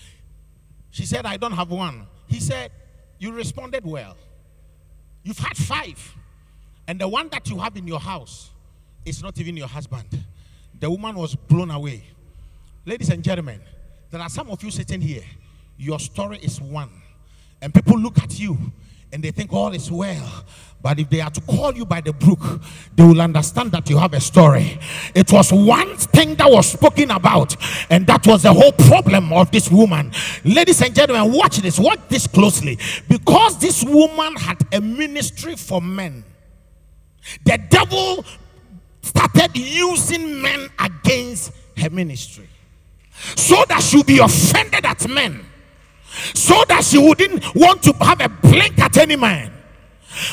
She 0.90 1.04
said, 1.04 1.26
I 1.26 1.36
don't 1.36 1.52
have 1.52 1.70
one. 1.70 2.06
He 2.26 2.40
said, 2.40 2.72
You 3.18 3.32
responded 3.32 3.84
well. 3.84 4.16
You've 5.22 5.38
had 5.38 5.58
five. 5.58 6.16
And 6.86 6.98
the 6.98 7.06
one 7.06 7.28
that 7.28 7.50
you 7.50 7.58
have 7.58 7.76
in 7.76 7.86
your 7.86 8.00
house 8.00 8.48
is 9.04 9.22
not 9.22 9.38
even 9.38 9.54
your 9.54 9.68
husband. 9.68 10.24
The 10.80 10.90
woman 10.90 11.16
was 11.16 11.34
blown 11.34 11.70
away. 11.70 12.02
Ladies 12.86 13.10
and 13.10 13.22
gentlemen, 13.22 13.60
there 14.10 14.22
are 14.22 14.30
some 14.30 14.48
of 14.48 14.62
you 14.62 14.70
sitting 14.70 15.02
here. 15.02 15.24
Your 15.76 16.00
story 16.00 16.38
is 16.38 16.62
one. 16.62 16.88
And 17.60 17.74
people 17.74 17.98
look 17.98 18.18
at 18.22 18.40
you 18.40 18.56
and 19.12 19.22
they 19.22 19.30
think 19.30 19.52
all 19.52 19.72
is 19.74 19.90
well. 19.90 20.44
But 20.81 21.01
if 21.01 21.11
they 21.11 21.20
are 21.20 21.31
to 21.31 21.41
call 21.41 21.74
you 21.74 21.85
by 21.85 22.01
the 22.01 22.12
brook, 22.12 22.61
they 22.95 23.03
will 23.03 23.20
understand 23.20 23.72
that 23.72 23.91
you 23.91 23.99
have 23.99 24.14
a 24.14 24.20
story. 24.20 24.79
It 25.14 25.33
was 25.33 25.53
one 25.53 25.97
thing 25.97 26.37
that 26.37 26.51
was 26.51 26.70
spoken 26.70 27.11
about, 27.11 27.57
and 27.91 28.07
that 28.07 28.26
was 28.26 28.45
the 28.45 28.53
whole 28.53 28.72
problem 28.72 29.33
of 29.33 29.51
this 29.51 29.70
woman. 29.70 30.12
Ladies 30.45 30.81
and 30.81 30.95
gentlemen, 30.95 31.33
watch 31.33 31.57
this, 31.59 31.79
watch 31.79 32.01
this 32.09 32.26
closely. 32.29 32.79
Because 33.09 33.59
this 33.59 33.83
woman 33.83 34.37
had 34.37 34.59
a 34.72 34.81
ministry 34.81 35.57
for 35.57 35.83
men, 35.83 36.24
the 37.45 37.59
devil 37.68 38.24
started 39.03 39.57
using 39.57 40.41
men 40.41 40.68
against 40.79 41.53
her 41.76 41.91
ministry 41.91 42.49
so 43.35 43.64
that 43.68 43.83
she'll 43.83 44.05
be 44.05 44.18
offended 44.18 44.87
at 44.87 45.09
men 45.09 45.45
so 46.35 46.64
that 46.68 46.85
she 46.85 46.99
wouldn't 46.99 47.55
want 47.55 47.83
to 47.83 47.93
have 48.01 48.20
a 48.20 48.29
blink 48.29 48.79
at 48.79 48.97
any 48.97 49.16
man. 49.16 49.53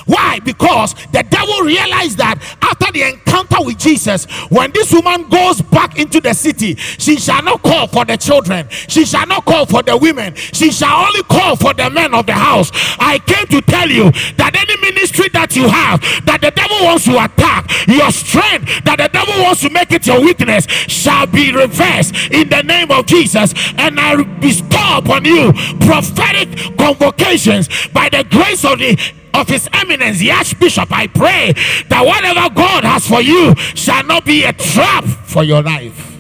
Why? 0.06 0.40
Because 0.40 0.94
the 1.12 1.24
devil 1.30 1.62
realized 1.62 2.18
that 2.18 2.40
after 2.62 2.92
the 2.92 3.10
encounter 3.10 3.64
with 3.64 3.78
Jesus, 3.78 4.26
when 4.50 4.72
this 4.72 4.92
woman 4.94 5.30
goes 5.30 5.62
back 5.62 6.00
into 6.00 6.20
the 6.22 6.34
city, 6.34 6.76
she 6.76 7.18
shall 7.18 7.44
not 7.44 7.62
call 7.62 7.88
for 7.88 8.06
the 8.06 8.18
children, 8.18 8.68
she 8.70 9.06
shall 9.06 9.28
not 9.28 9.46
call 9.46 9.66
for 9.66 9.84
the 9.84 9.98
women, 9.98 10.36
she 10.36 10.72
shall 10.72 11.06
only 11.06 11.24
call 11.24 11.56
for 11.56 11.74
the 11.74 11.90
men 11.90 12.14
of 12.14 12.26
the 12.26 12.34
house. 12.34 12.72
I 13.00 13.20
came 13.20 13.48
to 13.48 13.62
tell 13.62 13.90
you 13.90 14.12
that 14.38 14.56
any 14.56 14.82
ministry 14.82 15.30
that 15.34 15.56
you 15.56 15.68
have, 15.68 16.02
that 16.26 16.42
the 16.42 16.52
devil 16.52 16.78
wants 16.84 17.06
to 17.06 17.24
attack, 17.24 17.70
your 17.88 18.12
strength, 18.12 18.84
that 18.86 18.98
the 18.98 19.10
devil 19.10 19.44
wants 19.44 19.62
to 19.62 19.70
make 19.70 19.92
it 19.92 20.08
your 20.08 20.22
weakness, 20.22 20.66
shall 20.88 21.28
be 21.28 21.52
reversed 21.52 22.32
in 22.32 22.50
the 22.50 22.62
name 22.64 22.92
of 22.92 23.06
Jesus. 23.06 23.54
And 23.78 24.00
I 24.00 24.24
bestow 24.40 24.98
upon 24.98 25.26
you 25.26 25.54
prophetic 25.82 26.78
convocations 26.78 27.68
by 27.90 28.10
the 28.10 28.24
grace 28.30 28.64
of 28.66 28.80
the 28.80 28.98
of 29.36 29.48
His 29.48 29.70
Eminence, 29.74 30.20
the 30.20 30.32
Archbishop, 30.32 30.92
I 30.92 31.08
pray 31.08 31.54
that 31.90 32.06
whatever 32.06 32.54
God 32.54 32.84
has 32.84 33.08
for 33.08 33.22
you 33.22 33.54
shall 33.76 34.04
not 34.04 34.26
be 34.26 34.44
a 34.44 34.54
trap 34.54 35.04
for 35.04 35.44
your 35.44 35.62
life. 35.62 36.14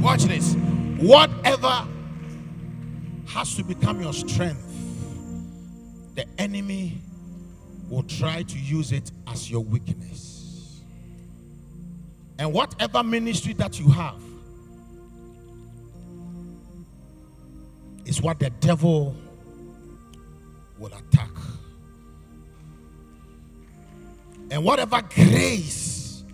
Watch 0.00 0.24
this. 0.24 0.54
Whatever 0.98 1.86
has 3.28 3.54
to 3.56 3.64
become 3.64 4.00
your 4.00 4.12
strength, 4.12 4.62
the 6.14 6.24
enemy 6.38 7.00
will 7.90 8.04
try 8.04 8.42
to 8.42 8.58
use 8.58 8.92
it 8.92 9.10
as 9.26 9.50
your 9.50 9.60
weakness. 9.60 10.80
And 12.38 12.52
whatever 12.52 13.02
ministry 13.02 13.52
that 13.54 13.78
you 13.80 13.88
have, 13.90 14.20
is 18.06 18.22
what 18.22 18.38
the 18.38 18.50
devil 18.50 19.14
will 20.78 20.92
attack. 20.94 21.30
And 24.50 24.64
whatever 24.64 25.02
grace 25.02 26.24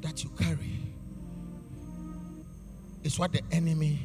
that 0.00 0.22
you 0.22 0.30
carry 0.38 0.78
is 3.02 3.18
what 3.18 3.32
the 3.32 3.42
enemy 3.50 3.98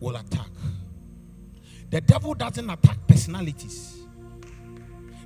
will 0.00 0.16
attack. 0.16 0.50
The 1.90 2.00
devil 2.00 2.34
doesn't 2.34 2.68
attack 2.68 2.98
personalities, 3.06 3.98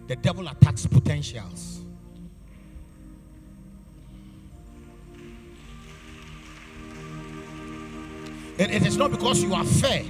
the 0.06 0.16
devil 0.16 0.46
attacks 0.48 0.86
potentials. 0.86 1.82
it, 8.58 8.70
it 8.70 8.86
is 8.86 8.96
not 8.96 9.10
because 9.10 9.42
you 9.42 9.54
are 9.54 9.64
fair 9.64 10.04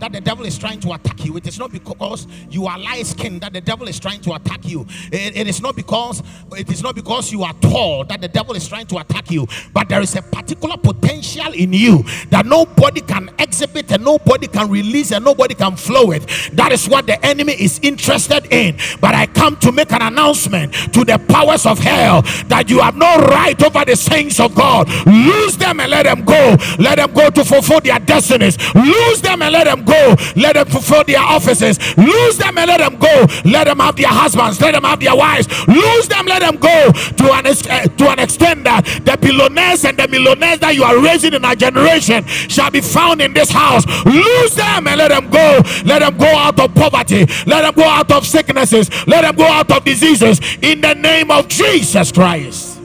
that 0.00 0.12
the 0.12 0.20
devil 0.20 0.44
is 0.44 0.58
trying 0.58 0.80
to 0.80 0.92
attack 0.92 1.24
you. 1.24 1.36
It 1.36 1.46
is 1.46 1.58
not 1.58 1.72
because 1.72 2.26
you 2.50 2.66
are 2.66 2.78
light 2.78 3.06
skinned 3.06 3.40
that 3.42 3.52
the 3.52 3.60
devil 3.60 3.88
is 3.88 3.98
trying 3.98 4.20
to 4.22 4.34
attack 4.34 4.66
you. 4.66 4.86
It, 5.12 5.36
it 5.36 5.48
is 5.48 5.60
not 5.60 5.76
because 5.76 6.22
it 6.56 6.70
is 6.70 6.82
not 6.82 6.94
because 6.94 7.32
you 7.32 7.42
are 7.42 7.52
tall 7.54 8.04
that 8.04 8.20
the 8.20 8.28
devil 8.28 8.54
is 8.54 8.66
trying 8.68 8.86
to 8.86 8.98
attack 8.98 9.30
you. 9.30 9.46
But 9.72 9.88
there 9.88 10.00
is 10.00 10.14
a 10.16 10.22
particular 10.22 10.76
potential 10.76 11.52
in 11.52 11.72
you 11.72 12.04
that 12.30 12.46
nobody 12.46 13.00
can 13.00 13.30
exhibit 13.38 13.90
and 13.92 14.04
nobody 14.04 14.46
can 14.46 14.70
release 14.70 15.12
and 15.12 15.24
nobody 15.24 15.54
can 15.54 15.76
flow 15.76 16.06
with. 16.06 16.26
That 16.56 16.72
is 16.72 16.88
what 16.88 17.06
the 17.06 17.24
enemy 17.24 17.54
is 17.54 17.80
interested 17.82 18.52
in. 18.52 18.76
But 19.00 19.14
I 19.14 19.26
come 19.26 19.56
to 19.58 19.72
make 19.72 19.92
an 19.92 20.02
announcement 20.02 20.72
to 20.94 21.04
the 21.04 21.18
powers 21.28 21.66
of 21.66 21.78
hell 21.78 22.22
that 22.46 22.66
you 22.68 22.80
have 22.80 22.96
no 22.96 23.16
right 23.26 23.60
over 23.62 23.84
the 23.84 23.96
saints 23.96 24.40
of 24.40 24.54
God. 24.54 24.88
Lose 25.06 25.56
them 25.56 25.80
and 25.80 25.90
let 25.90 26.04
them 26.04 26.24
go. 26.24 26.56
Let 26.78 26.96
them 26.96 27.12
go 27.12 27.30
to 27.30 27.44
fulfill 27.44 27.80
their 27.80 27.98
destinies. 27.98 28.56
Lose 28.74 29.20
them 29.20 29.42
and 29.42 29.52
let 29.52 29.64
them 29.64 29.84
go. 29.84 29.87
Let 30.36 30.54
them 30.54 30.66
fulfill 30.66 31.04
their 31.04 31.20
offices. 31.20 31.78
Lose 31.96 32.38
them 32.38 32.58
and 32.58 32.68
let 32.68 32.78
them 32.78 32.98
go. 32.98 33.26
Let 33.44 33.64
them 33.64 33.78
have 33.78 33.96
their 33.96 34.08
husbands. 34.08 34.60
Let 34.60 34.72
them 34.72 34.84
have 34.84 35.00
their 35.00 35.16
wives. 35.16 35.48
Lose 35.66 36.08
them. 36.08 36.26
Let 36.26 36.40
them 36.40 36.56
go 36.56 36.92
to 36.92 37.32
an 37.32 37.46
uh, 37.46 37.50
to 37.52 38.10
an 38.10 38.18
extent 38.18 38.64
that 38.64 38.84
the 39.04 39.16
billionaires 39.20 39.84
and 39.84 39.98
the 39.98 40.08
millionaires 40.08 40.58
that 40.60 40.74
you 40.74 40.84
are 40.84 40.98
raising 41.00 41.34
in 41.34 41.44
our 41.44 41.54
generation 41.54 42.26
shall 42.26 42.70
be 42.70 42.80
found 42.80 43.20
in 43.20 43.32
this 43.34 43.50
house. 43.50 43.86
Lose 44.04 44.54
them 44.54 44.86
and 44.86 44.98
let 44.98 45.08
them 45.08 45.30
go. 45.30 45.60
Let 45.84 46.00
them 46.00 46.16
go 46.16 46.26
out 46.26 46.58
of 46.60 46.74
poverty. 46.74 47.26
Let 47.46 47.62
them 47.62 47.74
go 47.74 47.84
out 47.84 48.10
of 48.12 48.26
sicknesses. 48.26 48.90
Let 49.06 49.22
them 49.22 49.36
go 49.36 49.44
out 49.46 49.70
of 49.70 49.84
diseases 49.84 50.40
in 50.62 50.80
the 50.80 50.94
name 50.94 51.30
of 51.30 51.48
Jesus 51.48 52.12
Christ. 52.12 52.78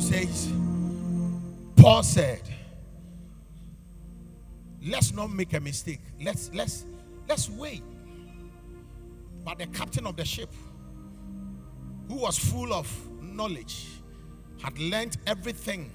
says, 0.00 0.52
Paul 1.76 2.02
said, 2.02 2.42
Let's 4.82 5.12
not 5.12 5.30
make 5.30 5.52
a 5.52 5.60
mistake. 5.60 6.00
Let's 6.22 6.50
let's 6.54 6.84
let's 7.28 7.50
wait. 7.50 7.82
But 9.44 9.58
the 9.58 9.66
captain 9.66 10.06
of 10.06 10.16
the 10.16 10.24
ship, 10.24 10.50
who 12.08 12.16
was 12.16 12.38
full 12.38 12.72
of 12.72 12.88
knowledge, 13.20 13.86
had 14.62 14.78
learned 14.78 15.18
everything 15.26 15.90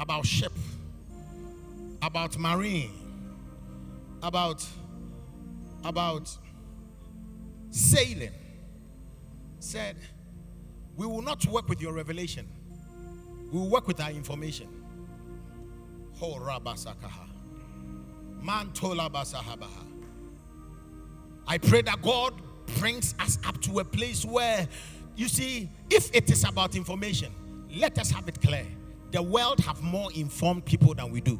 about 0.00 0.26
ship, 0.26 0.52
about 2.02 2.36
marine, 2.38 2.90
about 4.22 4.66
about 5.84 6.36
sailing, 7.70 8.32
said, 9.60 9.96
We 10.96 11.06
will 11.06 11.22
not 11.22 11.46
work 11.46 11.68
with 11.68 11.80
your 11.80 11.92
revelation 11.92 12.48
we 13.52 13.60
will 13.60 13.68
work 13.68 13.86
with 13.86 14.00
our 14.00 14.10
information." 14.10 14.68
Ho 16.18 16.34
rabasakaha. 16.40 17.28
Mantola 18.42 19.08
basahabaha. 19.08 19.86
I 21.46 21.58
pray 21.58 21.82
that 21.82 22.00
God 22.02 22.34
brings 22.78 23.14
us 23.20 23.38
up 23.44 23.60
to 23.62 23.80
a 23.80 23.84
place 23.84 24.24
where, 24.24 24.68
you 25.16 25.28
see, 25.28 25.68
if 25.90 26.10
it 26.14 26.30
is 26.30 26.44
about 26.44 26.74
information, 26.74 27.32
let 27.76 27.98
us 27.98 28.10
have 28.10 28.28
it 28.28 28.40
clear. 28.40 28.66
The 29.10 29.22
world 29.22 29.60
have 29.60 29.82
more 29.82 30.10
informed 30.12 30.64
people 30.64 30.94
than 30.94 31.10
we 31.12 31.20
do. 31.20 31.38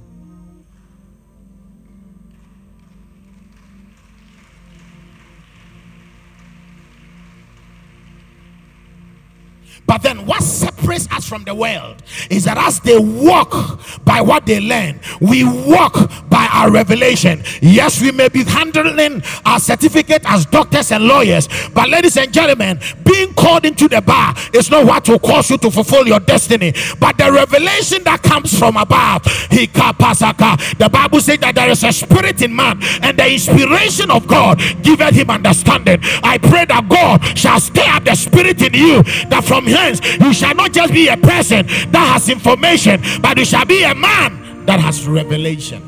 But 9.87 10.03
then, 10.03 10.27
what 10.27 10.43
separates 10.43 11.09
us 11.13 11.29
from 11.29 11.45
the 11.45 11.55
world 11.55 12.03
is 12.31 12.45
that 12.45 12.57
as 12.57 12.81
they 12.81 12.99
walk 12.99 13.81
by 14.05 14.21
what 14.21 14.47
they 14.47 14.61
learn, 14.61 15.01
we 15.21 15.45
walk 15.45 16.11
by 16.31 16.49
our 16.53 16.71
revelation. 16.71 17.43
Yes, 17.61 18.01
we 18.01 18.11
may 18.13 18.29
be 18.29 18.45
handling 18.45 19.23
our 19.45 19.61
certificate 19.61 20.23
as 20.25 20.47
doctors 20.47 20.93
and 20.93 21.05
lawyers, 21.05 21.49
but 21.75 21.89
ladies 21.89 22.17
and 22.17 22.33
gentlemen, 22.33 22.81
being 23.05 23.35
called 23.35 23.65
into 23.65 23.89
the 23.89 24.01
bar 24.01 24.35
is 24.53 24.71
not 24.71 24.87
what 24.87 25.09
will 25.09 25.19
cause 25.19 25.51
you 25.51 25.59
to 25.59 25.71
fulfill 25.71 26.07
your 26.07 26.21
destiny, 26.21 26.73
but 27.01 27.19
the 27.19 27.31
revelation 27.31 28.03
that 28.05 28.23
comes 28.23 28.59
from 28.59 28.77
above. 28.77 29.25
The 29.51 30.89
Bible 30.91 31.21
says 31.21 31.39
that 31.39 31.55
there 31.55 31.71
is 31.71 31.85
a 31.85 31.93
spirit 31.93 32.41
in 32.43 32.55
man, 32.55 32.79
and 33.03 33.19
the 33.19 33.33
inspiration 33.33 34.11
of 34.11 34.27
God 34.27 34.59
giveth 34.83 35.15
him 35.15 35.31
understanding. 35.31 35.99
I 36.23 36.39
pray 36.39 36.65
that 36.67 36.89
God 36.89 37.37
shall 37.37 37.61
stir 37.61 37.85
up 37.87 38.05
the 38.05 38.15
spirit 38.15 38.63
in 38.63 38.75
you 38.75 39.03
that 39.29 39.45
from 39.45 39.67
hence 39.73 40.01
you 40.19 40.33
shall 40.33 40.55
not 40.55 40.73
just 40.73 40.93
be 40.93 41.09
a 41.09 41.17
person 41.17 41.67
that 41.91 42.11
has 42.13 42.29
information, 42.29 43.01
but 43.21 43.39
you 43.39 43.45
shall 43.45 43.65
be 43.65 43.83
a 43.85 43.95
man 43.95 44.67
that 44.67 44.81
has 44.81 45.07
revelation. 45.07 45.81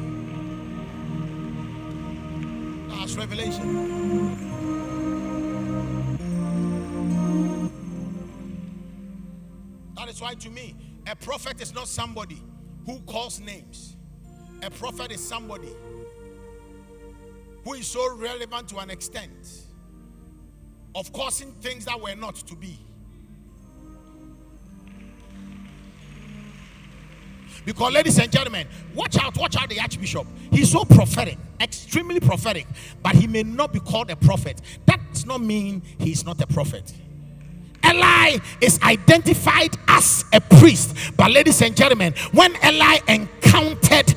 That 2.89 2.99
has 2.99 3.17
revelation. 3.17 3.85
That 9.97 10.09
is 10.09 10.21
why, 10.21 10.35
to 10.35 10.51
me, 10.51 10.75
a 11.07 11.17
prophet 11.17 11.61
is 11.61 11.75
not 11.75 11.89
somebody 11.89 12.43
who 12.87 13.01
calls 13.01 13.41
names. 13.41 13.97
A 14.63 14.71
prophet 14.71 15.13
is 15.13 15.27
somebody 15.27 15.75
who 17.65 17.75
is 17.75 17.87
so 17.87 18.15
relevant 18.17 18.69
to 18.69 18.79
an 18.79 18.91
extent 18.91 19.65
of 20.95 21.13
causing 21.13 21.53
things 21.55 21.85
that 21.87 22.01
were 22.01 22.15
not 22.15 22.37
to 22.37 22.55
be. 22.55 22.79
Because, 27.65 27.93
ladies 27.93 28.19
and 28.19 28.31
gentlemen, 28.31 28.67
watch 28.95 29.17
out, 29.19 29.37
watch 29.39 29.57
out 29.57 29.69
the 29.69 29.81
Archbishop. 29.81 30.27
He's 30.51 30.71
so 30.71 30.85
prophetic, 30.85 31.39
extremely 31.61 32.21
prophetic, 32.21 32.67
but 33.03 33.15
he 33.15 33.27
may 33.27 33.43
not 33.43 33.73
be 33.73 33.81
called 33.81 34.11
a 34.11 34.17
prophet. 34.17 34.61
That 34.87 35.01
does 35.13 35.25
not 35.27 35.41
mean 35.41 35.83
he's 35.99 36.25
not 36.25 36.41
a 36.41 36.47
prophet. 36.47 36.93
Eli 37.85 38.39
is 38.61 38.81
identified 38.83 39.77
as 39.89 40.25
a 40.33 40.41
priest, 40.41 40.97
but, 41.17 41.31
ladies 41.31 41.61
and 41.63 41.77
gentlemen, 41.77 42.15
when 42.33 42.55
Eli 42.65 42.99
encountered 43.09 44.15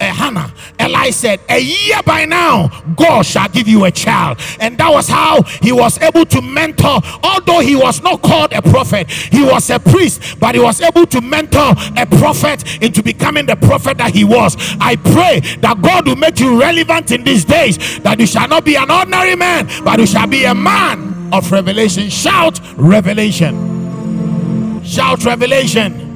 uh, 0.00 0.06
Hannah, 0.06 0.52
Eli 0.80 1.10
said, 1.10 1.40
A 1.48 1.60
year 1.60 2.00
by 2.04 2.24
now, 2.24 2.68
God 2.96 3.22
shall 3.22 3.48
give 3.48 3.66
you 3.66 3.84
a 3.84 3.90
child. 3.90 4.38
And 4.60 4.78
that 4.78 4.90
was 4.90 5.08
how 5.08 5.42
he 5.62 5.72
was 5.72 5.98
able 6.00 6.24
to 6.26 6.40
mentor, 6.40 7.00
although 7.22 7.60
he 7.60 7.76
was 7.76 8.02
not 8.02 8.22
called 8.22 8.52
a 8.52 8.62
prophet, 8.62 9.10
he 9.10 9.42
was 9.42 9.68
a 9.70 9.78
priest, 9.78 10.38
but 10.38 10.54
he 10.54 10.60
was 10.60 10.80
able 10.80 11.06
to 11.06 11.20
mentor 11.20 11.72
a 11.96 12.06
prophet 12.06 12.82
into 12.82 13.02
becoming 13.02 13.46
the 13.46 13.56
prophet 13.56 13.98
that 13.98 14.14
he 14.14 14.24
was. 14.24 14.56
I 14.80 14.96
pray 14.96 15.40
that 15.60 15.80
God 15.82 16.06
will 16.06 16.16
make 16.16 16.38
you 16.40 16.60
relevant 16.60 17.10
in 17.10 17.24
these 17.24 17.44
days, 17.44 17.98
that 18.00 18.20
you 18.20 18.26
shall 18.26 18.48
not 18.48 18.64
be 18.64 18.76
an 18.76 18.90
ordinary 18.90 19.34
man, 19.34 19.68
but 19.84 19.98
you 19.98 20.06
shall 20.06 20.26
be 20.26 20.44
a 20.44 20.54
man 20.54 21.32
of 21.32 21.50
revelation. 21.50 22.08
Shout 22.08 22.60
revelation! 22.76 24.82
Shout 24.84 25.24
revelation! 25.24 26.07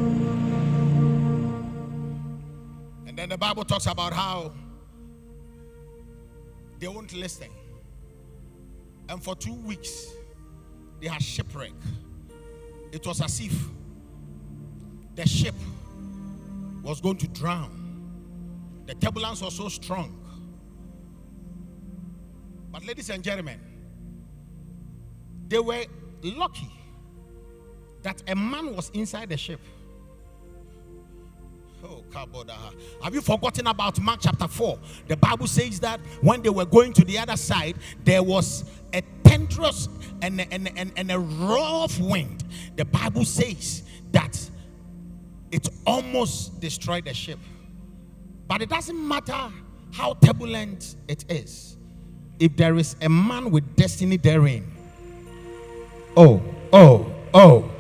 Bible 3.43 3.65
talks 3.65 3.87
about 3.87 4.13
how 4.13 4.53
they 6.79 6.87
won't 6.87 7.13
listen. 7.13 7.49
And 9.09 9.21
for 9.21 9.35
two 9.35 9.53
weeks, 9.53 10.13
they 11.01 11.09
had 11.09 11.21
shipwreck. 11.21 11.73
It 12.93 13.05
was 13.05 13.21
as 13.21 13.41
if 13.41 13.53
the 15.17 15.27
ship 15.27 15.57
was 16.85 17.01
going 17.01 17.17
to 17.17 17.27
drown. 17.27 18.85
The 18.87 18.95
turbulence 18.95 19.43
was 19.43 19.57
so 19.57 19.69
strong. 19.69 20.25
But, 22.71 22.87
ladies 22.87 23.11
and 23.11 23.25
gentlemen, 23.25 23.59
they 25.49 25.59
were 25.59 25.83
lucky 26.23 26.71
that 28.03 28.23
a 28.29 28.37
man 28.37 28.77
was 28.77 28.91
inside 28.91 29.31
the 29.31 29.37
ship. 29.37 29.59
Oh. 31.85 32.03
Have 33.03 33.15
you 33.15 33.21
forgotten 33.21 33.67
about 33.67 34.01
Mark 34.01 34.21
chapter 34.23 34.47
4? 34.47 34.79
The 35.09 35.17
Bible 35.17 35.47
says 35.47 35.81
that 35.81 36.01
when 36.21 36.43
they 36.43 36.51
were 36.51 36.65
going 36.65 36.93
to 36.93 37.05
the 37.05 37.19
other 37.19 37.37
side, 37.37 37.77
there 38.05 38.23
was 38.23 38.65
a 38.93 39.03
tenderous 39.25 39.89
and, 40.21 40.41
and, 40.53 40.71
and, 40.77 40.93
and 40.97 41.11
a 41.11 41.19
rough 41.19 41.99
wind. 41.99 42.45
The 42.77 42.85
Bible 42.85 43.25
says 43.25 43.83
that 44.13 44.39
it 45.51 45.69
almost 45.87 46.61
destroyed 46.61 47.05
the 47.05 47.15
ship. 47.15 47.39
But 48.47 48.63
it 48.63 48.69
doesn't 48.69 49.09
matter 49.09 49.51
how 49.93 50.15
turbulent 50.15 50.97
it 51.09 51.25
is, 51.31 51.77
if 52.39 52.57
there 52.57 52.77
is 52.77 52.97
a 53.03 53.09
man 53.09 53.51
with 53.51 53.77
destiny 53.77 54.17
therein. 54.17 54.71
Oh, 56.17 56.43
oh, 56.73 57.13
oh, 57.35 57.72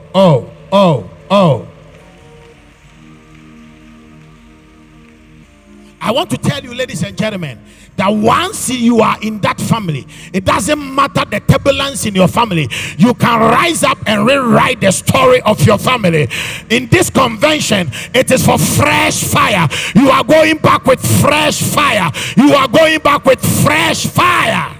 want 6.22 6.30
to 6.30 6.38
tell 6.38 6.62
you, 6.62 6.72
ladies 6.72 7.02
and 7.02 7.18
gentlemen, 7.18 7.58
that 7.96 8.08
once 8.08 8.70
you 8.70 9.00
are 9.00 9.20
in 9.22 9.40
that 9.40 9.60
family, 9.60 10.06
it 10.32 10.44
doesn't 10.44 10.94
matter 10.94 11.24
the 11.24 11.40
turbulence 11.40 12.06
in 12.06 12.14
your 12.14 12.28
family, 12.28 12.68
you 12.96 13.12
can 13.14 13.40
rise 13.40 13.82
up 13.82 13.98
and 14.06 14.24
rewrite 14.24 14.80
the 14.80 14.92
story 14.92 15.42
of 15.42 15.64
your 15.66 15.78
family. 15.78 16.28
In 16.70 16.86
this 16.86 17.10
convention, 17.10 17.90
it 18.14 18.30
is 18.30 18.46
for 18.46 18.56
fresh 18.56 19.24
fire. 19.24 19.68
You 19.96 20.10
are 20.10 20.22
going 20.22 20.58
back 20.58 20.84
with 20.84 21.00
fresh 21.20 21.60
fire. 21.60 22.12
You 22.36 22.54
are 22.54 22.68
going 22.68 23.00
back 23.00 23.24
with 23.24 23.40
fresh 23.64 24.06
fire. 24.06 24.78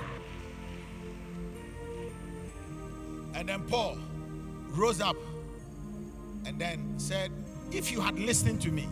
And 3.35 3.49
then 3.49 3.63
Paul 3.65 3.99
rose 4.71 5.01
up 5.01 5.17
and 6.47 6.57
then 6.61 6.95
said, 6.99 7.33
If 7.73 7.91
you 7.91 8.01
had 8.01 8.17
listened 8.17 8.61
to 8.63 8.71
me, 8.71 8.89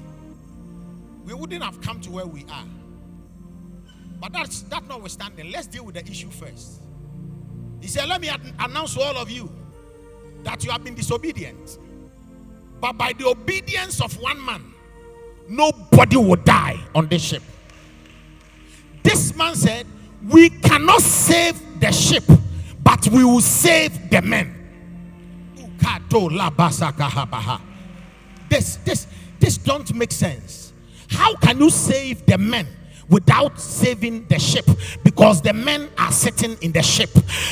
we 1.25 1.35
wouldn't 1.35 1.63
have 1.63 1.81
come 1.81 2.01
to 2.03 2.11
where 2.11 2.27
we 2.27 2.45
are. 2.51 2.65
But 4.21 4.33
that's 4.33 4.63
that 4.63 4.87
notwithstanding, 4.87 5.51
let's 5.51 5.67
deal 5.67 5.85
with 5.85 5.95
the 5.95 6.07
issue 6.07 6.31
first. 6.31 6.83
He 7.81 7.89
said, 7.89 8.09
Let 8.09 8.21
me 8.21 8.29
an- 8.29 8.55
announce 8.59 8.95
to 8.95 9.01
all 9.01 9.17
of 9.17 9.31
you 9.31 9.51
that 10.43 10.65
you 10.65 10.71
have 10.71 10.85
been 10.85 10.95
disobedient. 10.95 11.79
But 12.81 12.95
by 12.95 13.13
the 13.13 13.27
obedience 13.27 14.01
of 14.01 14.13
one 14.21 14.45
man, 14.45 14.63
nobody 15.49 16.17
will 16.17 16.37
die 16.37 16.79
on 16.95 17.09
this 17.09 17.23
ship. 17.23 17.43
This 19.03 19.35
man 19.35 19.55
said, 19.55 19.87
We 20.29 20.51
cannot 20.51 21.01
save 21.01 21.81
the 21.81 21.91
ship, 21.93 22.25
but 22.83 23.07
we 23.09 23.25
will 23.25 23.41
save 23.41 24.11
the 24.11 24.21
men. 24.23 24.57
This, 28.49 28.77
this, 28.77 29.07
this 29.39 29.57
don't 29.57 29.95
make 29.95 30.13
sense. 30.13 30.60
How 31.11 31.35
can 31.37 31.59
you 31.59 31.71
save 31.71 32.25
the 32.27 32.39
men 32.39 32.67
without 33.09 33.61
saving 33.61 34.27
the 34.29 34.39
ship? 34.39 34.67
Because 35.03 35.43
the 35.43 35.53
men 35.53 35.89
are 35.99 36.13
sitting 36.13 36.57
in 36.61 36.73
the 36.73 36.83
ship. 36.83 37.11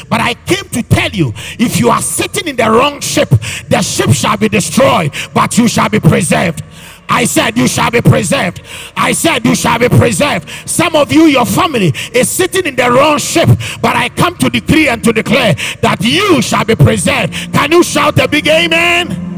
But 0.09 0.21
I 0.21 0.35
came 0.35 0.69
to 0.71 0.83
tell 0.83 1.11
you 1.11 1.33
if 1.59 1.79
you 1.79 1.91
are 1.91 2.03
sitting 2.03 2.49
in 2.49 2.57
the 2.57 2.71
wrong 2.71 3.01
ship, 3.01 3.29
the 3.69 3.83
ship 3.83 4.11
shall 4.11 4.37
be 4.37 4.49
destroyed, 4.49 5.13
but 5.35 5.59
you 5.59 5.69
shall 5.69 5.89
be 5.89 6.01
preserved. 6.01 6.63
I 7.09 7.25
said, 7.25 7.57
You 7.57 7.67
shall 7.67 7.91
be 7.91 8.01
preserved. 8.01 8.63
I 8.97 9.13
said, 9.13 9.45
You 9.45 9.55
shall 9.55 9.79
be 9.79 9.89
preserved. 9.89 10.49
Some 10.69 10.95
of 10.95 11.13
you, 11.13 11.25
your 11.25 11.47
family, 11.47 11.93
is 12.13 12.29
sitting 12.29 12.67
in 12.67 12.77
the 12.77 12.91
wrong 12.91 13.19
ship, 13.19 13.49
but 13.81 13.97
I 13.97 14.11
come 14.11 14.37
to 14.39 14.51
decree 14.51 14.89
and 14.89 15.03
to 15.05 15.13
declare 15.13 15.55
that 15.81 15.99
you 16.03 16.43
shall 16.43 16.65
be 16.65 16.75
preserved. 16.75 17.33
Can 17.53 17.73
you 17.73 17.83
shout 17.83 18.19
a 18.19 18.29
big 18.29 18.47
amen? 18.47 19.38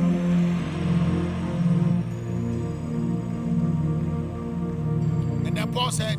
Paul 5.80 5.90
said, 5.90 6.18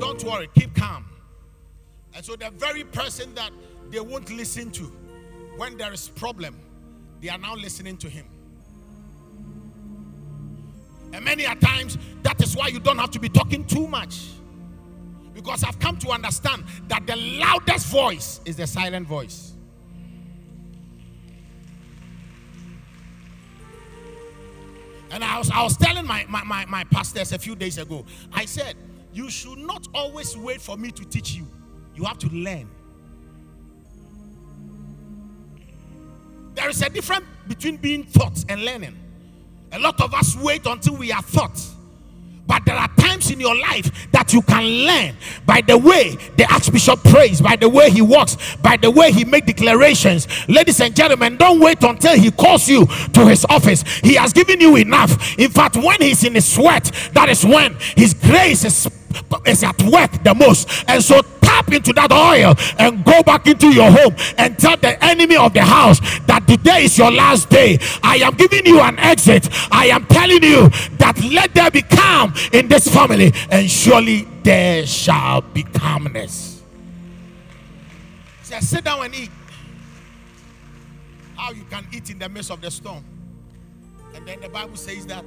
Don't 0.00 0.22
worry, 0.22 0.50
keep 0.54 0.74
calm. 0.74 1.06
And 2.14 2.22
so 2.22 2.36
the 2.36 2.50
very 2.50 2.84
person 2.84 3.34
that 3.36 3.50
they 3.88 4.00
won't 4.00 4.30
listen 4.30 4.70
to 4.72 4.82
when 5.56 5.78
there 5.78 5.94
is 5.94 6.10
problem, 6.10 6.54
they 7.22 7.30
are 7.30 7.38
now 7.38 7.54
listening 7.54 7.96
to 7.96 8.08
him. 8.10 8.26
And 11.14 11.24
many 11.24 11.46
a 11.46 11.54
times, 11.54 11.96
that 12.22 12.38
is 12.42 12.54
why 12.54 12.66
you 12.66 12.80
don't 12.80 12.98
have 12.98 13.10
to 13.12 13.18
be 13.18 13.30
talking 13.30 13.64
too 13.64 13.88
much. 13.88 14.26
Because 15.32 15.64
I've 15.64 15.78
come 15.78 15.96
to 16.00 16.10
understand 16.10 16.64
that 16.88 17.06
the 17.06 17.16
loudest 17.16 17.86
voice 17.86 18.42
is 18.44 18.56
the 18.56 18.66
silent 18.66 19.06
voice. 19.06 19.54
And 25.10 25.24
I 25.24 25.38
was, 25.38 25.50
I 25.50 25.62
was 25.62 25.78
telling 25.78 26.06
my, 26.06 26.26
my, 26.28 26.44
my, 26.44 26.66
my 26.66 26.84
pastors 26.84 27.32
a 27.32 27.38
few 27.38 27.56
days 27.56 27.78
ago, 27.78 28.04
I 28.34 28.44
said, 28.44 28.76
You 29.18 29.28
should 29.28 29.58
not 29.58 29.88
always 29.92 30.36
wait 30.36 30.60
for 30.60 30.76
me 30.76 30.92
to 30.92 31.04
teach 31.04 31.32
you, 31.32 31.44
you 31.96 32.04
have 32.04 32.18
to 32.18 32.28
learn. 32.28 32.70
There 36.54 36.68
is 36.68 36.80
a 36.82 36.88
difference 36.88 37.24
between 37.48 37.78
being 37.78 38.04
taught 38.04 38.44
and 38.48 38.64
learning. 38.64 38.96
A 39.72 39.80
lot 39.80 40.00
of 40.00 40.14
us 40.14 40.36
wait 40.36 40.66
until 40.66 40.94
we 40.94 41.10
are 41.10 41.22
taught. 41.22 41.60
But 42.46 42.64
there 42.64 42.76
are 42.76 42.86
times 42.94 43.32
in 43.32 43.40
your 43.40 43.56
life 43.56 43.90
that 44.12 44.32
you 44.32 44.40
can 44.40 44.62
learn 44.86 45.16
by 45.44 45.62
the 45.62 45.76
way 45.76 46.16
the 46.36 46.46
Archbishop 46.52 47.02
prays, 47.02 47.40
by 47.40 47.56
the 47.56 47.68
way 47.68 47.90
he 47.90 48.00
walks, 48.00 48.36
by 48.62 48.76
the 48.76 48.90
way 48.90 49.10
he 49.10 49.24
makes 49.24 49.48
declarations. 49.48 50.28
Ladies 50.48 50.80
and 50.80 50.94
gentlemen, 50.94 51.36
don't 51.36 51.58
wait 51.58 51.82
until 51.82 52.16
he 52.16 52.30
calls 52.30 52.68
you 52.68 52.86
to 52.86 53.26
his 53.26 53.44
office. 53.50 53.82
He 53.98 54.14
has 54.14 54.32
given 54.32 54.60
you 54.60 54.76
enough. 54.76 55.36
In 55.38 55.50
fact, 55.50 55.76
when 55.76 56.00
he's 56.00 56.22
in 56.22 56.36
his 56.36 56.50
sweat, 56.50 56.92
that 57.14 57.28
is 57.28 57.44
when 57.44 57.76
his 57.96 58.14
grace 58.14 58.64
is 58.64 58.88
is 59.46 59.62
at 59.62 59.80
work 59.82 60.10
the 60.22 60.34
most. 60.34 60.84
And 60.88 61.02
so 61.02 61.22
tap 61.40 61.72
into 61.72 61.92
that 61.94 62.12
oil 62.12 62.54
and 62.78 63.04
go 63.04 63.22
back 63.22 63.46
into 63.46 63.68
your 63.68 63.90
home 63.90 64.14
and 64.36 64.58
tell 64.58 64.76
the 64.76 65.02
enemy 65.04 65.36
of 65.36 65.54
the 65.54 65.62
house 65.62 66.00
that 66.26 66.46
today 66.46 66.84
is 66.84 66.98
your 66.98 67.10
last 67.10 67.48
day. 67.48 67.78
I 68.02 68.16
am 68.16 68.34
giving 68.34 68.66
you 68.66 68.80
an 68.80 68.98
exit. 68.98 69.48
I 69.72 69.86
am 69.86 70.06
telling 70.06 70.42
you 70.42 70.68
that 70.98 71.20
let 71.32 71.54
there 71.54 71.70
be 71.70 71.82
calm 71.82 72.34
in 72.52 72.68
this 72.68 72.88
family, 72.88 73.32
and 73.50 73.70
surely 73.70 74.28
there 74.42 74.86
shall 74.86 75.40
be 75.40 75.62
calmness. 75.62 76.62
Say, 78.42 78.60
sit 78.60 78.84
down 78.84 79.04
and 79.04 79.14
eat. 79.14 79.30
How 81.36 81.52
you 81.52 81.64
can 81.64 81.86
eat 81.92 82.10
in 82.10 82.18
the 82.18 82.28
midst 82.28 82.50
of 82.50 82.60
the 82.60 82.70
storm. 82.70 83.04
And 84.14 84.26
then 84.26 84.40
the 84.40 84.48
Bible 84.48 84.76
says 84.76 85.06
that 85.06 85.24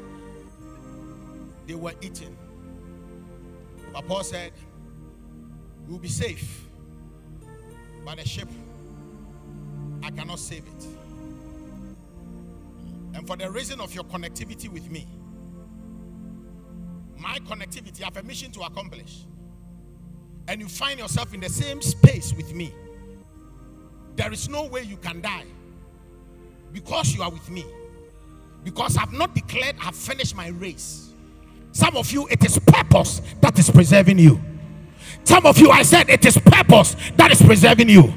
they 1.67 1.75
were 1.75 1.93
eating. 2.01 2.35
But 3.93 4.07
Paul 4.07 4.23
said, 4.23 4.51
We'll 5.87 5.99
be 5.99 6.07
safe. 6.07 6.65
But 8.05 8.17
the 8.17 8.27
ship, 8.27 8.47
I 10.03 10.09
cannot 10.11 10.39
save 10.39 10.63
it. 10.65 10.87
And 13.13 13.27
for 13.27 13.35
the 13.35 13.49
reason 13.51 13.81
of 13.81 13.93
your 13.93 14.05
connectivity 14.05 14.69
with 14.69 14.89
me, 14.89 15.07
my 17.19 17.39
connectivity, 17.39 18.01
I 18.01 18.05
have 18.05 18.17
a 18.17 18.23
mission 18.23 18.51
to 18.53 18.61
accomplish. 18.61 19.25
And 20.47 20.59
you 20.59 20.67
find 20.67 20.99
yourself 20.99 21.33
in 21.33 21.39
the 21.39 21.49
same 21.49 21.81
space 21.81 22.33
with 22.33 22.53
me. 22.55 22.73
There 24.15 24.31
is 24.31 24.49
no 24.49 24.65
way 24.65 24.83
you 24.83 24.97
can 24.97 25.21
die 25.21 25.45
because 26.71 27.13
you 27.13 27.21
are 27.21 27.29
with 27.29 27.49
me. 27.49 27.65
Because 28.63 28.97
I've 28.97 29.13
not 29.13 29.35
declared 29.35 29.75
I've 29.81 29.95
finished 29.95 30.35
my 30.35 30.47
race. 30.47 31.10
Some 31.71 31.95
of 31.97 32.11
you, 32.11 32.27
it 32.29 32.43
is 32.45 32.59
purpose 32.59 33.21
that 33.41 33.57
is 33.57 33.69
preserving 33.69 34.19
you. 34.19 34.41
Some 35.23 35.45
of 35.45 35.57
you, 35.57 35.69
I 35.69 35.83
said, 35.83 36.09
it 36.09 36.25
is 36.25 36.37
purpose 36.37 36.95
that 37.15 37.31
is 37.31 37.41
preserving 37.41 37.89
you. 37.89 38.13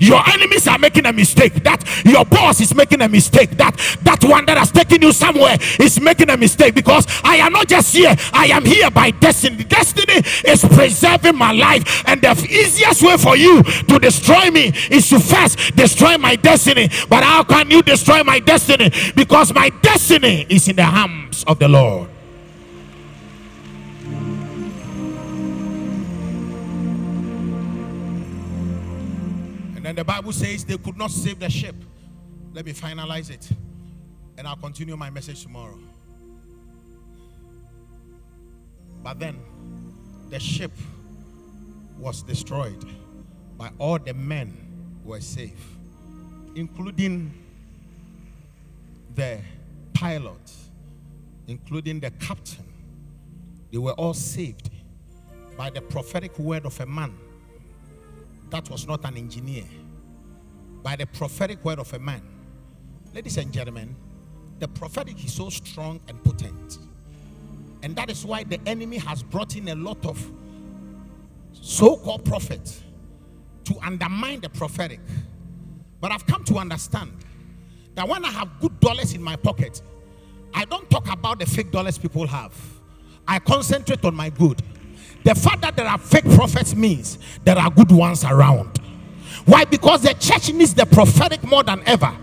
Your 0.00 0.22
enemies 0.28 0.66
are 0.68 0.78
making 0.78 1.06
a 1.06 1.12
mistake. 1.12 1.54
That 1.64 1.82
your 2.04 2.24
boss 2.24 2.60
is 2.60 2.74
making 2.74 3.02
a 3.02 3.08
mistake. 3.08 3.50
That 3.56 3.76
that 4.02 4.22
one 4.22 4.46
that 4.46 4.56
has 4.56 4.70
taken 4.70 5.02
you 5.02 5.12
somewhere 5.12 5.56
is 5.80 6.00
making 6.00 6.30
a 6.30 6.36
mistake 6.36 6.74
because 6.74 7.06
I 7.24 7.36
am 7.36 7.52
not 7.52 7.68
just 7.68 7.94
here. 7.94 8.14
I 8.32 8.46
am 8.46 8.64
here 8.64 8.90
by 8.90 9.10
destiny. 9.10 9.64
Destiny 9.64 10.22
is 10.44 10.64
preserving 10.64 11.36
my 11.36 11.52
life, 11.52 12.04
and 12.06 12.22
the 12.22 12.30
easiest 12.48 13.02
way 13.02 13.16
for 13.16 13.36
you 13.36 13.62
to 13.62 13.98
destroy 13.98 14.50
me 14.50 14.72
is 14.90 15.08
to 15.10 15.18
first 15.18 15.74
destroy 15.76 16.16
my 16.16 16.36
destiny. 16.36 16.88
But 17.08 17.24
how 17.24 17.42
can 17.42 17.70
you 17.70 17.82
destroy 17.82 18.22
my 18.22 18.38
destiny? 18.38 18.92
Because 19.16 19.52
my 19.52 19.70
destiny 19.82 20.46
is 20.48 20.68
in 20.68 20.76
the 20.76 20.84
hands 20.84 21.44
of 21.44 21.58
the 21.58 21.68
Lord. 21.68 22.08
And 29.88 29.96
the 29.96 30.04
Bible 30.04 30.32
says 30.32 30.66
they 30.66 30.76
could 30.76 30.98
not 30.98 31.10
save 31.10 31.38
the 31.38 31.48
ship. 31.48 31.74
Let 32.52 32.66
me 32.66 32.74
finalize 32.74 33.30
it. 33.30 33.48
And 34.36 34.46
I'll 34.46 34.54
continue 34.54 34.98
my 34.98 35.08
message 35.08 35.42
tomorrow. 35.42 35.78
But 39.02 39.18
then 39.18 39.38
the 40.28 40.38
ship 40.38 40.72
was 41.96 42.22
destroyed, 42.22 42.84
but 43.56 43.72
all 43.78 43.98
the 43.98 44.12
men 44.12 44.54
were 45.04 45.22
safe, 45.22 45.70
including 46.54 47.32
the 49.14 49.38
pilot, 49.94 50.52
including 51.46 51.98
the 52.00 52.10
captain. 52.10 52.66
They 53.72 53.78
were 53.78 53.92
all 53.92 54.12
saved 54.12 54.68
by 55.56 55.70
the 55.70 55.80
prophetic 55.80 56.38
word 56.38 56.66
of 56.66 56.78
a 56.78 56.84
man 56.84 57.14
that 58.50 58.70
was 58.70 58.86
not 58.86 59.04
an 59.04 59.16
engineer, 59.16 59.64
by 60.82 60.96
the 60.96 61.06
prophetic 61.06 61.64
word 61.64 61.78
of 61.78 61.92
a 61.92 61.98
man. 61.98 62.22
Ladies 63.14 63.36
and 63.36 63.52
gentlemen, 63.52 63.94
the 64.58 64.68
prophetic 64.68 65.24
is 65.24 65.32
so 65.32 65.50
strong 65.50 66.00
and 66.08 66.22
potent. 66.24 66.78
And 67.82 67.94
that 67.96 68.10
is 68.10 68.24
why 68.24 68.44
the 68.44 68.60
enemy 68.66 68.98
has 68.98 69.22
brought 69.22 69.56
in 69.56 69.68
a 69.68 69.74
lot 69.74 70.04
of 70.04 70.20
so 71.52 71.96
called 71.96 72.24
prophets 72.24 72.82
to 73.64 73.78
undermine 73.82 74.40
the 74.40 74.48
prophetic. 74.48 75.00
But 76.00 76.12
I've 76.12 76.26
come 76.26 76.44
to 76.44 76.56
understand 76.58 77.12
that 77.94 78.08
when 78.08 78.24
I 78.24 78.30
have 78.30 78.48
good 78.60 78.78
dollars 78.80 79.14
in 79.14 79.22
my 79.22 79.36
pocket, 79.36 79.82
I 80.54 80.64
don't 80.64 80.88
talk 80.90 81.10
about 81.12 81.38
the 81.38 81.46
fake 81.46 81.70
dollars 81.70 81.98
people 81.98 82.26
have. 82.26 82.54
I 83.26 83.38
concentrate 83.38 84.04
on 84.04 84.14
my 84.14 84.30
good. 84.30 84.62
The 85.28 85.34
fact 85.34 85.60
that 85.60 85.76
there 85.76 85.86
are 85.86 85.98
fake 85.98 86.24
prophets 86.24 86.74
means 86.74 87.18
there 87.44 87.58
are 87.58 87.70
good 87.70 87.92
ones 87.92 88.24
around. 88.24 88.80
Why? 89.48 89.64
Because 89.64 90.02
the 90.02 90.12
church 90.12 90.52
needs 90.52 90.74
the 90.74 90.84
prophetic 90.84 91.42
more 91.42 91.62
than 91.62 91.82
ever. 91.86 92.14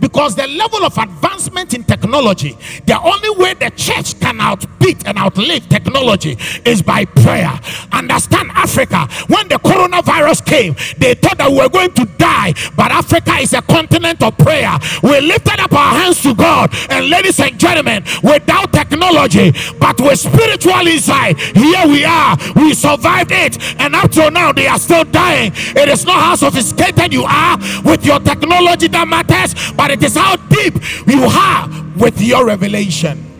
Because 0.00 0.36
the 0.36 0.46
level 0.46 0.84
of 0.84 0.98
advancement 0.98 1.72
in 1.72 1.82
technology, 1.82 2.58
the 2.84 3.00
only 3.00 3.42
way 3.42 3.54
the 3.54 3.70
church 3.70 4.20
can 4.20 4.36
outbeat 4.38 5.06
and 5.06 5.16
outlive 5.16 5.66
technology 5.68 6.36
is 6.66 6.82
by 6.82 7.06
prayer. 7.06 7.58
Understand 7.90 8.50
Africa, 8.52 9.08
when 9.28 9.48
the 9.48 9.54
coronavirus 9.56 10.44
came, 10.44 10.76
they 10.98 11.14
thought 11.14 11.38
that 11.38 11.50
we 11.50 11.56
were 11.56 11.70
going 11.70 11.92
to 11.92 12.04
die, 12.18 12.52
but 12.76 12.92
Africa 12.92 13.36
is 13.36 13.54
a 13.54 13.62
continent 13.62 14.22
of 14.22 14.36
prayer. 14.36 14.76
We 15.02 15.20
lifted 15.20 15.60
up 15.60 15.72
our 15.72 15.94
hands 15.94 16.22
to 16.22 16.34
God, 16.34 16.70
and 16.90 17.08
ladies 17.08 17.40
and 17.40 17.58
gentlemen, 17.58 18.04
without 18.22 18.72
technology, 18.72 19.52
but 19.80 19.98
with 20.00 20.20
spiritual 20.20 20.86
insight, 20.86 21.38
here 21.38 21.86
we 21.86 22.04
are. 22.04 22.36
We 22.56 22.74
survived 22.74 23.32
it, 23.32 23.56
and 23.80 23.94
up 23.94 24.10
till 24.10 24.30
now, 24.30 24.52
they 24.52 24.66
are 24.66 24.78
still 24.78 25.04
dying. 25.04 25.52
It 25.54 25.88
is 25.88 26.04
not 26.04 26.22
House 26.24 26.42
of 26.42 26.56
sophisticated 26.74 27.12
you 27.12 27.24
are 27.24 27.58
with 27.84 28.04
your 28.04 28.20
technology 28.20 28.88
that 28.88 29.06
matters, 29.08 29.72
but 29.72 29.90
it 29.90 30.02
is 30.02 30.16
how 30.16 30.36
deep 30.36 30.74
you 31.06 31.24
are 31.24 31.68
with 31.96 32.20
your 32.20 32.46
revelation. 32.46 33.30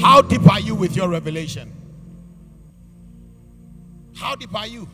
How 0.00 0.22
deep 0.22 0.50
are 0.50 0.60
you 0.60 0.74
with 0.74 0.96
your 0.96 1.08
revelation? 1.08 1.72
How 4.16 4.34
deep 4.34 4.54
are 4.54 4.66
you? 4.66 4.88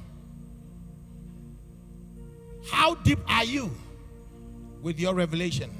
How 2.70 2.94
deep 2.94 3.18
are 3.28 3.44
you 3.44 3.70
with 4.82 4.98
your 4.98 5.14
revelation? 5.14 5.70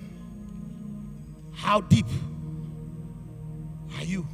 How 1.54 1.80
deep 1.80 2.06
are 3.96 4.04
you 4.04 4.26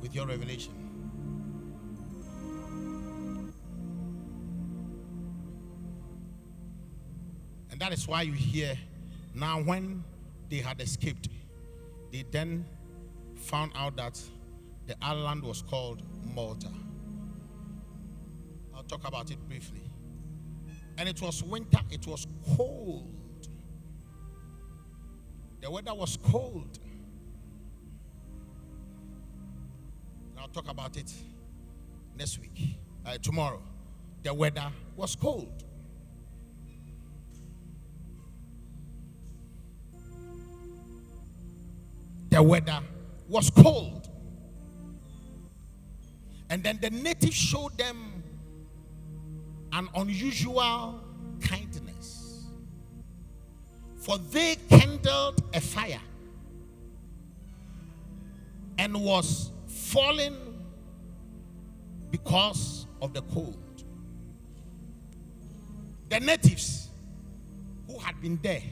with 0.00 0.14
your 0.14 0.26
revelation? 0.26 0.81
That 7.82 7.92
is 7.92 8.06
why 8.06 8.22
you 8.22 8.32
hear 8.32 8.78
now 9.34 9.60
when 9.60 10.04
they 10.48 10.58
had 10.58 10.80
escaped, 10.80 11.28
they 12.12 12.24
then 12.30 12.64
found 13.34 13.72
out 13.74 13.96
that 13.96 14.20
the 14.86 14.94
island 15.02 15.42
was 15.42 15.62
called 15.62 16.00
Malta. 16.32 16.68
I'll 18.72 18.84
talk 18.84 19.04
about 19.04 19.32
it 19.32 19.38
briefly. 19.48 19.82
And 20.96 21.08
it 21.08 21.20
was 21.20 21.42
winter, 21.42 21.80
it 21.90 22.06
was 22.06 22.28
cold. 22.56 23.10
The 25.60 25.68
weather 25.68 25.94
was 25.94 26.16
cold. 26.22 26.78
I'll 30.38 30.46
talk 30.48 30.70
about 30.70 30.96
it 30.96 31.12
next 32.16 32.38
week, 32.38 32.76
uh, 33.04 33.18
tomorrow. 33.18 33.60
The 34.22 34.32
weather 34.32 34.70
was 34.94 35.16
cold. 35.16 35.64
The 42.32 42.42
weather 42.42 42.80
was 43.28 43.50
cold. 43.50 44.08
And 46.48 46.64
then 46.64 46.78
the 46.80 46.88
natives 46.88 47.34
showed 47.34 47.76
them 47.76 48.22
an 49.70 49.86
unusual 49.94 51.04
kindness. 51.42 52.46
For 53.96 54.16
they 54.16 54.56
kindled 54.70 55.44
a 55.54 55.60
fire 55.60 56.00
and 58.78 58.94
was 59.04 59.52
falling 59.66 60.34
because 62.10 62.86
of 63.02 63.12
the 63.12 63.20
cold. 63.20 63.84
The 66.08 66.18
natives 66.18 66.88
who 67.86 67.98
had 67.98 68.22
been 68.22 68.38
there, 68.42 68.62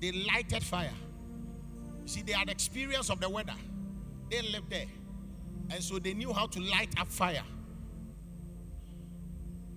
they 0.00 0.10
lighted 0.10 0.64
fire. 0.64 0.90
See, 2.10 2.22
they 2.22 2.32
had 2.32 2.50
experience 2.50 3.08
of 3.08 3.20
the 3.20 3.30
weather. 3.30 3.54
They 4.32 4.42
lived 4.42 4.68
there. 4.68 4.86
And 5.70 5.80
so 5.80 6.00
they 6.00 6.12
knew 6.12 6.32
how 6.32 6.48
to 6.48 6.60
light 6.60 6.92
up 6.98 7.06
fire. 7.06 7.44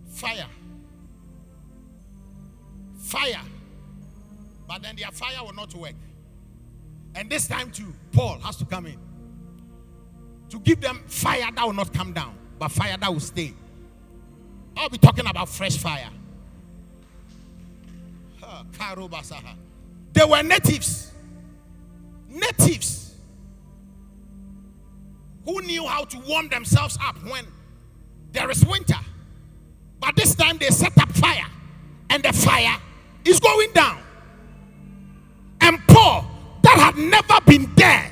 Fire. 0.09 0.47
Fire. 2.97 3.41
But 4.67 4.81
then 4.81 4.95
their 4.95 5.11
fire 5.11 5.45
will 5.45 5.53
not 5.53 5.75
work. 5.75 5.93
And 7.13 7.29
this 7.29 7.47
time 7.47 7.69
too, 7.69 7.93
Paul 8.11 8.39
has 8.39 8.55
to 8.55 8.65
come 8.65 8.87
in 8.87 8.97
to 10.49 10.59
give 10.59 10.81
them 10.81 11.03
fire 11.05 11.51
that 11.55 11.63
will 11.63 11.73
not 11.73 11.93
come 11.93 12.13
down, 12.13 12.35
but 12.57 12.69
fire 12.69 12.97
that 12.97 13.13
will 13.13 13.19
stay. 13.19 13.53
I'll 14.75 14.89
be 14.89 14.97
talking 14.97 15.27
about 15.27 15.49
fresh 15.49 15.77
fire. 15.77 16.09
They 20.13 20.25
were 20.25 20.41
natives. 20.41 21.11
Natives 22.33 23.13
who 25.45 25.61
knew 25.61 25.85
how 25.85 26.03
to 26.05 26.17
warm 26.19 26.49
themselves 26.49 26.97
up 27.01 27.15
when 27.29 27.45
there 28.31 28.49
is 28.49 28.65
winter. 28.65 28.97
But 29.99 30.15
this 30.15 30.33
time 30.33 30.57
they 30.57 30.69
set 30.69 30.97
up 30.99 31.11
fire, 31.11 31.45
and 32.09 32.23
the 32.23 32.33
fire 32.33 32.77
is 33.23 33.39
going 33.39 33.71
down. 33.73 33.99
And 35.61 35.79
Paul, 35.87 36.25
that 36.63 36.77
had 36.77 36.97
never 36.97 37.39
been 37.45 37.71
there, 37.75 38.11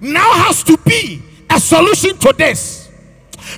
now 0.00 0.32
has 0.44 0.62
to 0.64 0.78
be 0.78 1.22
a 1.50 1.60
solution 1.60 2.16
to 2.18 2.34
this. 2.36 2.83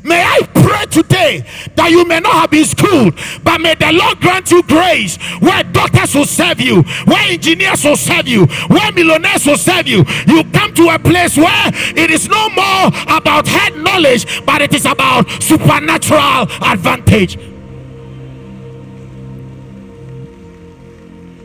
May 0.06 0.22
I 0.22 0.40
pray 0.54 0.86
today 0.86 1.44
that 1.74 1.90
you 1.90 2.06
may 2.06 2.20
not 2.20 2.32
have 2.34 2.50
been 2.52 2.64
schooled, 2.64 3.18
but 3.42 3.60
may 3.60 3.74
the 3.74 3.90
Lord 3.90 4.20
grant 4.20 4.52
you 4.52 4.62
grace 4.62 5.16
where 5.40 5.64
doctors 5.64 6.14
will 6.14 6.26
serve 6.26 6.60
you, 6.60 6.82
where 7.06 7.32
engineers 7.32 7.82
will 7.82 7.96
serve 7.96 8.28
you, 8.28 8.46
where 8.68 8.92
millionaires 8.92 9.44
will 9.44 9.56
serve 9.56 9.88
you. 9.88 10.04
You 10.28 10.44
come 10.52 10.72
to 10.74 10.90
a 10.90 10.98
place 11.00 11.36
where 11.36 11.72
it 11.96 12.12
is 12.12 12.28
no 12.28 12.48
more 12.50 12.86
about 13.08 13.48
head 13.48 13.76
knowledge, 13.76 14.44
but 14.46 14.62
it 14.62 14.72
is 14.74 14.86
about 14.86 15.28
supernatural 15.42 16.46
advantage. 16.62 17.36